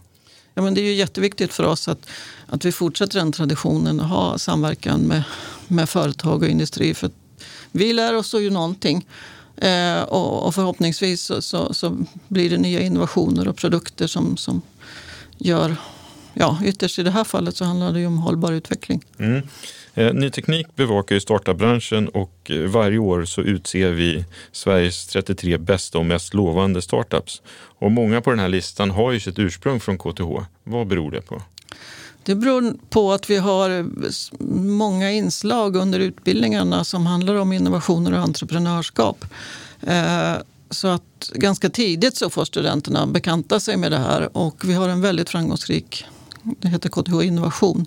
Ja, 0.54 0.62
men 0.62 0.74
det 0.74 0.80
är 0.80 0.84
ju 0.84 0.92
jätteviktigt 0.92 1.52
för 1.52 1.64
oss 1.64 1.88
att, 1.88 2.06
att 2.46 2.64
vi 2.64 2.72
fortsätter 2.72 3.18
den 3.18 3.32
traditionen 3.32 4.00
och 4.00 4.06
ha 4.06 4.38
samverkan 4.38 5.00
med, 5.00 5.22
med 5.68 5.88
företag 5.88 6.42
och 6.42 6.48
industri. 6.48 6.94
För 6.94 7.10
vi 7.72 7.92
lär 7.92 8.16
oss 8.16 8.34
ju 8.34 8.50
någonting. 8.50 9.06
Eh, 9.56 10.02
och, 10.02 10.46
och, 10.46 10.54
förhoppningsvis 10.54 11.22
så, 11.22 11.42
så, 11.42 11.74
så, 11.74 11.98
blir 12.28 12.50
det 12.50 12.58
nya 12.58 12.80
innovationer 12.80 13.48
och 13.48 13.56
produkter 13.56 14.06
som, 14.06 14.36
som 14.36 14.62
gör... 15.38 15.76
Ja, 16.36 16.58
ytterst 16.64 16.98
i 16.98 17.02
det 17.02 17.10
här 17.10 17.24
fallet 17.24 17.56
så 17.56 17.64
handlar 17.64 17.92
det 17.92 18.00
ju 18.00 18.06
om 18.06 18.18
hållbar 18.18 18.52
utveckling. 18.52 19.04
Mm. 19.18 19.42
Eh, 19.96 20.14
ny 20.14 20.30
Teknik 20.30 20.66
bevakar 20.76 21.14
ju 21.14 21.20
startupbranschen 21.20 22.08
och 22.08 22.50
eh, 22.50 22.56
varje 22.56 22.98
år 22.98 23.24
så 23.24 23.40
utser 23.40 23.90
vi 23.90 24.24
Sveriges 24.52 25.06
33 25.06 25.58
bästa 25.58 25.98
och 25.98 26.06
mest 26.06 26.34
lovande 26.34 26.82
startups. 26.82 27.42
Och 27.78 27.90
många 27.90 28.20
på 28.20 28.30
den 28.30 28.38
här 28.38 28.48
listan 28.48 28.90
har 28.90 29.12
ju 29.12 29.20
sitt 29.20 29.38
ursprung 29.38 29.80
från 29.80 29.98
KTH. 29.98 30.46
Vad 30.64 30.86
beror 30.86 31.10
det 31.10 31.20
på? 31.20 31.42
Det 32.22 32.34
beror 32.34 32.74
på 32.90 33.12
att 33.12 33.30
vi 33.30 33.36
har 33.36 33.70
eh, 33.70 33.84
många 34.58 35.10
inslag 35.10 35.76
under 35.76 36.00
utbildningarna 36.00 36.84
som 36.84 37.06
handlar 37.06 37.34
om 37.34 37.52
innovationer 37.52 38.12
och 38.12 38.18
entreprenörskap. 38.18 39.24
Så 40.70 40.88
att 40.88 41.30
ganska 41.34 41.70
tidigt 41.70 42.16
så 42.16 42.30
får 42.30 42.44
studenterna 42.44 43.06
bekanta 43.06 43.60
sig 43.60 43.76
med 43.76 43.92
det 43.92 43.98
här 43.98 44.36
och 44.36 44.64
vi 44.64 44.74
har 44.74 44.88
en 44.88 45.00
väldigt 45.00 45.30
framgångsrik, 45.30 46.04
det 46.58 46.68
heter 46.68 46.88
KTH 46.88 47.26
Innovation, 47.26 47.86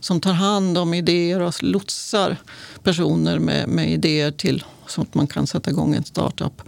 som 0.00 0.20
tar 0.20 0.32
hand 0.32 0.78
om 0.78 0.94
idéer 0.94 1.40
och 1.40 1.62
lotsar 1.62 2.36
personer 2.82 3.38
med, 3.38 3.68
med 3.68 3.92
idéer 3.92 4.30
till 4.30 4.64
så 4.86 5.02
att 5.02 5.14
man 5.14 5.26
kan 5.26 5.46
sätta 5.46 5.70
igång 5.70 5.94
en 5.94 6.04
startup. 6.04 6.62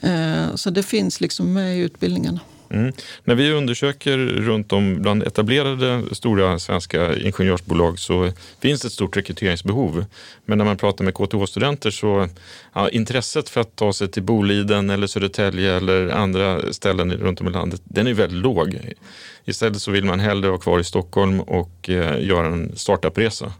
Eh, 0.00 0.54
så 0.54 0.70
det 0.70 0.82
finns 0.82 1.20
liksom 1.20 1.52
med 1.52 1.76
i 1.76 1.80
utbildningarna. 1.80 2.40
Mm. 2.72 2.92
När 3.24 3.34
vi 3.34 3.52
undersöker 3.52 4.18
runt 4.18 4.72
om 4.72 5.02
bland 5.02 5.22
etablerade 5.22 6.02
stora 6.12 6.58
svenska 6.58 7.16
ingenjörsbolag 7.16 7.98
så 7.98 8.32
finns 8.60 8.80
det 8.80 8.86
ett 8.86 8.92
stort 8.92 9.16
rekryteringsbehov. 9.16 10.04
Men 10.44 10.58
när 10.58 10.64
man 10.64 10.76
pratar 10.76 11.04
med 11.04 11.14
KTH-studenter 11.14 11.90
så 11.90 12.28
ja, 12.72 12.88
intresset 12.88 13.48
för 13.48 13.60
att 13.60 13.76
ta 13.76 13.92
sig 13.92 14.08
till 14.08 14.22
Boliden 14.22 14.90
eller 14.90 15.06
Södertälje 15.06 15.76
eller 15.76 16.08
andra 16.08 16.72
ställen 16.72 17.12
runt 17.12 17.40
om 17.40 17.48
i 17.48 17.50
landet, 17.50 17.80
den 17.84 18.06
är 18.06 18.14
väldigt 18.14 18.42
låg. 18.42 18.78
Istället 19.44 19.82
så 19.82 19.90
vill 19.90 20.04
man 20.04 20.20
hellre 20.20 20.48
vara 20.48 20.60
kvar 20.60 20.78
i 20.78 20.84
Stockholm 20.84 21.40
och 21.40 21.90
eh, 21.90 22.26
göra 22.26 22.46
en 22.46 22.76
startupresa. 22.76 23.52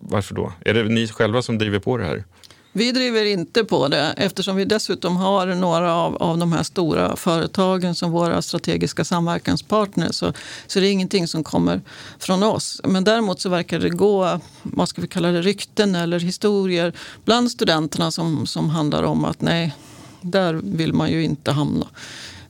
Varför 0.00 0.34
då? 0.34 0.52
Är 0.64 0.74
det 0.74 0.84
ni 0.84 1.08
själva 1.08 1.42
som 1.42 1.58
driver 1.58 1.78
på 1.78 1.96
det 1.96 2.04
här? 2.04 2.24
Vi 2.72 2.92
driver 2.92 3.24
inte 3.24 3.64
på 3.64 3.88
det 3.88 4.14
eftersom 4.16 4.56
vi 4.56 4.64
dessutom 4.64 5.16
har 5.16 5.46
några 5.46 5.94
av, 5.94 6.16
av 6.16 6.38
de 6.38 6.52
här 6.52 6.62
stora 6.62 7.16
företagen 7.16 7.94
som 7.94 8.10
våra 8.10 8.42
strategiska 8.42 9.04
samverkanspartners. 9.04 10.14
Så, 10.14 10.32
så 10.66 10.80
det 10.80 10.86
är 10.86 10.92
ingenting 10.92 11.28
som 11.28 11.44
kommer 11.44 11.80
från 12.18 12.42
oss. 12.42 12.80
Men 12.84 13.04
däremot 13.04 13.40
så 13.40 13.48
verkar 13.48 13.78
det 13.78 13.90
gå, 13.90 14.40
vad 14.62 14.88
ska 14.88 15.00
vi 15.00 15.08
kalla 15.08 15.28
det, 15.28 15.42
rykten 15.42 15.94
eller 15.94 16.20
historier 16.20 16.92
bland 17.24 17.50
studenterna 17.50 18.10
som, 18.10 18.46
som 18.46 18.70
handlar 18.70 19.02
om 19.02 19.24
att 19.24 19.40
nej, 19.40 19.74
där 20.20 20.54
vill 20.54 20.92
man 20.92 21.10
ju 21.10 21.24
inte 21.24 21.50
hamna. 21.50 21.86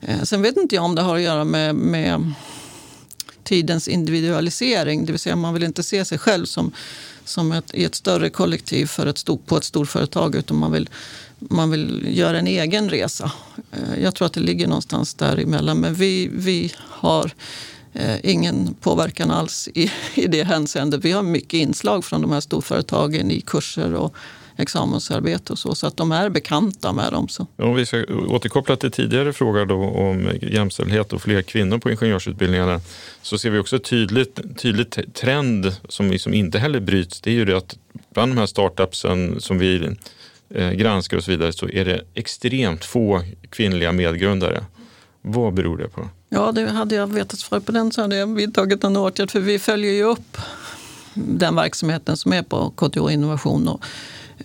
Eh, 0.01 0.21
sen 0.23 0.41
vet 0.41 0.57
inte 0.57 0.75
jag 0.75 0.83
om 0.83 0.95
det 0.95 1.01
har 1.01 1.15
att 1.15 1.21
göra 1.21 1.43
med, 1.43 1.75
med 1.75 2.33
tidens 3.43 3.87
individualisering. 3.87 5.05
Det 5.05 5.11
vill 5.11 5.19
säga 5.19 5.35
man 5.35 5.53
vill 5.53 5.63
inte 5.63 5.83
se 5.83 6.05
sig 6.05 6.17
själv 6.17 6.45
som, 6.45 6.71
som 7.25 7.51
ett, 7.51 7.73
i 7.73 7.83
ett 7.83 7.95
större 7.95 8.29
kollektiv 8.29 8.85
för 8.85 9.05
ett 9.07 9.17
stor, 9.17 9.39
på 9.45 9.57
ett 9.57 9.63
storföretag 9.63 10.35
utan 10.35 10.57
man 10.57 10.71
vill, 10.71 10.89
man 11.39 11.71
vill 11.71 12.07
göra 12.17 12.39
en 12.39 12.47
egen 12.47 12.89
resa. 12.89 13.31
Eh, 13.71 14.03
jag 14.03 14.15
tror 14.15 14.25
att 14.25 14.33
det 14.33 14.39
ligger 14.39 14.67
någonstans 14.67 15.13
däremellan. 15.13 15.79
Men 15.79 15.93
vi, 15.93 16.29
vi 16.33 16.73
har 16.77 17.31
eh, 17.93 18.15
ingen 18.23 18.75
påverkan 18.81 19.31
alls 19.31 19.69
i, 19.73 19.91
i 20.13 20.27
det 20.27 20.43
hänseendet. 20.43 21.05
Vi 21.05 21.11
har 21.11 21.23
mycket 21.23 21.53
inslag 21.53 22.05
från 22.05 22.21
de 22.21 22.31
här 22.31 22.41
storföretagen 22.41 23.31
i 23.31 23.41
kurser 23.41 23.93
och 23.93 24.15
examensarbete 24.61 25.53
och 25.53 25.59
så, 25.59 25.75
så 25.75 25.87
att 25.87 25.97
de 25.97 26.11
är 26.11 26.29
bekanta 26.29 26.93
med 26.93 27.13
dem. 27.13 27.27
Så. 27.27 27.47
Om 27.55 27.75
vi 27.75 27.85
ska 27.85 28.03
återkoppla 28.27 28.75
till 28.75 28.91
tidigare 28.91 29.33
fråga 29.33 29.65
då 29.65 29.75
om 29.75 30.29
jämställdhet 30.41 31.13
och 31.13 31.21
fler 31.21 31.41
kvinnor 31.41 31.77
på 31.77 31.91
ingenjörsutbildningarna 31.91 32.81
så 33.21 33.37
ser 33.37 33.49
vi 33.49 33.59
också 33.59 33.79
tydligt, 33.79 34.39
tydligt 34.57 35.13
trend 35.13 35.75
som 35.89 36.11
liksom 36.11 36.33
inte 36.33 36.59
heller 36.59 36.79
bryts. 36.79 37.21
Det 37.21 37.29
är 37.29 37.35
ju 37.35 37.45
det 37.45 37.57
att 37.57 37.77
bland 38.13 38.31
de 38.31 38.37
här 38.37 38.45
startupsen 38.45 39.41
som 39.41 39.59
vi 39.59 39.95
eh, 40.49 40.71
granskar 40.71 41.17
och 41.17 41.23
så 41.23 41.31
vidare 41.31 41.53
så 41.53 41.69
är 41.69 41.85
det 41.85 42.01
extremt 42.13 42.85
få 42.85 43.21
kvinnliga 43.49 43.91
medgrundare. 43.91 44.65
Vad 45.21 45.53
beror 45.53 45.77
det 45.77 45.89
på? 45.89 46.09
Ja, 46.29 46.51
det 46.51 46.71
hade 46.71 46.95
jag 46.95 47.07
vetat 47.07 47.39
svar 47.39 47.59
på 47.59 47.71
den 47.71 47.91
så 47.91 48.01
hade 48.01 48.15
jag 48.15 48.35
vidtagit 48.35 48.83
en 48.83 48.97
åtgärd 48.97 49.31
för 49.31 49.39
vi 49.39 49.59
följer 49.59 49.91
ju 49.93 50.03
upp 50.03 50.37
den 51.13 51.55
verksamheten 51.55 52.17
som 52.17 52.33
är 52.33 52.43
på 52.43 52.69
KTH 52.69 53.13
Innovation. 53.13 53.67
Och 53.67 53.85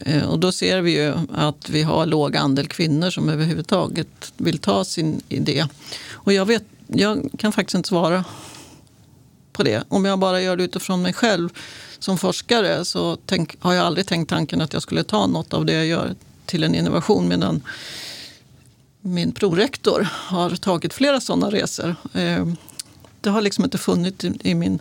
Eh, 0.01 0.25
och 0.25 0.39
då 0.39 0.53
ser 0.53 0.81
vi 0.81 0.91
ju 0.91 1.15
att 1.33 1.69
vi 1.71 1.83
har 1.83 2.07
låg 2.07 2.37
andel 2.37 2.67
kvinnor 2.67 3.11
som 3.11 3.29
överhuvudtaget 3.29 4.33
vill 4.37 4.59
ta 4.59 4.85
sin 4.85 5.21
idé. 5.29 5.67
Och 6.13 6.33
jag, 6.33 6.47
vet, 6.47 6.65
jag 6.87 7.31
kan 7.39 7.53
faktiskt 7.53 7.75
inte 7.75 7.89
svara 7.89 8.25
på 9.53 9.63
det. 9.63 9.85
Om 9.89 10.05
jag 10.05 10.19
bara 10.19 10.41
gör 10.41 10.57
det 10.57 10.65
utifrån 10.65 11.03
mig 11.03 11.13
själv 11.13 11.49
som 11.99 12.19
forskare 12.19 12.85
så 12.85 13.19
tänk, 13.27 13.57
har 13.61 13.75
jag 13.75 13.87
aldrig 13.87 14.07
tänkt 14.07 14.29
tanken 14.29 14.61
att 14.61 14.73
jag 14.73 14.83
skulle 14.83 15.05
ta 15.05 15.27
något 15.27 15.55
av 15.55 15.65
det 15.65 15.73
jag 15.73 15.87
gör 15.87 16.15
till 16.47 16.65
en 16.65 16.75
innovation. 16.75 17.29
Medan 17.29 17.63
min 19.01 19.33
prorektor 19.33 20.09
har 20.13 20.51
tagit 20.51 20.95
flera 20.95 21.21
sådana 21.21 21.51
resor. 21.51 21.97
Eh, 22.13 22.47
det 23.21 23.31
har 23.31 23.41
liksom 23.41 23.65
inte 23.65 23.79
funnits 23.79 24.25
i 24.25 24.55
min, 24.55 24.79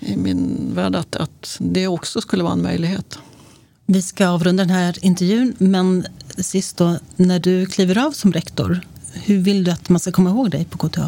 i 0.00 0.16
min 0.16 0.70
värld 0.74 0.96
att, 0.96 1.16
att 1.16 1.56
det 1.60 1.88
också 1.88 2.20
skulle 2.20 2.42
vara 2.42 2.52
en 2.52 2.62
möjlighet. 2.62 3.18
Vi 3.88 4.02
ska 4.02 4.28
avrunda 4.28 4.64
den 4.64 4.74
här 4.74 5.04
intervjun, 5.04 5.54
men 5.58 6.06
sist 6.38 6.76
då, 6.76 6.98
när 7.16 7.38
du 7.38 7.66
kliver 7.66 7.98
av 8.06 8.12
som 8.12 8.32
rektor, 8.32 8.80
hur 9.12 9.38
vill 9.38 9.64
du 9.64 9.70
att 9.70 9.88
man 9.88 10.00
ska 10.00 10.12
komma 10.12 10.30
ihåg 10.30 10.50
dig 10.50 10.64
på 10.64 10.88
KTH? 10.88 11.00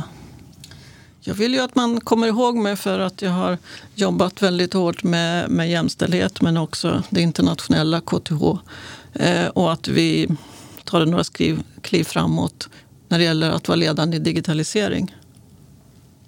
Jag 1.21 1.35
vill 1.35 1.55
ju 1.55 1.61
att 1.61 1.75
man 1.75 2.01
kommer 2.01 2.27
ihåg 2.27 2.57
mig 2.57 2.77
för 2.77 2.99
att 2.99 3.23
jag 3.23 3.31
har 3.31 3.59
jobbat 3.95 4.43
väldigt 4.43 4.73
hårt 4.73 5.03
med, 5.03 5.51
med 5.51 5.71
jämställdhet 5.71 6.41
men 6.41 6.57
också 6.57 7.03
det 7.11 7.21
internationella 7.21 8.01
KTH. 8.01 8.43
Eh, 9.13 9.47
och 9.47 9.73
att 9.73 9.89
vi 9.89 10.29
tar 10.85 11.07
några 11.07 11.25
skriv, 11.25 11.63
kliv 11.83 12.05
framåt 12.05 12.69
när 13.09 13.19
det 13.19 13.25
gäller 13.25 13.51
att 13.51 13.69
vara 13.69 13.77
ledande 13.77 14.17
i 14.17 14.21
digitalisering. 14.21 15.17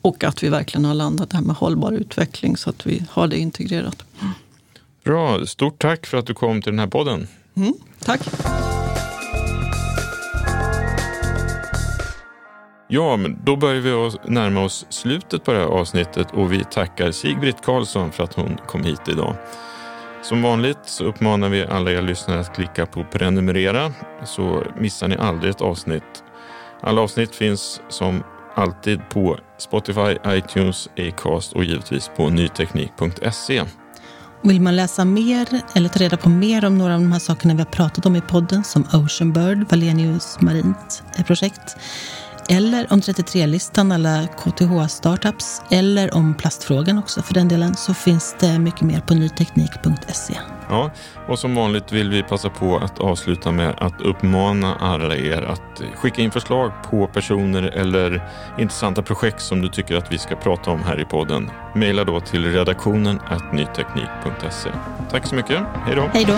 Och 0.02 0.24
att 0.24 0.42
vi 0.42 0.48
verkligen 0.48 0.84
har 0.84 0.94
landat 0.94 1.30
det 1.30 1.36
här 1.36 1.44
med 1.44 1.56
hållbar 1.56 1.92
utveckling 1.92 2.56
så 2.56 2.70
att 2.70 2.86
vi 2.86 3.04
har 3.10 3.28
det 3.28 3.38
integrerat. 3.38 4.02
Bra, 5.04 5.46
stort 5.46 5.78
tack 5.78 6.06
för 6.06 6.18
att 6.18 6.26
du 6.26 6.34
kom 6.34 6.62
till 6.62 6.72
den 6.72 6.78
här 6.78 6.86
podden. 6.86 7.26
Mm, 7.56 7.74
tack. 8.04 8.20
Ja, 12.88 13.16
men 13.16 13.38
då 13.44 13.56
börjar 13.56 13.80
vi 13.80 13.92
oss 13.92 14.16
närma 14.24 14.64
oss 14.64 14.86
slutet 14.90 15.44
på 15.44 15.52
det 15.52 15.58
här 15.58 15.66
avsnittet 15.66 16.30
och 16.32 16.52
vi 16.52 16.64
tackar 16.64 17.10
Sigbritt 17.10 17.62
Karlsson 17.62 18.12
för 18.12 18.24
att 18.24 18.34
hon 18.34 18.58
kom 18.66 18.84
hit 18.84 19.08
idag. 19.08 19.34
Som 20.22 20.42
vanligt 20.42 20.78
så 20.84 21.04
uppmanar 21.04 21.48
vi 21.48 21.64
alla 21.64 21.92
er 21.92 22.02
lyssnare 22.02 22.40
att 22.40 22.54
klicka 22.54 22.86
på 22.86 23.04
prenumerera 23.04 23.92
så 24.24 24.62
missar 24.78 25.08
ni 25.08 25.16
aldrig 25.16 25.50
ett 25.50 25.60
avsnitt. 25.60 26.24
Alla 26.80 27.00
avsnitt 27.00 27.34
finns 27.34 27.80
som 27.88 28.22
alltid 28.54 29.00
på 29.08 29.38
Spotify, 29.58 30.16
iTunes, 30.26 30.88
Acast 30.98 31.52
och 31.52 31.64
givetvis 31.64 32.10
på 32.16 32.28
nyteknik.se. 32.28 33.62
Vill 34.42 34.60
man 34.60 34.76
läsa 34.76 35.04
mer 35.04 35.62
eller 35.74 35.88
ta 35.88 35.98
reda 36.00 36.16
på 36.16 36.28
mer 36.28 36.64
om 36.64 36.78
några 36.78 36.94
av 36.94 37.00
de 37.00 37.12
här 37.12 37.18
sakerna 37.18 37.54
vi 37.54 37.60
har 37.60 37.66
pratat 37.66 38.06
om 38.06 38.16
i 38.16 38.20
podden 38.20 38.64
som 38.64 38.82
Ocean 38.82 39.32
Bird, 39.32 39.70
Valenius 39.70 40.40
Marint 40.40 41.02
eh, 41.16 41.24
projekt 41.24 41.76
eller 42.50 42.92
om 42.92 43.00
33-listan, 43.00 43.92
alla 43.92 44.26
KTH-startups 44.26 45.62
eller 45.70 46.14
om 46.14 46.34
plastfrågan 46.34 46.98
också 46.98 47.22
för 47.22 47.34
den 47.34 47.48
delen 47.48 47.76
så 47.76 47.94
finns 47.94 48.36
det 48.40 48.58
mycket 48.58 48.80
mer 48.80 49.00
på 49.00 49.14
nyteknik.se. 49.14 50.34
Ja, 50.68 50.90
och 51.28 51.38
som 51.38 51.54
vanligt 51.54 51.92
vill 51.92 52.10
vi 52.10 52.22
passa 52.22 52.50
på 52.50 52.76
att 52.76 52.98
avsluta 52.98 53.50
med 53.52 53.74
att 53.78 54.00
uppmana 54.00 54.74
alla 54.74 55.16
er 55.16 55.42
att 55.42 55.82
skicka 55.96 56.22
in 56.22 56.30
förslag 56.30 56.72
på 56.90 57.06
personer 57.06 57.62
eller 57.62 58.28
intressanta 58.58 59.02
projekt 59.02 59.42
som 59.42 59.62
du 59.62 59.68
tycker 59.68 59.96
att 59.96 60.12
vi 60.12 60.18
ska 60.18 60.36
prata 60.36 60.70
om 60.70 60.82
här 60.82 61.00
i 61.00 61.04
podden. 61.04 61.50
Maila 61.74 62.04
då 62.04 62.20
till 62.20 62.52
redaktionen 62.52 63.20
nyteknik.se. 63.52 64.70
Tack 65.10 65.26
så 65.26 65.34
mycket. 65.34 65.62
Hej 65.86 65.96
då. 65.96 66.10
Hej 66.12 66.24
då. 66.24 66.34